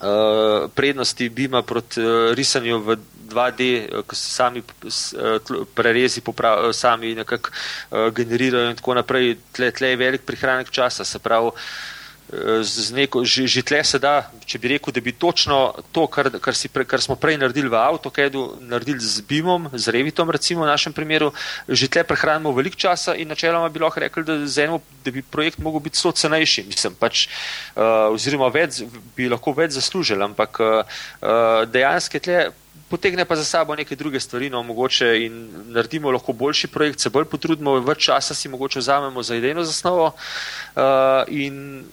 uh, 0.00 0.70
prednosti 0.74 1.28
Bima 1.28 1.62
proti 1.62 2.00
uh, 2.00 2.30
risanju 2.34 2.78
v 2.78 2.96
2D, 3.30 3.68
eh, 3.76 4.02
ki 4.08 4.16
se 4.16 4.34
sami 4.34 4.62
eh, 4.62 5.54
prerezi 5.74 6.20
poprav, 6.20 6.72
sami 6.72 7.14
nekako 7.14 7.50
eh, 7.50 8.10
generirajo 8.16 8.70
in 8.70 8.76
tako 8.76 8.98
naprej, 8.98 9.36
tle, 9.52 9.70
tle 9.72 9.94
je 9.94 10.02
velik 10.02 10.26
prihranek 10.26 10.70
časa, 10.70 11.04
se 11.04 11.18
pravi, 11.18 11.54
neko, 12.94 13.24
že, 13.24 13.46
že 13.46 13.62
tle 13.62 13.82
se 13.84 13.98
da, 13.98 14.30
če 14.46 14.58
bi 14.62 14.70
rekel, 14.74 14.94
da 14.94 15.02
bi 15.02 15.12
točno 15.12 15.74
to, 15.90 16.06
kar, 16.06 16.30
kar, 16.38 16.54
si 16.54 16.70
pre, 16.70 16.84
kar 16.86 17.02
smo 17.02 17.16
prej 17.18 17.38
naredili 17.40 17.70
v 17.70 17.74
AutoCAD-u, 17.74 18.62
naredili 18.70 19.02
z 19.02 19.24
BIM-om, 19.26 19.70
z 19.74 19.90
Revitom 19.90 20.30
recimo 20.30 20.62
v 20.62 20.70
našem 20.70 20.94
primeru, 20.94 21.32
že 21.66 21.90
tle 21.90 22.06
prehranimo 22.06 22.54
veliko 22.54 22.78
časa 22.78 23.16
in 23.18 23.28
načeloma 23.28 23.68
bi 23.68 23.82
lahko 23.82 24.00
rekli, 24.00 24.22
da, 24.22 24.38
eno, 24.62 24.78
da 25.04 25.10
bi 25.10 25.22
projekt 25.22 25.58
mogel 25.58 25.82
biti 25.82 25.98
so 25.98 26.14
cenejši, 26.14 26.66
mislim 26.70 26.94
pač, 26.94 27.26
uh, 27.74 28.14
oziroma 28.14 28.50
več, 28.54 28.84
bi 29.16 29.26
lahko 29.30 29.54
več 29.56 29.74
zaslužili, 29.74 30.22
ampak 30.22 30.62
uh, 30.62 31.00
dejansko 31.66 32.22
tle 32.22 32.50
potegne 32.90 33.24
pa 33.24 33.36
za 33.36 33.44
sabo 33.44 33.76
neke 33.78 33.96
druge 33.96 34.20
stvari, 34.20 34.50
no, 34.50 34.62
mogoče 34.66 35.12
in 35.24 35.38
naredimo 35.70 36.10
lahko 36.10 36.32
boljši 36.32 36.68
projekt, 36.68 37.00
se 37.00 37.10
bolj 37.10 37.28
potrudimo, 37.30 37.78
več 37.86 38.10
časa 38.10 38.34
si 38.34 38.50
mogoče 38.50 38.82
vzamemo 38.82 39.22
za 39.22 39.38
idejno 39.38 39.64
zasnovo 39.64 40.10
uh, 40.10 40.82
in 41.28 41.84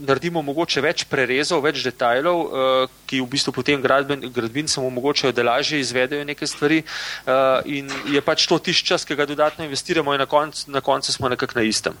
naredimo 0.00 0.42
mogoče 0.42 0.80
več 0.80 1.04
prerezov, 1.10 1.60
več 1.64 1.82
detajlov, 1.84 2.40
uh, 2.40 2.94
ki 3.10 3.20
v 3.20 3.28
bistvu 3.34 3.52
potem 3.52 3.82
gradben, 3.82 4.24
gradbincem 4.32 4.84
omogočajo, 4.86 5.34
da 5.36 5.44
lažje 5.44 5.80
izvedejo 5.82 6.24
neke 6.24 6.48
stvari 6.48 6.80
uh, 6.80 7.60
in 7.68 7.90
je 8.08 8.22
pač 8.24 8.46
to 8.48 8.58
tiš 8.58 8.84
čas, 8.92 9.04
ki 9.04 9.18
ga 9.18 9.28
dodatno 9.28 9.66
investiramo 9.68 10.14
in 10.16 10.24
na 10.24 10.28
koncu, 10.30 10.70
na 10.72 10.80
koncu 10.80 11.12
smo 11.12 11.28
nekako 11.28 11.60
na 11.60 11.66
istem. 11.68 12.00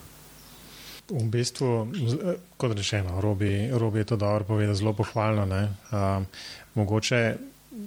V 1.10 1.26
bistvu, 1.26 1.90
kot 2.54 2.72
rečeno, 2.78 3.18
Robi, 3.20 3.68
Robi 3.74 4.04
je 4.04 4.12
to 4.14 4.16
dobro 4.16 4.46
povedal, 4.54 4.78
zelo 4.78 4.94
pohvalno. 4.94 5.44
Uh, 5.90 6.22
mogoče 6.78 7.20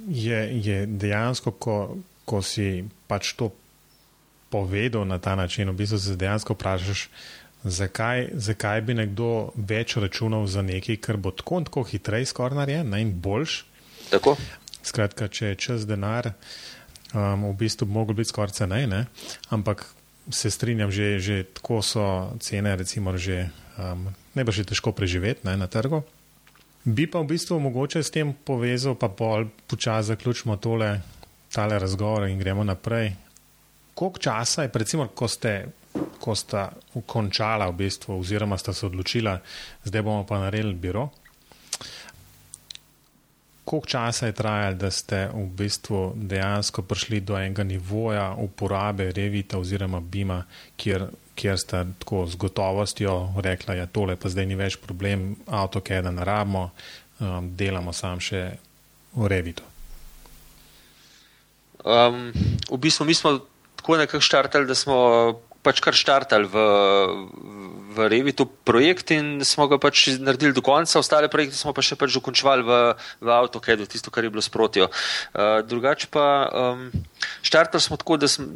je, 0.10 0.40
je 0.66 0.86
dejansko, 0.86 1.52
ko, 1.52 1.98
ko 2.26 2.42
si 2.42 2.86
pač 3.08 3.34
to 3.34 3.52
povedal 4.50 5.06
na 5.06 5.18
ta 5.20 5.36
način, 5.36 5.70
v 5.70 5.74
bistvu 5.74 6.00
se 6.00 6.16
dejansko 6.16 6.54
vprašaš, 6.54 7.10
zakaj, 7.64 8.28
zakaj 8.34 8.82
bi 8.82 8.94
nekdo 8.94 9.52
več 9.56 9.98
računal 9.98 10.46
za 10.48 10.62
nekaj, 10.62 11.00
kar 11.02 11.18
bo 11.18 11.32
tako 11.32 11.62
in 11.62 11.66
tako 11.70 11.84
hitreje 11.90 12.30
skoraj 12.30 12.60
narejen 12.60 12.94
in 13.00 13.16
boljš. 13.22 13.64
Tako. 14.12 14.36
Skratka, 14.84 15.28
če 15.32 15.54
je 15.54 15.60
čas 15.68 15.88
denar, 15.88 16.34
um, 17.14 17.50
v 17.50 17.56
bistvu 17.64 17.88
bi 17.88 17.96
mogel 17.96 18.20
biti 18.20 18.34
skoraj 18.34 18.60
cenej, 18.60 18.90
ampak 19.50 19.88
se 20.30 20.52
strinjam, 20.52 20.92
že, 20.92 21.20
že 21.20 21.44
tako 21.44 21.82
so 21.82 22.06
cene, 22.40 22.76
recimo, 22.76 23.16
že 23.18 23.50
um, 23.80 24.12
ne 24.36 24.44
bo 24.44 24.52
že 24.52 24.68
težko 24.68 24.92
preživeti 24.92 25.48
ne, 25.48 25.58
na 25.58 25.68
trgu. 25.68 26.04
Bi 26.84 27.08
pa 27.08 27.22
v 27.24 27.32
bistvu 27.32 27.60
mogoče 27.64 28.04
s 28.04 28.12
tem 28.12 28.34
povezal, 28.34 28.98
pa 29.00 29.08
pol 29.08 29.48
počasi 29.68 30.12
zaključimo 30.12 30.58
tole, 30.60 31.00
tale 31.54 31.80
razgovor 31.80 32.28
in 32.28 32.40
gremo 32.40 32.64
naprej. 32.64 33.14
Koliko 33.94 34.20
časa 34.20 34.64
je, 34.64 34.72
recimo, 34.74 35.08
ko 35.08 35.28
ste, 35.28 35.66
ko 36.20 36.36
ste 36.36 36.66
končala 37.06 37.70
v 37.70 37.78
bistvu, 37.86 38.20
oziroma 38.20 38.58
ste 38.58 38.74
se 38.74 38.86
odločila, 38.86 39.38
zdaj 39.86 40.02
bomo 40.02 40.26
pa 40.28 40.40
naredili 40.44 40.74
biro? 40.74 41.10
Koliko 43.64 43.88
časa 43.88 44.28
je 44.28 44.36
trajalo, 44.36 44.76
da 44.76 44.92
ste 44.92 45.28
v 45.32 45.48
bistvu 45.56 46.14
dejansko 46.16 46.84
prišli 46.84 47.22
do 47.22 47.38
enega 47.40 47.64
nivoja 47.64 48.34
uporabe 48.36 49.12
Revita 49.12 49.58
oziroma 49.58 50.00
Bima, 50.00 50.44
kjer 50.76 51.08
kjer 51.36 51.60
sta 51.60 51.86
tako 52.00 52.26
z 52.28 52.36
gotovostjo 52.36 53.34
rekla, 53.42 53.74
da 53.74 53.80
ja, 53.80 53.88
tole 53.88 54.16
pa 54.16 54.30
zdaj 54.30 54.46
ni 54.46 54.58
več 54.60 54.78
problem, 54.82 55.36
avtokeda 55.48 56.12
ne 56.12 56.26
rabimo, 56.26 56.70
um, 57.20 57.50
delamo 57.58 57.94
sam 57.94 58.22
še 58.22 58.44
v 59.14 59.30
Revitu. 59.30 59.64
Um, 61.84 62.32
v 62.70 62.78
bistvu 62.80 63.06
mi 63.06 63.14
smo 63.14 63.40
tako 63.76 63.98
nekako 64.00 64.24
štartali, 64.24 64.68
da 64.68 64.76
smo 64.76 64.96
pač 65.64 65.80
kar 65.80 65.96
štartali 65.96 66.46
v, 66.52 66.64
v 67.96 68.08
Revitu 68.12 68.46
projekt 68.46 69.14
in 69.16 69.40
smo 69.48 69.70
ga 69.72 69.80
pač 69.80 70.20
naredili 70.20 70.54
do 70.54 70.62
konca, 70.66 71.00
ostale 71.00 71.32
projekte 71.32 71.56
smo 71.56 71.72
pa 71.72 71.82
še 71.86 71.96
pač 72.00 72.14
dokončali 72.14 72.66
v, 72.68 72.80
v 73.24 73.28
AutoCAD-u, 73.32 73.88
tisto, 73.88 74.12
kar 74.12 74.28
je 74.28 74.34
bilo 74.34 74.44
sprotjo. 74.44 74.90
Uh, 75.34 75.64
drugače 75.64 76.12
pa 76.12 76.26
um, 76.52 76.90
štartali 77.42 77.82
smo 77.82 77.96
tako, 77.96 78.20
da 78.20 78.28
sem, 78.28 78.50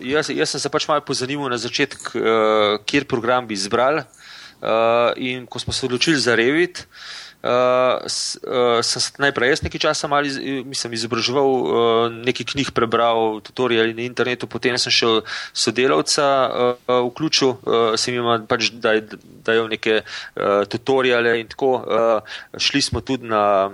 jaz, 0.00 0.32
jaz 0.32 0.56
sem 0.56 0.64
se 0.64 0.72
pač 0.72 0.88
malo 0.88 1.04
pozanimal 1.04 1.52
na 1.52 1.60
začetek, 1.60 2.14
uh, 2.16 2.80
kjer 2.88 3.04
program 3.10 3.44
bi 3.44 3.58
izbrali 3.58 4.02
uh, 4.02 5.12
in 5.20 5.44
ko 5.44 5.60
smo 5.60 5.76
se 5.76 5.84
odločili 5.84 6.16
za 6.16 6.32
Revit, 6.38 6.88
uh, 6.88 7.23
uh, 7.44 8.80
sem 8.82 9.00
se 9.00 9.12
najprej 9.20 9.52
jaz 9.52 9.62
nekaj 9.64 9.82
časa 9.84 10.08
malo 10.08 10.26
iz, 10.26 10.38
mislim, 10.64 10.96
izobraževal, 10.96 11.50
uh, 11.50 12.12
nekaj 12.12 12.48
knjig 12.54 12.72
prebral, 12.76 13.40
tutoriali 13.44 13.94
na 13.94 14.06
internetu, 14.06 14.48
potem 14.50 14.78
sem 14.80 14.92
šel 14.92 15.20
sodelavca 15.52 16.28
uh, 16.48 16.94
vključil, 17.10 17.54
uh, 17.54 17.82
sem 18.00 18.16
jim 18.16 18.46
pač 18.48 18.72
dajal 18.74 19.68
neke 19.68 20.00
uh, 20.00 20.64
tutoriale 20.68 21.38
in 21.42 21.52
tako. 21.52 21.74
Uh, 21.84 22.34
šli 22.56 22.82
smo 22.82 23.04
tudi 23.04 23.28
na 23.28 23.70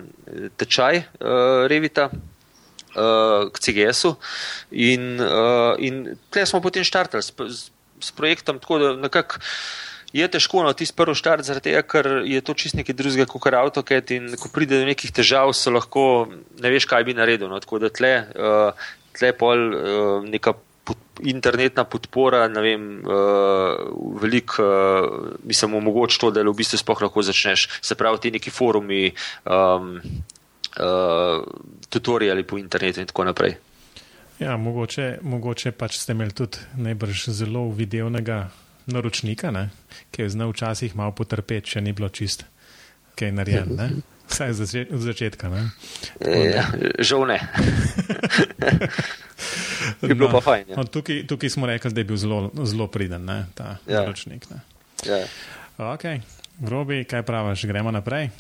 tečaj 0.59 1.05
uh, 1.05 1.67
Revita. 1.71 2.11
Uh, 2.91 3.47
k 3.55 3.61
CGS-u, 3.63 4.17
in, 4.75 5.15
uh, 5.23 5.79
in 5.79 6.19
tukaj 6.27 6.49
smo 6.51 6.59
potem 6.59 6.83
štartali 6.83 7.23
s, 7.23 7.31
s 8.03 8.11
projektom, 8.11 8.59
tako 8.59 8.79
da 8.83 8.89
nekako 8.99 9.39
je 10.13 10.29
težko 10.29 10.65
na 10.65 10.71
no, 10.71 10.77
tisti 10.77 10.97
prvi 10.97 11.15
štart, 11.15 11.47
zaradi 11.47 11.71
tega, 11.71 11.83
ker 11.87 12.09
je 12.27 12.41
to 12.43 12.55
čist 12.59 12.79
nekaj 12.79 12.97
drugega 12.99 13.27
kot 13.31 13.55
avtoket 13.55 14.11
in 14.17 14.33
ko 14.39 14.51
pride 14.53 14.81
do 14.81 14.89
nekih 14.89 15.13
težav, 15.15 15.53
se 15.55 15.71
lahko 15.71 16.27
ne 16.61 16.73
veš, 16.73 16.89
kaj 16.91 17.07
bi 17.07 17.15
naredil. 17.15 17.51
No. 17.51 17.61
Tako 17.63 17.79
da 17.83 17.93
tle, 17.95 18.13
uh, 18.35 18.91
tle 19.19 19.33
pol 19.39 19.71
uh, 19.71 20.27
neka 20.27 20.57
internetna 21.31 21.85
podpora, 21.85 22.47
ne 22.51 22.63
vem, 22.65 22.85
uh, 23.05 24.19
veliko, 24.23 24.65
uh, 24.65 25.33
mislim, 25.47 25.79
omogoča 25.79 26.19
to, 26.25 26.31
da 26.35 26.45
v 26.47 26.57
bistvu 26.59 26.81
sploh 26.81 27.07
lahko 27.07 27.23
začneš. 27.23 27.69
Se 27.85 27.95
pravi, 27.95 28.23
ti 28.25 28.35
neki 28.35 28.51
forumi, 28.51 29.11
um, 29.47 29.93
uh, 30.81 31.45
tutoriali 31.89 32.43
po 32.43 32.59
internetu 32.59 33.05
in 33.05 33.11
tako 33.11 33.29
naprej. 33.31 33.59
Ja, 34.41 34.57
mogoče, 34.57 35.19
mogoče 35.23 35.75
pač 35.77 36.01
ste 36.01 36.17
imeli 36.17 36.33
tudi 36.33 36.65
najbrž 36.81 37.29
zelo 37.37 37.67
videonega 37.77 38.47
naročnika, 38.87 39.51
ne, 39.51 39.69
ki 40.11 40.23
je 40.23 40.29
znal 40.37 40.55
včasih 40.55 40.97
malo 40.97 41.13
potrpeti, 41.13 41.75
če 41.75 41.81
ni 41.85 41.93
bilo 41.93 42.09
čist, 42.09 42.45
kaj 43.15 43.29
je 43.29 43.33
narejen. 43.33 43.77
Ne. 43.77 43.91
Vsaj 44.31 44.51
od 44.95 45.01
začetka. 45.03 45.51
Ja, 46.23 46.67
žal 47.03 47.27
ne. 47.27 47.41
Je 50.03 50.15
bilo 50.15 50.29
no, 50.29 50.33
pa 50.33 50.41
fajn. 50.41 50.65
Ja. 50.71 50.77
No, 50.77 50.85
tukaj, 50.85 51.25
tukaj 51.27 51.51
smo 51.51 51.67
rekli, 51.67 51.91
da 51.93 52.01
je 52.01 52.05
bil 52.05 52.17
zelo, 52.17 52.51
zelo 52.63 52.87
priden 52.87 53.25
ne, 53.25 53.47
ta 53.55 53.77
ja. 53.87 54.01
naročnik. 54.01 54.47
Ja. 55.07 55.25
Ok, 55.79 56.05
grobi, 56.59 57.05
kaj 57.05 57.23
praviš, 57.27 57.65
gremo 57.67 57.91
naprej. 57.91 58.31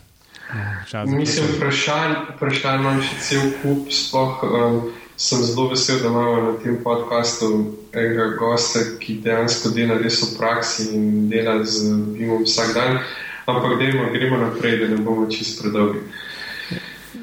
Mislim, 1.06 1.46
vprašanj, 1.56 2.14
vprašanj 2.36 2.80
imam 2.80 3.02
še 3.02 3.18
cel 3.22 3.52
kup. 3.62 3.90
Spoh, 3.94 4.42
um, 4.46 4.80
sem 5.20 5.42
zelo 5.44 5.68
vesel, 5.68 6.00
da 6.00 6.08
imamo 6.08 6.42
na 6.42 6.52
tem 6.58 6.78
podkastu 6.82 7.76
enega 7.92 8.30
gosta, 8.40 8.80
ki 8.98 9.18
dejansko 9.20 9.68
dela 9.76 9.98
res 10.00 10.22
v 10.22 10.38
praksi 10.38 10.86
in 10.96 11.28
dela 11.28 11.58
z 11.64 11.92
njim 11.92 12.40
vsak 12.40 12.72
dan. 12.74 13.02
Ampak 13.44 13.76
dejmo, 13.78 14.08
gremo 14.14 14.38
naprej, 14.40 14.78
da 14.80 14.88
ne 14.88 14.96
bomo 14.96 15.26
čist 15.28 15.60
predolgi. 15.60 16.00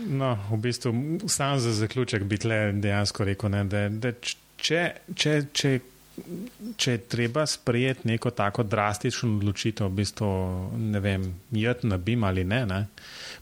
No, 0.07 0.37
v 0.51 0.59
bistvu, 0.61 0.93
sam 1.27 1.57
za 1.59 1.73
zaključek 1.73 2.23
bi 2.23 2.37
tle 2.37 2.71
dejansko 2.77 3.25
rekel, 3.25 3.49
ne, 3.49 3.63
da, 3.65 3.87
da 3.89 4.13
če, 4.21 4.83
če, 5.15 5.33
če, 5.53 5.73
če 6.77 6.91
je 6.91 7.01
treba 7.09 7.47
sprejeti 7.49 8.11
neko 8.13 8.29
tako 8.29 8.63
drastično 8.63 9.39
odločitev, 9.39 9.89
v 9.89 10.03
bistvu, 10.03 10.29
ne 10.93 11.01
vem, 11.01 11.25
jeti 11.51 11.89
na 11.89 11.97
bim 11.97 12.23
ali 12.29 12.45
ne, 12.45 12.61
ne, 12.69 12.81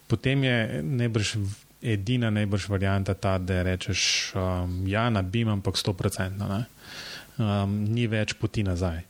potem 0.08 0.48
je 0.48 0.58
najbrž 0.82 1.36
edina 1.82 2.30
najbrž 2.34 2.70
varianta 2.70 3.14
ta, 3.14 3.38
da 3.38 3.62
rečeš, 3.64 4.34
um, 4.36 4.84
ja, 4.88 5.10
nabim, 5.10 5.50
ampak 5.50 5.76
100%. 5.76 6.64
Um, 7.36 7.76
ni 7.92 8.08
več 8.08 8.34
poti 8.40 8.64
nazaj. 8.64 9.04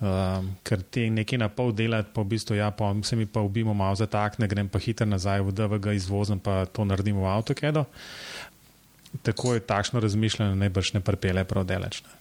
Um, 0.00 0.54
ker 0.64 0.80
ti 0.80 1.10
nekaj 1.12 1.38
na 1.38 1.50
pol 1.52 1.74
delati, 1.76 2.08
pa 2.14 2.24
v 2.24 2.32
bistvu, 2.32 2.56
ja, 2.56 2.70
pa 2.72 2.88
se 3.04 3.16
mi 3.16 3.26
pa 3.28 3.44
ubimo 3.44 3.74
malo 3.76 3.98
zatakne, 4.00 4.48
grem 4.48 4.68
pa 4.68 4.80
hitro 4.80 5.06
nazaj 5.06 5.44
v 5.44 5.52
DVG 5.52 5.96
izvozem, 5.98 6.40
pa 6.40 6.64
to 6.66 6.86
naredim 6.88 7.20
v 7.20 7.28
avtokedo. 7.28 7.84
Tako 9.26 9.58
je 9.58 9.66
takšno 9.66 10.00
razmišljanje 10.00 10.56
najbrž 10.56 10.94
ne 10.96 11.04
pripele 11.04 11.44
prav 11.44 11.66
deleč. 11.68 12.00
Ne. 12.06 12.20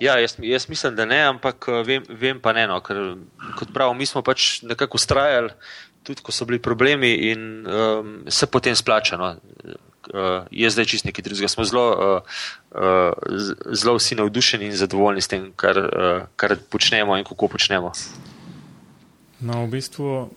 Ja, 0.00 0.18
jaz, 0.18 0.34
jaz 0.38 0.68
mislim, 0.68 0.96
da 0.96 1.04
ne, 1.04 1.20
ampak 1.22 1.66
vem, 1.86 2.02
vem 2.08 2.40
pa 2.40 2.52
ne. 2.52 2.66
No, 2.66 2.80
ker, 2.82 2.98
kot 3.58 3.70
pravim, 3.74 3.98
mi 3.98 4.06
smo 4.06 4.24
pač 4.26 4.62
nekako 4.66 4.98
ustrajali, 4.98 5.52
tudi 6.04 6.22
ko 6.22 6.32
so 6.32 6.44
bili 6.44 6.60
problemi, 6.62 7.14
in 7.32 7.66
um, 7.66 8.14
se 8.28 8.46
potem 8.46 8.76
splača. 8.76 9.16
No. 9.16 9.34
Uh, 10.04 10.44
je 10.52 10.68
zdaj 10.70 10.84
čist 10.84 11.08
nekaj 11.08 11.24
drugega. 11.24 11.48
Smo 11.48 11.64
zelo, 11.64 11.86
uh, 11.96 12.20
uh, 12.76 13.12
zelo 13.72 13.96
vsi 13.96 14.18
navdušeni 14.20 14.68
in 14.68 14.76
zadovoljni 14.76 15.24
s 15.24 15.32
tem, 15.32 15.48
kar, 15.56 15.80
uh, 15.80 16.26
kar 16.36 16.56
počnemo 16.70 17.16
in 17.16 17.24
kako 17.24 17.48
počnemo. 17.48 17.92
No, 19.40 19.64
v 19.64 19.70
bistvu, 19.70 20.28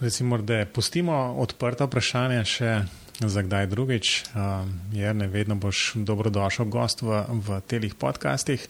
recimo, 0.00 0.38
da 0.38 0.62
pustimo 0.70 1.34
odprta 1.42 1.90
vprašanja 1.90 2.46
še 2.46 2.72
za 3.18 3.42
kdaj 3.42 3.66
drugič. 3.66 4.24
Um, 4.34 4.80
Jer 4.92 5.16
ne 5.16 5.26
vedno 5.26 5.58
boš 5.58 5.92
dobrodošel 5.94 6.70
gost 6.70 7.02
v, 7.02 7.24
v 7.26 7.60
telih 7.66 7.94
podcastih. 7.94 8.62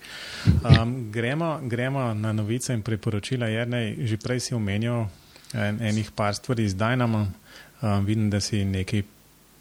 Um, 0.64 1.12
gremo, 1.12 1.61
gremo 1.62 2.14
na 2.14 2.32
novice 2.32 2.72
in 2.72 2.82
priporočila. 2.82 3.53
Jer 3.53 3.68
ne, 3.68 3.92
že 4.01 4.16
prej 4.16 4.40
si 4.40 4.57
omenil 4.57 5.12
en, 5.55 5.80
enih 5.80 6.11
par 6.11 6.34
stvari 6.34 6.68
zdaj 6.68 6.96
nam. 6.96 7.14
Um, 7.78 8.05
vidim, 8.05 8.30
da 8.30 8.40
si 8.40 8.64
nekaj 8.64 9.05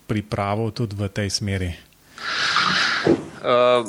pripravil 0.08 0.72
tudi 0.72 0.98
v 0.98 1.10
tej 1.12 1.30
smeri. 1.30 1.70
Uh, 3.46 3.86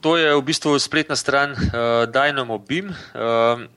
to 0.00 0.16
je 0.16 0.32
v 0.32 0.40
bistvu 0.40 0.78
spletna 0.80 1.16
stran 1.16 1.52
uh, 1.52 2.08
Dynamo 2.08 2.56
BIM. 2.58 2.88
Uh, 2.88 3.68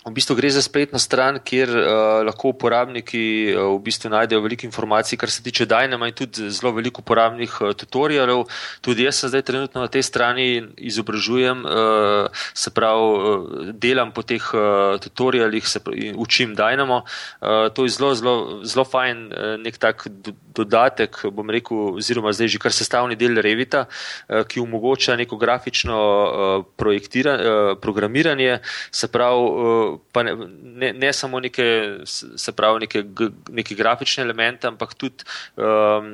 V 0.00 0.16
bistvu 0.16 0.32
gre 0.32 0.48
za 0.48 0.62
spletno 0.64 0.96
stran, 0.96 1.36
kjer 1.44 1.68
uh, 1.68 2.22
lahko 2.24 2.54
uporabniki 2.54 3.52
uh, 3.52 3.66
v 3.76 3.82
bistvu 3.84 4.08
najdejo 4.08 4.40
veliko 4.40 4.64
informacij, 4.64 5.18
kar 5.20 5.28
se 5.28 5.42
tiče 5.44 5.66
Dynama 5.68 6.08
in 6.08 6.14
tudi 6.16 6.48
zelo 6.48 6.72
veliko 6.72 7.02
uporabnih 7.04 7.58
uh, 7.60 7.74
tutorialov. 7.76 8.46
Tudi 8.80 9.04
jaz 9.04 9.20
se 9.20 9.28
zdaj 9.28 9.42
trenutno 9.44 9.82
na 9.84 9.92
tej 9.92 10.02
strani 10.08 10.46
izobražujem, 10.80 11.66
uh, 11.68 12.32
se 12.56 12.72
pravi, 12.72 12.96
uh, 12.96 13.74
delam 13.76 14.14
po 14.16 14.24
teh 14.24 14.40
uh, 14.56 14.96
tutorialih, 15.04 15.68
se 15.68 15.84
pravi, 15.84 16.14
učim 16.16 16.56
Dynamo. 16.56 17.02
Uh, 17.04 17.68
to 17.68 17.84
je 17.84 17.92
zelo, 17.92 18.14
zelo, 18.16 18.64
zelo 18.64 18.88
fajn, 18.88 19.22
uh, 19.28 19.60
nek 19.60 19.76
tak 19.76 20.08
do, 20.08 20.32
dodatek, 20.56 21.28
bom 21.28 21.52
rekel, 21.52 22.00
oziroma 22.00 22.32
zdaj 22.32 22.56
že 22.56 22.62
kar 22.64 22.72
sestavni 22.72 23.20
del 23.20 23.36
Revita, 23.36 23.84
uh, 23.84 24.48
ki 24.48 24.64
omogoča 24.64 25.20
neko 25.20 25.36
grafično 25.36 26.00
uh, 26.00 26.64
uh, 26.64 27.76
programiranje, 27.84 28.64
se 28.88 29.12
pravi, 29.12 29.44
uh, 29.44 29.89
pa 30.12 30.22
ne, 30.22 30.34
ne, 30.62 30.92
ne 30.92 31.12
samo 31.12 31.40
neke, 31.40 31.66
se 32.04 32.52
pravi, 32.52 32.80
neke, 32.86 33.04
neke 33.50 33.74
grafične 33.74 34.24
elemente, 34.24 34.68
ampak 34.68 34.94
tudi 34.94 35.24
um, 35.56 36.12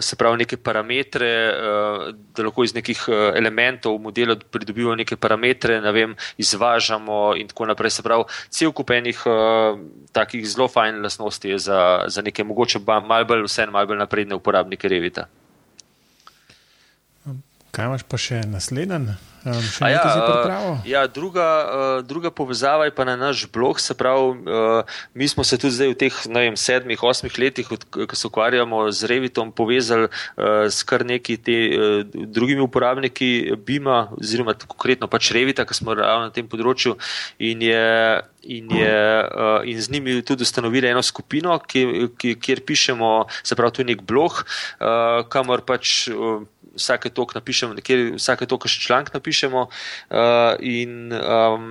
se 0.00 0.16
pravi, 0.16 0.42
neke 0.44 0.56
parametre, 0.56 1.30
uh, 1.52 2.08
da 2.36 2.46
lahko 2.48 2.64
iz 2.64 2.74
nekih 2.74 3.04
elementov 3.34 3.98
v 3.98 4.04
modelu 4.08 4.36
pridobimo 4.50 4.94
neke 4.94 5.16
parametre, 5.16 5.80
ne 5.80 5.92
vem, 5.92 6.16
izvažamo 6.38 7.34
in 7.38 7.48
tako 7.48 7.70
naprej. 7.70 7.98
Se 7.98 8.02
pravi, 8.02 8.24
cel 8.48 8.72
kupenih 8.72 9.22
uh, 9.26 9.78
takih 10.12 10.44
zelo 10.48 10.68
fajn 10.68 11.02
lasnosti 11.02 11.48
je 11.48 11.58
za, 11.58 11.80
za 12.08 12.22
neke 12.22 12.44
mogoče 12.44 12.80
malo 12.84 13.24
bolj 13.24 13.46
vse, 13.48 13.66
malo 13.66 13.86
bolj 13.86 14.04
napredne 14.04 14.34
uporabnike 14.34 14.88
Revita. 14.88 15.28
Kaj 17.74 17.88
imaš 17.90 18.04
pa 18.06 18.18
še 18.20 18.44
naslednji? 18.46 19.16
Um, 19.44 19.64
ja, 19.80 20.00
uh, 20.00 20.78
ja, 20.88 21.00
druga, 21.10 21.46
uh, 21.68 22.06
druga 22.06 22.30
povezava 22.30 22.86
je 22.86 22.92
pa 22.94 23.04
na 23.04 23.16
naš 23.18 23.42
blog. 23.52 23.80
Se 23.80 23.92
pravi, 23.94 24.30
uh, 24.30 24.92
mi 25.14 25.28
smo 25.28 25.44
se 25.44 25.58
tudi 25.58 25.74
zdaj 25.74 25.90
v 25.90 25.96
teh 26.00 26.20
vem, 26.32 26.56
sedmih, 26.56 27.02
osmih 27.02 27.34
letih, 27.38 27.68
ko 27.68 28.16
se 28.16 28.30
ukvarjamo 28.30 28.86
z 28.88 29.10
Revitom, 29.10 29.50
povezali 29.52 30.06
uh, 30.06 30.70
s 30.70 30.86
kar 30.86 31.04
neki 31.04 31.36
te 31.36 31.58
uh, 31.66 32.06
drugimi 32.14 32.62
uporabniki 32.64 33.58
Bima, 33.66 34.06
oziroma 34.16 34.54
konkretno 34.54 35.10
pač 35.10 35.34
Revita, 35.36 35.66
ki 35.66 35.76
smo 35.76 35.98
ravno 35.98 36.30
na 36.30 36.32
tem 36.32 36.48
področju. 36.48 36.94
In 37.42 37.66
je, 37.68 37.84
in, 38.48 38.70
je, 38.70 38.96
uh, 39.28 39.60
in 39.68 39.82
z 39.82 39.92
njimi 39.92 40.22
tudi 40.22 40.46
ustanovili 40.46 40.88
eno 40.94 41.04
skupino, 41.04 41.58
ki, 41.58 42.14
ki, 42.16 42.38
kjer 42.40 42.64
pišemo, 42.64 43.12
se 43.42 43.58
pravi, 43.58 43.76
tu 43.76 43.84
je 43.84 43.92
nek 43.92 44.08
blog, 44.08 44.46
uh, 44.80 45.26
kamor 45.28 45.66
pač. 45.68 46.06
Uh, 46.14 46.46
vsake 46.76 47.10
toliko 47.10 47.38
napišemo, 47.38 47.74
nekje 47.74 48.14
vsake 48.16 48.46
toliko 48.46 48.68
še 48.68 48.80
članek 48.86 49.14
napišemo. 49.14 49.68
Uh, 50.10 50.54
in, 50.60 51.12
um, 51.12 51.68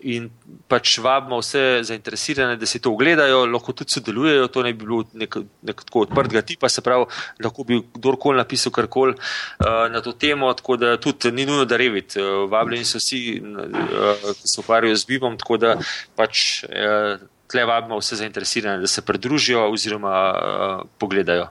In 0.00 0.30
pač 0.70 0.94
vabimo 1.02 1.40
vse 1.42 1.82
zainteresirane, 1.84 2.56
da 2.56 2.66
si 2.66 2.78
to 2.80 2.92
ogledajo, 2.94 3.42
lahko 3.50 3.74
tudi 3.76 3.92
sodelujejo. 3.92 4.46
To 4.48 4.62
ne 4.64 4.72
bi 4.72 4.86
bilo 4.86 5.02
nek, 5.12 5.36
nek 5.66 5.82
tako 5.84 6.06
odprtega 6.06 6.40
tipa, 6.46 6.70
se 6.72 6.80
pravi, 6.80 7.04
lahko 7.44 7.66
bi 7.68 7.82
kdorkoli 7.98 8.40
napisal 8.40 8.72
karkoli 8.72 9.16
uh, 9.18 9.90
na 9.92 10.00
to 10.00 10.14
temo. 10.16 10.52
Tako 10.56 10.78
da 10.80 10.94
tudi 10.96 11.32
ni 11.36 11.44
nujno, 11.44 11.66
da 11.68 11.76
revit. 11.76 12.16
Uh, 12.16 12.46
vabljeni 12.50 12.88
so 12.88 13.00
vsi, 13.00 13.42
uh, 13.44 14.32
ki 14.40 14.54
se 14.54 14.60
ukvarjajo 14.64 14.96
z 14.96 15.10
bibom, 15.12 15.36
tako 15.40 15.60
da 15.60 15.76
pač 16.16 16.64
uh, 16.64 17.20
tle 17.50 17.68
vabimo 17.68 18.00
vse 18.00 18.22
zainteresirane, 18.22 18.80
da 18.80 18.88
se 18.88 19.04
pridružijo 19.04 19.68
oziroma 19.68 20.16
uh, 20.32 20.86
pogledajo. 20.98 21.50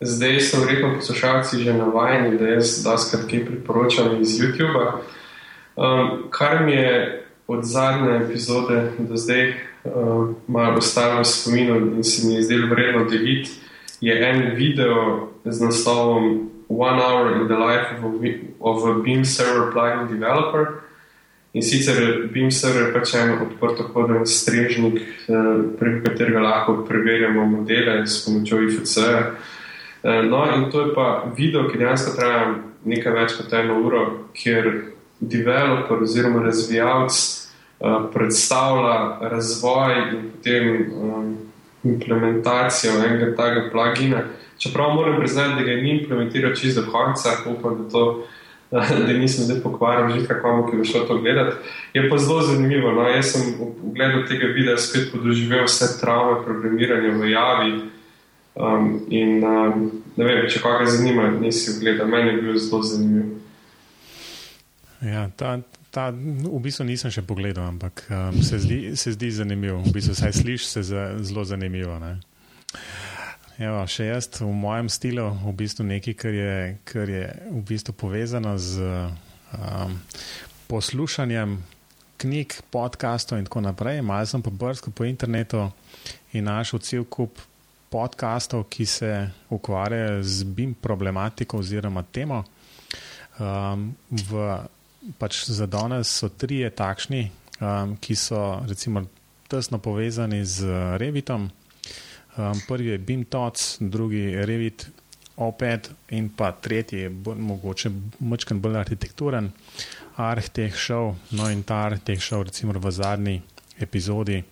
Zdaj 0.00 0.40
so 0.40 0.60
verjetno 0.60 0.94
poslušalci 0.94 1.58
že 1.58 1.72
navajeni, 1.74 2.38
da 2.38 2.48
jaz 2.48 2.84
daskrat 2.84 3.30
kaj 3.30 3.44
priporočam 3.46 4.20
iz 4.22 4.38
YouTube. 4.38 4.92
Um, 5.76 6.30
kar 6.30 6.64
mi 6.64 6.72
je 6.72 7.24
od 7.46 7.64
zadnje 7.64 8.16
epizode 8.16 8.92
do 8.98 9.16
zdaj 9.16 9.54
um, 9.84 10.36
malo 10.46 10.78
ostalo 10.78 11.20
v 11.20 11.24
spominu 11.24 11.76
in 11.96 12.04
se 12.04 12.26
mi 12.26 12.34
je 12.34 12.42
zdelo 12.42 12.68
vredno 12.68 13.04
deliti, 13.04 13.50
je 14.00 14.28
en 14.30 14.54
video 14.54 15.28
z 15.44 15.60
naslovom 15.64 16.50
One 16.68 17.02
Hour 17.02 17.40
in 17.40 17.48
the 17.48 17.56
Life 17.56 17.88
of 17.98 18.22
a, 18.24 18.38
of 18.60 18.84
a 18.84 19.02
Beam 19.02 19.24
Server 19.24 19.72
Plugin 19.72 20.08
Developer. 20.08 20.66
In 21.52 21.62
sicer 21.62 22.28
Beam 22.34 22.50
Server 22.50 22.86
je 22.86 22.92
pač 22.92 23.14
en 23.14 23.38
odprto 23.42 23.88
koden 23.92 24.26
strežnik, 24.26 25.00
eh, 25.00 25.34
preko 25.78 26.04
katerega 26.04 26.40
lahko 26.40 26.84
preverjamo 26.88 27.46
modele 27.46 28.06
s 28.06 28.24
pomočjo 28.24 28.62
IFC-ja. 28.62 29.32
Eh, 30.02 30.22
no, 30.22 30.44
in 30.54 30.70
to 30.70 30.80
je 30.80 30.94
pa 30.94 31.32
video, 31.36 31.66
ki 31.68 31.78
dejansko 31.78 32.14
traja 32.14 32.54
nekaj 32.86 33.12
več 33.12 33.34
kot 33.34 33.52
eno 33.58 33.80
uro, 33.82 34.04
kjer 34.36 34.70
developer 35.18 36.04
oziroma 36.06 36.44
razvijalec 36.44 37.16
uh, 37.80 38.04
predstavlja 38.14 39.30
razvoj 39.32 39.94
in 39.98 40.28
potem 40.30 40.68
um, 40.94 41.32
implementacijo 41.82 42.92
enega 43.02 43.32
takega 43.36 43.70
plugina. 43.72 44.22
Čeprav 44.58 44.94
moram 44.94 45.18
priznati, 45.18 45.58
da 45.58 45.66
ga 45.66 45.82
ni 45.82 45.98
implementiral 45.98 46.54
čisto 46.54 46.82
do 46.82 46.92
konca, 46.92 47.34
upam, 47.50 47.82
da, 47.82 47.90
to, 47.90 48.04
da 49.06 49.12
nisem 49.12 49.44
zdaj 49.44 49.60
pokvaril 49.62 50.14
že 50.14 50.26
kakomu, 50.26 50.70
ki 50.70 50.78
bo 50.78 50.84
šel 50.84 51.06
to 51.10 51.18
gledati. 51.18 51.56
Je 51.94 52.08
pa 52.10 52.18
zelo 52.18 52.40
zanimivo. 52.46 52.92
No? 52.92 53.10
Jaz 53.10 53.34
sem 53.34 53.54
v 53.58 53.94
gledu 53.98 54.26
tega 54.30 54.54
videa 54.54 54.78
spet 54.78 55.10
podoživel 55.12 55.66
vse 55.66 55.96
travme 56.00 56.44
programiranja 56.44 57.14
v 57.18 57.30
javi. 57.34 57.72
Um, 58.58 59.06
in 59.08 59.44
um, 59.46 59.82
ne 60.18 60.24
vem, 60.26 60.46
če 60.50 60.58
koga 60.58 60.88
zanima, 60.90 61.28
nisi 61.38 61.76
ogledal, 61.76 62.08
meni 62.10 62.32
je 62.32 62.38
bil 62.42 62.56
zelo 62.58 62.80
zanimiv. 62.82 63.28
Ja, 65.06 65.28
ta, 65.38 65.52
ta, 65.94 66.08
v 66.10 66.58
bistvu 66.64 66.88
nisem 66.88 67.12
še 67.14 67.22
pogledal, 67.22 67.68
ampak 67.70 68.02
um, 68.10 68.40
se, 68.42 68.58
zdi, 68.58 68.80
se 68.98 69.14
zdi 69.14 69.30
zanimiv. 69.36 69.76
V 69.86 69.92
bistvu 69.94 70.16
saj 70.18 70.34
slišiš 70.40 70.66
se 70.66 70.82
za, 70.90 71.04
zelo 71.22 71.44
zanimivo. 71.46 71.94
Evo, 73.62 73.84
še 73.86 74.08
jaz 74.08 74.26
v 74.40 74.50
mojem 74.50 74.90
stilu, 74.90 75.28
v 75.44 75.54
bistvu 75.60 75.86
nekaj, 75.86 76.16
kar 76.18 76.34
je, 76.34 76.56
kar 76.82 77.12
je 77.14 77.28
v 77.52 77.62
bistvu 77.68 77.94
povezano 77.94 78.56
z 78.58 78.82
um, 79.54 79.94
poslušanjem 80.66 81.60
knjig, 82.18 82.58
podkastov 82.74 83.38
in 83.38 83.46
tako 83.46 83.62
naprej. 83.62 84.02
Malo 84.02 84.26
sem 84.26 84.42
pa 84.42 84.50
brskal 84.50 84.90
po 84.90 85.06
internetu 85.06 85.68
in 86.34 86.50
našel 86.50 86.82
cel 86.82 87.06
kup 87.06 87.38
podkastov, 87.90 88.64
ki 88.68 88.86
se 88.86 89.30
ukvarjajo 89.50 90.22
z 90.22 90.44
BIM 90.44 90.74
problematiko 90.74 91.58
oziroma 91.58 92.02
temo. 92.02 92.44
Um, 93.38 93.94
v, 94.10 94.58
pač 95.18 95.44
za 95.46 95.66
danes 95.66 96.10
so 96.20 96.28
trije 96.28 96.70
takšni, 96.70 97.30
um, 97.60 97.96
ki 98.00 98.16
so 98.16 98.60
recimo 98.68 99.04
tesno 99.48 99.78
povezani 99.78 100.44
z 100.44 100.66
Revitom. 100.98 101.48
Um, 102.36 102.60
prvi 102.68 102.94
je 102.94 102.98
BIM 102.98 103.24
TOC, 103.24 103.76
drugi 103.80 104.18
je 104.18 104.46
Revit 104.46 104.88
OPED 105.38 105.90
in 106.08 106.28
pa 106.28 106.52
tretji 106.52 106.98
je 106.98 107.10
bolj, 107.10 107.38
mogoče 107.38 107.90
močken 108.18 108.60
bolj 108.60 108.80
arhitekturen. 108.80 109.52
Arhitekt 110.16 110.76
šel, 110.76 111.14
no 111.30 111.50
in 111.50 111.62
ta 111.62 111.84
arhitekt 111.86 112.22
šel 112.26 112.42
recimo 112.42 112.74
v 112.74 112.90
zadnji 112.90 113.42
epizodi 113.78 114.42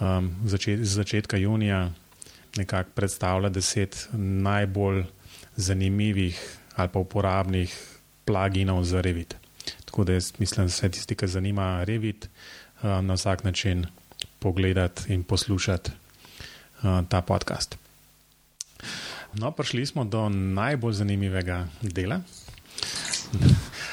um, 0.00 0.30
začet, 0.44 0.84
začetka 0.84 1.36
junija 1.36 1.90
nekako 2.56 2.90
predstavlja 2.94 3.48
deset 3.48 4.08
najbolj 4.18 5.04
zanimivih 5.56 6.58
ali 6.76 6.88
pa 6.88 6.98
uporabnih 6.98 7.70
pluginov 8.24 8.84
za 8.84 9.00
Revit. 9.00 9.36
Tako 9.84 10.04
da 10.04 10.12
jaz 10.12 10.32
mislim, 10.38 10.66
da 10.66 10.70
se 10.70 10.88
tisti, 10.90 11.14
ki 11.14 11.26
zanima 11.26 11.84
Revit, 11.84 12.24
eh, 12.24 13.02
na 13.02 13.14
vsak 13.14 13.44
način 13.44 13.86
pogledati 14.38 15.12
in 15.14 15.22
poslušati 15.22 15.90
eh, 15.90 17.02
ta 17.08 17.20
podcast. 17.20 17.76
No, 19.34 19.50
prišli 19.50 19.86
smo 19.86 20.04
do 20.04 20.28
najbolj 20.28 20.92
zanimivega 20.92 21.66
dela. 21.82 22.20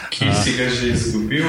Ki 0.10 0.26
si 0.44 0.54
ga 0.58 0.70
že 0.70 0.88
izgubil? 0.94 1.46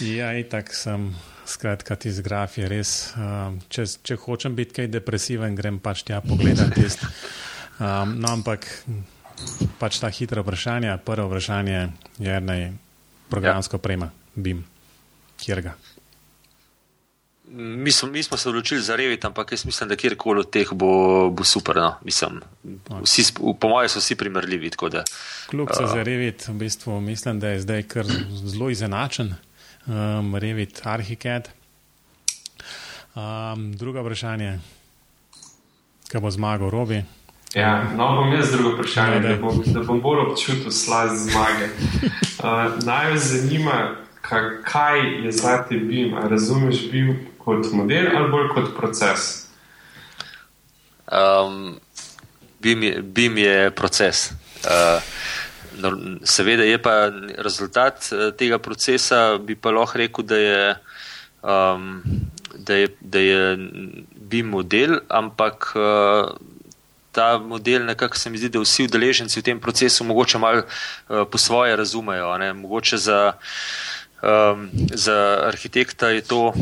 Ja, 0.00 0.38
itak 0.38 0.74
sem 0.74 1.14
Skratka, 1.46 1.96
ti 1.96 2.12
zgraf 2.12 2.58
je 2.58 2.68
res. 2.70 3.12
Um, 3.18 3.58
če, 3.68 3.86
če 4.06 4.16
hočem 4.22 4.54
biti 4.54 4.78
kaj 4.78 4.90
depresiven, 4.92 5.56
grem 5.58 5.80
pač 5.82 6.04
tja 6.06 6.22
pogledati. 6.24 6.86
Um, 7.82 8.14
no, 8.22 8.30
ampak 8.30 8.68
pač 9.80 9.98
ta 9.98 10.10
hitra 10.12 10.44
vprašanja. 10.44 10.98
Prvo 11.02 11.26
vprašanje 11.30 11.78
je, 12.22 12.36
da 12.40 12.54
je 12.58 12.68
programsko 13.32 13.80
ja. 13.80 13.82
prema, 13.82 14.12
BIM, 14.34 14.62
kjer 15.42 15.64
ga. 15.66 15.74
Mi 17.52 17.92
smo, 17.92 18.08
mi 18.08 18.22
smo 18.22 18.36
se 18.36 18.48
odločili 18.48 18.80
za 18.80 18.96
revit, 18.96 19.24
ampak 19.24 19.52
jaz 19.52 19.66
mislim, 19.66 19.88
da 19.88 19.96
kjerkoli 19.96 20.40
od 20.40 20.50
teh 20.50 20.70
bo, 20.72 21.28
bo 21.30 21.44
super. 21.44 21.76
No. 21.76 21.94
Mislim, 22.04 22.40
vsi, 23.02 23.24
po 23.60 23.68
mojem, 23.68 23.90
so 23.92 24.00
vsi 24.00 24.16
primerljivi. 24.16 24.70
Kljub 25.50 25.68
se 25.76 25.84
uh, 25.84 25.90
za 25.90 26.02
revit, 26.02 26.48
v 26.48 26.54
bistvu 26.62 27.00
mislim, 27.00 27.40
da 27.40 27.48
je 27.52 27.60
zdaj 27.60 27.82
kar 27.82 28.06
zelo 28.44 28.70
izenačen 28.70 29.34
um, 29.86 30.36
Revit 30.36 30.80
Arhicad. 30.84 31.48
Um, 33.14 33.72
drugo 33.76 34.00
vprašanje, 34.00 34.58
kaj 36.08 36.20
bo 36.20 36.30
zmagal 36.30 36.70
Robi? 36.70 37.02
Ja, 37.54 37.84
no, 37.96 38.06
bom 38.16 38.32
jaz 38.32 38.50
drugo 38.50 38.76
vprašanje, 38.76 39.20
da, 39.20 39.28
da. 39.28 39.34
da, 39.34 39.40
bom, 39.40 39.62
da 39.66 39.80
bom 39.80 40.00
bolj 40.00 40.20
občutil 40.30 40.70
slaz 40.70 41.28
zmage. 41.28 41.68
Uh, 42.42 42.84
naj 42.84 43.10
me 43.10 43.18
zanima, 43.18 43.96
kaj 44.64 45.24
je 45.24 45.32
za 45.32 45.62
te 45.68 45.76
BIM. 45.76 46.14
A 46.14 46.28
razumeš 46.28 46.90
BIM 46.90 47.28
kot 47.38 47.72
model 47.72 48.06
ali 48.16 48.30
bolj 48.30 48.48
kot 48.54 48.76
proces? 48.76 49.46
Um, 51.12 51.78
BIM, 52.60 52.82
je, 52.82 53.02
BIM 53.02 53.38
je 53.38 53.70
proces. 53.70 54.30
Uh, 54.64 55.02
Seveda 56.24 56.64
je 56.64 56.78
pa 56.82 57.10
rezultat 57.38 58.08
eh, 58.12 58.30
tega 58.38 58.58
procesa, 58.58 59.38
bi 59.38 59.56
pa 59.56 59.70
lahko 59.70 59.98
rekel, 59.98 60.24
da 60.24 60.36
je, 60.36 60.74
um, 61.42 62.02
da 62.58 62.74
je, 62.74 62.88
da 63.00 63.18
je 63.18 63.56
bi 64.32 64.42
model, 64.42 65.00
ampak 65.08 65.72
uh, 65.76 66.30
ta 67.12 67.38
model, 67.38 67.84
nekako 67.84 68.16
se 68.16 68.30
mi 68.30 68.38
zdi, 68.38 68.48
da 68.48 68.62
vsi 68.62 68.86
udeleženci 68.88 69.40
v 69.40 69.44
tem 69.44 69.60
procesu 69.60 70.04
mogoče 70.04 70.38
malo 70.38 70.62
uh, 70.62 71.26
po 71.30 71.38
svoje 71.38 71.76
razumejo. 71.76 72.38
Ne? 72.38 72.52
Mogoče 72.52 72.96
za, 72.96 73.32
Um, 74.22 74.70
za 74.94 75.42
arhitekta 75.50 76.08
je 76.14 76.22
to 76.22 76.54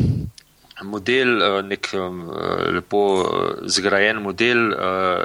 model, 0.83 1.41
eh, 1.41 1.61
nek 1.63 1.89
eh, 1.93 2.09
lepo 2.77 3.01
eh, 3.21 3.67
zgrajen 3.67 4.21
model 4.21 4.73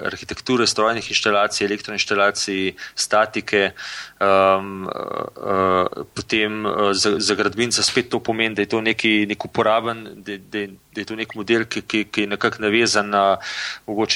arhitekture, 0.07 0.66
strojnih 0.66 1.09
inštalacij, 1.11 1.66
elektroinštalacij, 1.66 2.74
statike. 2.94 3.72
Um, 4.16 4.86
uh, 4.88 5.84
potem 6.16 6.64
za, 6.96 7.11
za 7.20 7.34
gradbinca 7.36 7.82
spet 7.82 8.09
to 8.09 8.20
pomeni, 8.20 8.54
da 8.54 8.64
je 8.64 8.70
to 8.72 8.80
neki, 8.80 9.26
nek 9.28 9.44
uporaben, 9.44 10.22
da, 10.24 10.38
da, 10.40 10.62
da 10.94 11.02
je 11.02 11.04
to 11.04 11.18
nek 11.20 11.34
model, 11.36 11.66
ki, 11.68 11.82
ki, 11.84 12.04
ki 12.09 12.24
je 12.24 12.30
nekako 12.32 12.64
navezan 12.64 13.12
na, 13.12 13.24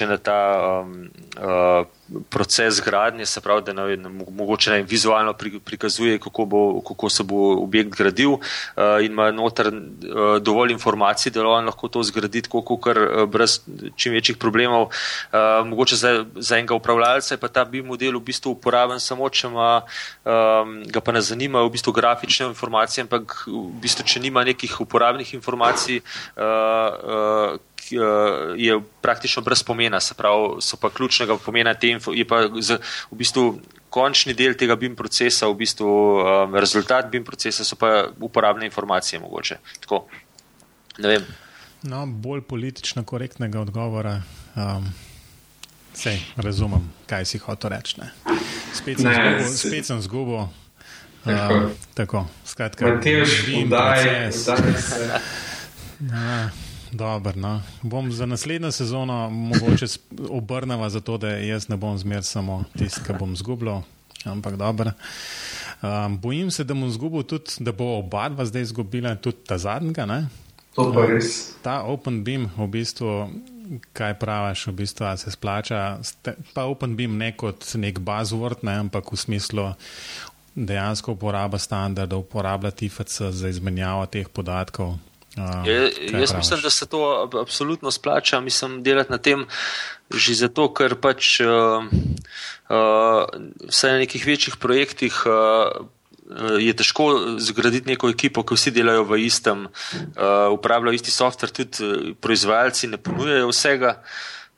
na 0.08 0.16
ta 0.16 0.38
um, 0.80 1.10
uh, 1.36 1.84
proces 2.30 2.80
gradnje, 2.84 3.26
se 3.26 3.40
pravi, 3.40 3.62
da 3.62 3.72
ne, 3.72 3.96
mogoče 4.30 4.70
ne 4.70 4.82
vizualno 4.82 5.34
prikazuje, 5.64 6.18
kako, 6.18 6.44
bo, 6.44 6.80
kako 6.80 7.08
se 7.08 7.22
bo 7.22 7.52
objekt 7.62 7.90
gradil 7.96 8.30
uh, 8.30 8.40
in 9.02 9.12
ima 9.12 9.30
noter 9.30 9.68
uh, 9.68 10.42
dovolj 10.42 10.72
informacij, 10.72 11.32
da 11.32 11.42
lahko 11.42 11.88
to 11.88 12.02
zgradi 12.02 12.42
tako, 12.42 12.76
kar 12.76 12.98
uh, 12.98 13.24
brez 13.28 13.60
čim 13.96 14.12
večjih 14.12 14.36
problemov. 14.36 14.82
Uh, 14.82 15.66
mogoče 15.66 15.96
za, 15.96 16.24
za 16.36 16.58
enega 16.58 16.74
upravljalca 16.74 17.34
je 17.34 17.38
pa 17.38 17.48
ta 17.48 17.64
bi 17.64 17.82
model 17.82 18.18
v 18.18 18.24
bistvu 18.24 18.52
uporaben 18.52 19.00
samo, 19.00 19.28
če 19.28 19.46
ima, 19.48 19.82
um, 20.24 20.82
ga 20.86 21.00
pa 21.00 21.12
ne 21.12 21.20
zanimajo 21.20 21.68
v 21.68 21.74
bistvu 21.76 21.92
grafične 21.92 22.46
informacije, 22.46 23.06
ampak 23.06 23.44
v 23.46 23.66
bistvu, 23.82 24.06
če 24.06 24.20
nima 24.20 24.44
nekih 24.44 24.80
uporabnih 24.80 25.34
informacij, 25.34 26.00
uh, 26.00 26.44
uh, 26.44 27.69
je 28.56 28.80
praktično 29.00 29.42
brez 29.42 29.62
pomena, 29.62 30.00
se 30.00 30.14
pravi, 30.14 30.60
so 30.60 30.76
pa 30.76 30.90
ključnega 30.90 31.36
pomena 31.44 31.74
te 31.74 31.88
info, 31.88 32.12
je 32.12 32.24
pa 32.24 32.42
z, 32.60 32.78
v 33.10 33.16
bistvu 33.16 33.60
končni 33.90 34.34
del 34.34 34.54
tega 34.54 34.76
BIM 34.78 34.94
procesa, 34.96 35.48
v 35.50 35.58
bistvu 35.60 35.90
um, 35.90 36.54
rezultat 36.54 37.10
BIM 37.10 37.24
procesa 37.26 37.64
so 37.66 37.76
pa 37.76 38.06
uporabne 38.20 38.66
informacije 38.66 39.20
mogoče. 39.20 39.58
Tako, 39.80 40.04
ne 40.98 41.08
vem. 41.08 41.26
No, 41.82 42.06
bolj 42.06 42.44
politično 42.46 43.04
korektnega 43.04 43.60
odgovora. 43.60 44.20
Um, 44.54 44.86
sej, 45.94 46.20
razumem, 46.36 46.86
kaj 47.06 47.24
si 47.24 47.38
hotel 47.38 47.70
reči. 47.74 48.00
Spet 48.74 49.86
sem 49.86 50.02
zgubil. 50.02 50.48
Uh, 51.20 51.68
tako, 51.94 52.24
skratka, 52.48 52.94
Mateš, 52.94 53.42
udaj, 53.64 54.06
udaj 54.32 54.32
se. 54.80 55.20
Dobro, 56.92 57.32
no. 57.36 57.62
bom 57.82 58.12
za 58.12 58.26
naslednjo 58.26 58.72
sezono 58.72 59.30
mogoče 59.30 59.86
obrnila 60.30 60.90
za 60.90 61.00
to, 61.00 61.18
da 61.18 61.28
jaz 61.28 61.68
ne 61.68 61.76
bom 61.76 61.98
zmer 61.98 62.24
samo 62.24 62.64
tisti, 62.78 63.00
ki 63.06 63.12
bom 63.18 63.36
zgubljal. 63.36 63.82
Ampak 64.24 64.56
dobro. 64.56 64.92
Um, 65.82 66.18
bojim 66.18 66.50
se, 66.50 66.64
da 66.64 66.74
bom 66.74 66.90
zgubil 66.90 67.22
tudi, 67.22 67.50
da 67.58 67.72
bo 67.72 67.98
oba 67.98 68.28
dva 68.28 68.44
zdaj 68.44 68.62
izgubila, 68.62 69.14
tudi 69.16 69.36
ta 69.46 69.58
res. 71.06 71.54
Ta 71.62 71.82
Open 71.82 72.24
Beam, 72.24 72.50
v 72.56 72.66
bistvu, 72.66 73.30
kaj 73.92 74.14
praviš, 74.20 74.66
v 74.66 74.72
bistvu 74.82 75.16
se 75.16 75.30
splača. 75.30 75.98
Pa 76.54 76.64
Open 76.64 76.96
Beam 76.96 77.16
ne 77.18 77.32
kot 77.36 77.64
nek 77.74 77.98
buzzword, 77.98 78.62
ne, 78.62 78.76
ampak 78.84 79.12
v 79.12 79.16
smislu 79.16 79.72
dejansko 80.54 81.12
uporaba 81.12 81.58
standardov, 81.58 82.26
uporablja 82.26 82.70
TFC 82.70 83.30
za 83.30 83.48
izmenjavo 83.48 84.06
teh 84.06 84.28
podatkov. 84.28 84.98
Je, 85.64 85.92
jaz 86.20 86.34
mislim, 86.36 86.60
da 86.62 86.70
se 86.70 86.86
to 86.86 87.30
absolutno 87.40 87.90
splača, 87.90 88.40
mislim, 88.40 88.82
delati 88.82 89.12
na 89.12 89.18
tem 89.18 89.46
že 90.10 90.34
zato, 90.34 90.66
ker 90.74 90.96
pač 90.98 91.38
uh, 91.44 91.86
uh, 91.86 93.22
vsaj 93.70 93.92
na 93.92 94.00
nekih 94.02 94.26
večjih 94.26 94.56
projektih 94.58 95.22
uh, 95.22 95.86
je 96.58 96.74
težko 96.74 97.36
zgraditi 97.38 97.90
neko 97.90 98.10
ekipo, 98.10 98.42
ki 98.42 98.58
vsi 98.58 98.72
delajo 98.74 99.04
v 99.06 99.20
istem, 99.26 99.66
uh, 99.66 100.50
uporabljajo 100.54 100.98
isti 100.98 101.14
softver, 101.14 101.50
tudi 101.54 102.14
proizvajalci 102.20 102.90
ne 102.90 102.98
ponujajo 102.98 103.50
vsega. 103.50 103.96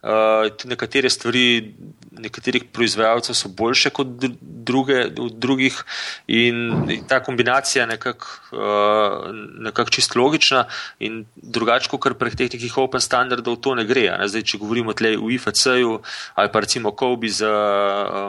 Uh, 0.03 0.49
nekatere 0.67 1.11
stvari 1.11 1.75
nekaterih 2.19 2.65
proizvajalcev 2.73 3.35
so 3.35 3.49
boljše 3.49 3.91
kot 3.91 4.07
druge, 4.41 5.05
od 5.19 5.33
drugih, 5.41 5.79
in 6.27 6.73
ta 7.09 7.23
kombinacija 7.23 7.83
je 7.83 7.87
nekako 7.87 8.27
uh, 8.53 9.31
nekak 9.65 9.91
čist 9.91 10.17
logična, 10.17 10.65
in 11.01 11.25
drugače, 11.37 11.89
kot 11.89 12.19
pri 12.19 12.37
teh 12.37 12.53
nekih 12.53 12.79
open 12.79 13.01
standardov, 13.01 13.57
to 13.65 13.75
ne 13.75 13.87
gre. 13.89 14.11
Ne? 14.19 14.29
Zdaj, 14.29 14.45
če 14.53 14.61
govorimo 14.61 14.93
tleh 14.97 15.17
v 15.21 15.35
IFC-ju 15.37 15.99
ali 16.35 16.53
pa 16.53 16.61
recimo 16.61 16.93
Kobi 16.93 17.31
za, 17.33 17.53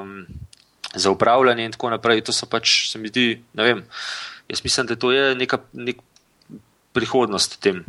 um, 0.01 0.25
za 0.95 1.11
upravljanje 1.11 1.65
in 1.65 1.75
tako 1.75 1.93
naprej, 1.93 2.23
to 2.23 2.35
so 2.35 2.47
pač, 2.49 2.91
se 2.91 2.99
mi 2.99 3.11
zdi, 3.11 3.41
ne 3.53 3.63
vem. 3.63 3.83
Jaz 4.47 4.63
mislim, 4.63 4.87
da 4.87 4.95
to 4.95 5.11
je 5.11 5.35
neka 5.35 5.59
nek 5.73 5.99
prihodnost 6.93 7.57
v 7.57 7.59
tem. 7.59 7.83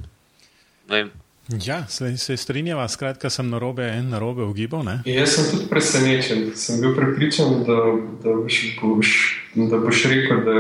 Ne 0.88 0.96
vem. 0.96 1.23
Ja, 1.48 1.86
se, 1.88 2.16
se 2.16 2.36
strinjava, 2.36 2.88
skratka, 2.88 3.30
sem 3.30 3.48
na 3.50 3.58
robe 3.58 3.84
en 3.84 4.08
na 4.08 4.18
robe 4.18 4.42
ugibal. 4.42 4.84
Ne? 4.84 5.00
Jaz 5.04 5.36
sem 5.36 5.50
tudi 5.50 5.66
presenečen. 5.68 6.46
Sem 6.56 6.80
bil 6.80 6.94
prepričan, 6.96 7.60
da, 7.68 7.80
da, 8.24 8.36
boš, 8.38 8.60
boš, 8.80 9.10
da 9.54 9.80
boš 9.82 10.04
rekel, 10.08 10.40
da 10.44 10.54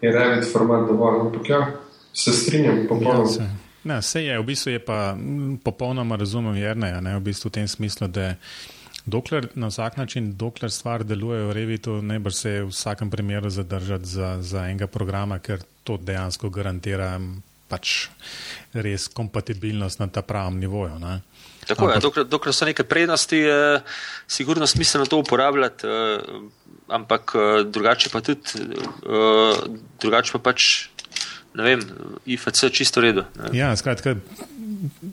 je 0.00 0.12
Revit 0.12 0.46
format 0.52 0.86
dovolj. 0.88 1.20
Ampak 1.26 1.50
ja, 1.50 1.60
se 2.14 2.32
strinjam, 2.32 2.84
popolnoma. 2.88 3.26
Ja, 3.26 3.26
se, 3.26 3.48
ne, 3.84 3.98
vse 3.98 4.24
je, 4.24 4.38
v 4.38 4.46
bistvu 4.46 4.76
je 4.76 4.84
pa 4.84 5.16
popolnoma 5.64 6.16
razumem 6.16 6.56
Jerneja, 6.62 7.00
ne, 7.00 7.18
v 7.18 7.26
bistvu 7.26 7.50
v 7.50 7.58
tem 7.58 7.68
smislu, 7.68 8.06
da 8.08 8.34
dokler 9.10 9.48
na 9.54 9.66
vsak 9.66 9.96
način, 9.96 10.36
dokler 10.38 10.70
stvar 10.70 11.04
deluje 11.04 11.42
v 11.44 11.52
Revitu, 11.52 11.98
ne 12.02 12.18
bo 12.18 12.30
se 12.30 12.60
v 12.62 12.68
vsakem 12.70 13.10
primeru 13.10 13.50
zadržati 13.50 14.06
za, 14.06 14.36
za 14.42 14.68
enega 14.70 14.86
programa, 14.86 15.38
ker 15.38 15.58
to 15.84 15.96
dejansko 15.96 16.50
garantira 16.50 17.16
pač 17.70 18.08
res 18.74 19.08
kompatibilnost 19.14 20.02
na 20.02 20.10
ta 20.10 20.22
pravem 20.26 20.58
nivoju. 20.60 20.98
Ne? 21.02 21.20
Tako 21.66 21.90
je, 21.90 22.00
dokler, 22.02 22.26
dokler 22.26 22.54
so 22.54 22.66
neke 22.66 22.84
prednosti, 22.84 23.36
je 23.36 23.80
sigurno 24.26 24.66
smiselno 24.66 25.06
to 25.06 25.20
uporabljati, 25.22 25.86
eh, 25.86 26.18
ampak 26.88 27.34
eh, 27.34 27.64
drugače 27.64 28.10
pa 28.12 28.20
tudi, 28.20 28.40
eh, 28.66 29.60
drugače 30.00 30.32
pa 30.32 30.42
pač, 30.50 30.88
ne 31.54 31.66
vem, 31.66 31.84
IFC 32.26 32.70
čisto 32.72 33.00
redo. 33.00 33.26
Ne? 33.38 33.58
Ja, 33.58 33.74
skratka. 33.76 34.16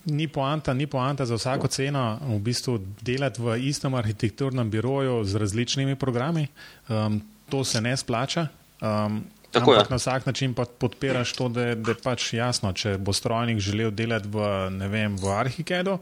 Ni 0.06 0.30
poanta, 0.32 0.74
ni 0.74 0.88
poanta 0.88 1.26
za 1.26 1.36
vsako 1.36 1.68
ceno 1.68 2.20
v 2.24 2.40
bistvu 2.40 2.78
delati 3.02 3.42
v 3.42 3.58
istem 3.68 3.98
arhitekturnem 4.00 4.70
biroju 4.72 5.26
z 5.28 5.36
različnimi 5.36 5.96
programi. 6.00 6.48
Um, 6.88 7.20
to 7.50 7.64
se 7.68 7.82
ne 7.82 7.98
splača. 7.98 8.48
Um, 8.82 9.26
Tako 9.58 9.72
Ampak 9.72 9.90
je. 9.90 9.92
na 9.92 9.96
vsak 9.96 10.26
način 10.26 10.54
pa 10.54 10.66
podpiraš 10.66 11.34
to, 11.34 11.50
da, 11.50 11.76
da 11.76 11.92
je 11.92 12.02
pač 12.04 12.34
jasno, 12.34 12.74
če 12.74 12.98
bo 12.98 13.14
strojnik 13.14 13.60
želel 13.60 13.92
delati 13.92 14.30
v, 14.32 14.48
vem, 14.88 15.18
v 15.18 15.34
Arhikedu, 15.34 15.98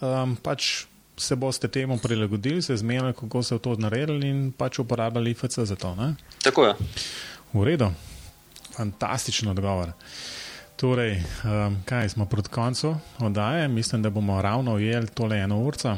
um, 0.00 0.36
pač 0.42 0.84
se 1.20 1.36
boste 1.36 1.68
temu 1.68 1.98
prilagodili, 1.98 2.62
se 2.62 2.76
zmenili, 2.76 3.12
kako 3.12 3.42
se 3.42 3.54
je 3.54 3.58
to 3.58 3.76
naredili 3.76 4.28
in 4.28 4.52
pač 4.52 4.78
uporabljali 4.78 5.30
IFC 5.30 5.58
za 5.58 5.76
to. 5.76 5.94
Ne? 5.94 6.14
Tako 6.42 6.64
je. 6.64 6.74
V 7.52 7.64
redu, 7.64 7.90
fantastičen 8.76 9.48
odgovor. 9.48 9.92
Torej, 10.80 11.18
um, 11.44 11.76
kaj 11.84 12.08
smo 12.08 12.24
proti 12.24 12.48
koncu 12.48 12.96
oddaje? 13.18 13.68
Mislim, 13.68 14.02
da 14.02 14.10
bomo 14.10 14.42
ravno 14.42 14.74
ujeli 14.74 15.06
tole 15.06 15.38
eno 15.38 15.60
urco. 15.60 15.96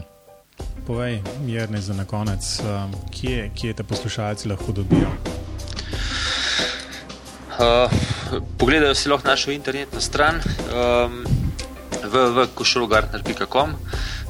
Povej, 0.87 1.23
Jrne, 1.47 1.81
za 1.81 1.95
na 1.95 2.05
konec, 2.05 2.61
um, 2.61 2.95
kje, 3.11 3.51
kje 3.55 3.73
te 3.73 3.83
poslušalci 3.83 4.49
lahko 4.49 4.73
dobijo? 4.73 5.42
Uh, 7.63 7.87
pogledajo 8.59 8.95
si 8.95 9.09
lahko 9.09 9.29
našo 9.29 9.51
internetno 9.51 10.01
stran 10.01 10.37
um, 10.37 10.43
www.košologartner.com. 12.03 13.71
Uh, 13.71 13.77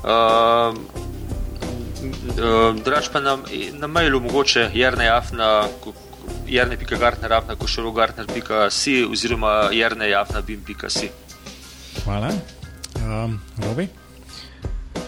uh, 0.04 0.74
Drugač 2.84 3.08
pa 3.08 3.20
na, 3.20 3.38
na 3.72 3.86
mailu 3.86 4.20
mogoče 4.20 4.70
jrnejafna. 4.74 5.68
Jrne.gartner, 6.46 7.32
košologartner.si 7.58 9.04
oziroma 9.04 9.68
jrnejafna.bim.si 9.72 11.10
Hvala. 12.04 12.30
Um, 13.00 13.40
Robi? 13.64 13.88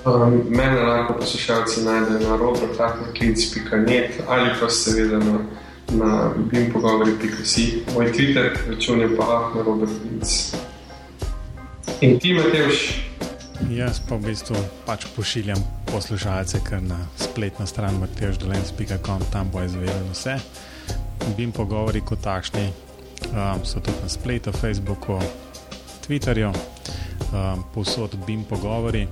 Um, 0.05 0.45
mene 0.49 0.81
lahko 0.81 1.15
poslušalci 1.21 1.85
najdejo 1.85 2.29
na 2.29 2.37
robert.klic.net 2.37 4.11
ali 4.29 4.51
pa 4.61 4.71
seveda 4.71 5.19
na 5.19 5.39
na 5.93 6.31
bimpogovori.si, 6.51 7.85
moj 7.95 8.13
Twitter 8.13 8.53
račun 8.69 9.01
je 9.01 9.17
pa 9.17 9.53
na 9.55 9.63
Robert 9.63 9.93
Linz. 10.05 10.55
In 12.01 12.19
ti, 12.19 12.33
Matejš? 12.35 13.05
Jaz 13.71 14.01
pa 14.09 14.17
v 14.19 14.29
bistvu 14.29 14.57
pač 14.87 15.07
pošiljam 15.17 15.59
poslušalce 15.89 16.61
kar 16.67 16.83
na 16.83 16.99
spletno 17.17 17.67
stran 17.67 17.95
matejždolenc.com, 18.01 19.23
tam 19.33 19.51
bo 19.53 19.63
izvedel 19.63 20.05
vse. 20.13 20.37
Bim 21.37 21.53
pogovori 21.53 22.03
kot 22.05 22.21
takšni 22.21 22.67
um, 23.33 23.65
so 23.65 23.81
tudi 23.81 23.97
na 24.03 24.09
spletu, 24.09 24.53
Facebooku, 24.53 25.21
Twitterju, 26.05 26.51
um, 26.51 27.65
posod 27.75 28.17
bim 28.27 28.45
pogovori 28.45 29.07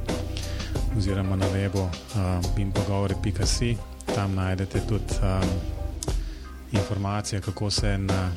oziroma 0.96 1.36
na 1.36 1.46
webu 1.54 1.86
um, 1.86 2.42
bimpogovori.si, 2.56 3.76
tam 4.14 4.34
najdete 4.34 4.80
tudi 4.88 5.16
um, 5.22 5.81
informacije, 6.72 7.40
kako 7.40 7.70
se 7.70 7.98
na 7.98 8.32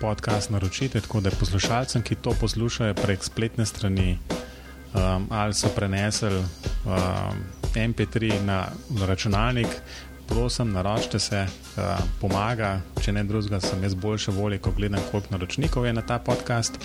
podcast 0.00 0.50
naročite, 0.50 1.00
tako 1.00 1.20
da 1.20 1.30
poslušalcem, 1.30 2.02
ki 2.02 2.14
to 2.14 2.32
poslušajo 2.40 2.94
prek 2.94 3.24
spletne 3.24 3.66
strani 3.66 4.18
um, 4.94 5.26
ali 5.30 5.54
so 5.54 5.68
prenesli 5.76 6.36
um, 6.36 6.44
MP3 7.74 8.42
na, 8.42 8.66
na 8.90 9.06
računalnik, 9.06 9.68
prosim, 10.28 10.72
naročite 10.72 11.18
se, 11.18 11.46
uh, 11.76 11.82
pomaga, 12.20 12.80
če 13.02 13.12
ne 13.12 13.24
drugega, 13.24 13.60
sem 13.60 13.82
jaz 13.82 13.94
boljše 13.94 14.30
volje, 14.30 14.58
ko 14.58 14.70
gledam, 14.70 15.02
koliko 15.10 15.28
naročnikov 15.30 15.86
je 15.86 15.92
na 15.92 16.02
ta 16.02 16.18
podcast. 16.18 16.78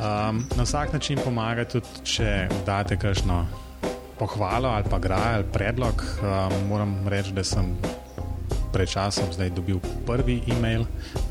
Um, 0.00 0.44
na 0.56 0.62
vsak 0.62 0.92
način 0.92 1.18
pomaga 1.24 1.64
tudi, 1.64 1.86
če 2.04 2.48
date 2.66 2.96
kakšno 2.98 3.46
pohvalo 4.18 4.68
ali 4.68 4.84
pa 4.90 4.98
graj 4.98 5.34
ali 5.34 5.44
predlog. 5.52 6.04
Um, 6.22 6.68
moram 6.68 7.08
reči, 7.08 7.32
da 7.32 7.44
sem 7.44 7.76
pred 8.72 8.88
časom 8.88 9.32
zdaj 9.32 9.50
dobil 9.50 9.80
prvi 10.06 10.42
e-mail 10.46 10.86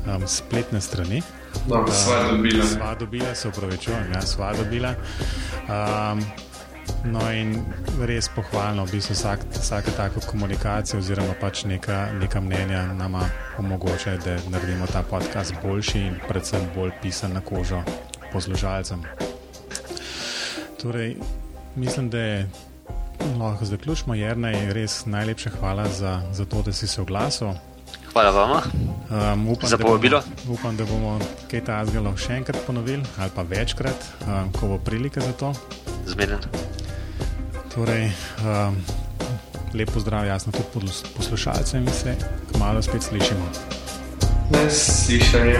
um, 0.06 0.26
spletne 0.26 0.80
strani. 0.80 1.22
No, 1.68 1.84
sva 1.88 2.30
dobila. 2.30 2.64
Sva 2.64 2.94
dobila, 2.94 3.34
se 3.34 3.48
upravičujem, 3.48 4.12
ja, 4.14 4.22
sva 4.22 4.52
dobila. 4.54 4.94
Um, 5.66 6.22
no, 7.04 7.24
in 7.32 7.58
res 8.06 8.28
pohvalno, 8.28 8.84
v 8.84 8.98
bistvu 8.98 9.14
vsak, 9.14 9.44
vsake 9.58 9.90
tako 9.96 10.20
komunikacije 10.26 10.98
oziroma 10.98 11.34
pač 11.40 11.64
neka, 11.64 12.12
neka 12.20 12.40
mnenja 12.40 12.86
nama 12.94 13.24
omogoča, 13.58 14.16
da 14.24 14.38
naredimo 14.50 14.86
ta 14.86 15.02
podcast 15.02 15.54
boljši 15.62 15.98
in 15.98 16.16
predvsem 16.28 16.66
bolj 16.74 16.92
pisan 17.02 17.32
na 17.32 17.40
kožo 17.40 17.82
poslušalcem. 18.32 19.02
Torej, 20.82 21.16
mislim, 21.76 22.10
da 22.10 22.18
je 22.18 22.50
lahko 23.38 23.64
zaključimo, 23.64 24.14
Jrnej, 24.14 24.72
res 24.72 25.06
najlepša 25.06 25.50
hvala 25.60 25.88
za, 25.88 26.22
za 26.32 26.44
to, 26.44 26.62
da 26.62 26.72
si 26.72 26.86
se 26.86 27.00
oglasil. 27.00 27.52
Hvala 28.12 28.30
vam. 28.30 28.50
Um, 28.52 29.48
upam, 29.48 29.68
za 29.68 29.78
povabilo. 29.78 30.22
Upam, 30.48 30.76
da 30.76 30.84
bomo 30.84 31.18
kaj 31.50 31.64
ta 31.64 31.78
zgalo 31.86 32.16
še 32.16 32.40
enkrat 32.40 32.58
ponovili 32.66 33.04
ali 33.18 33.30
pa 33.34 33.42
večkrat, 33.42 34.08
um, 34.26 34.52
ko 34.52 34.72
bo 34.74 34.78
prilika 34.78 35.20
za 35.20 35.32
to. 35.32 35.52
Zmeden. 36.06 36.38
Torej, 37.74 38.10
um, 38.42 38.76
lepo 39.74 40.00
zdrav, 40.00 40.26
jasno 40.26 40.52
tudi 40.52 40.90
poslušalcem 41.16 41.86
in 41.86 41.92
se 41.92 42.16
kmalo 42.52 42.82
spet 42.82 43.02
slišimo. 43.02 43.46
Ne 44.50 44.70
slišanje. 44.70 45.58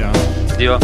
Ja. 0.00 0.12
Dio. 0.58 0.78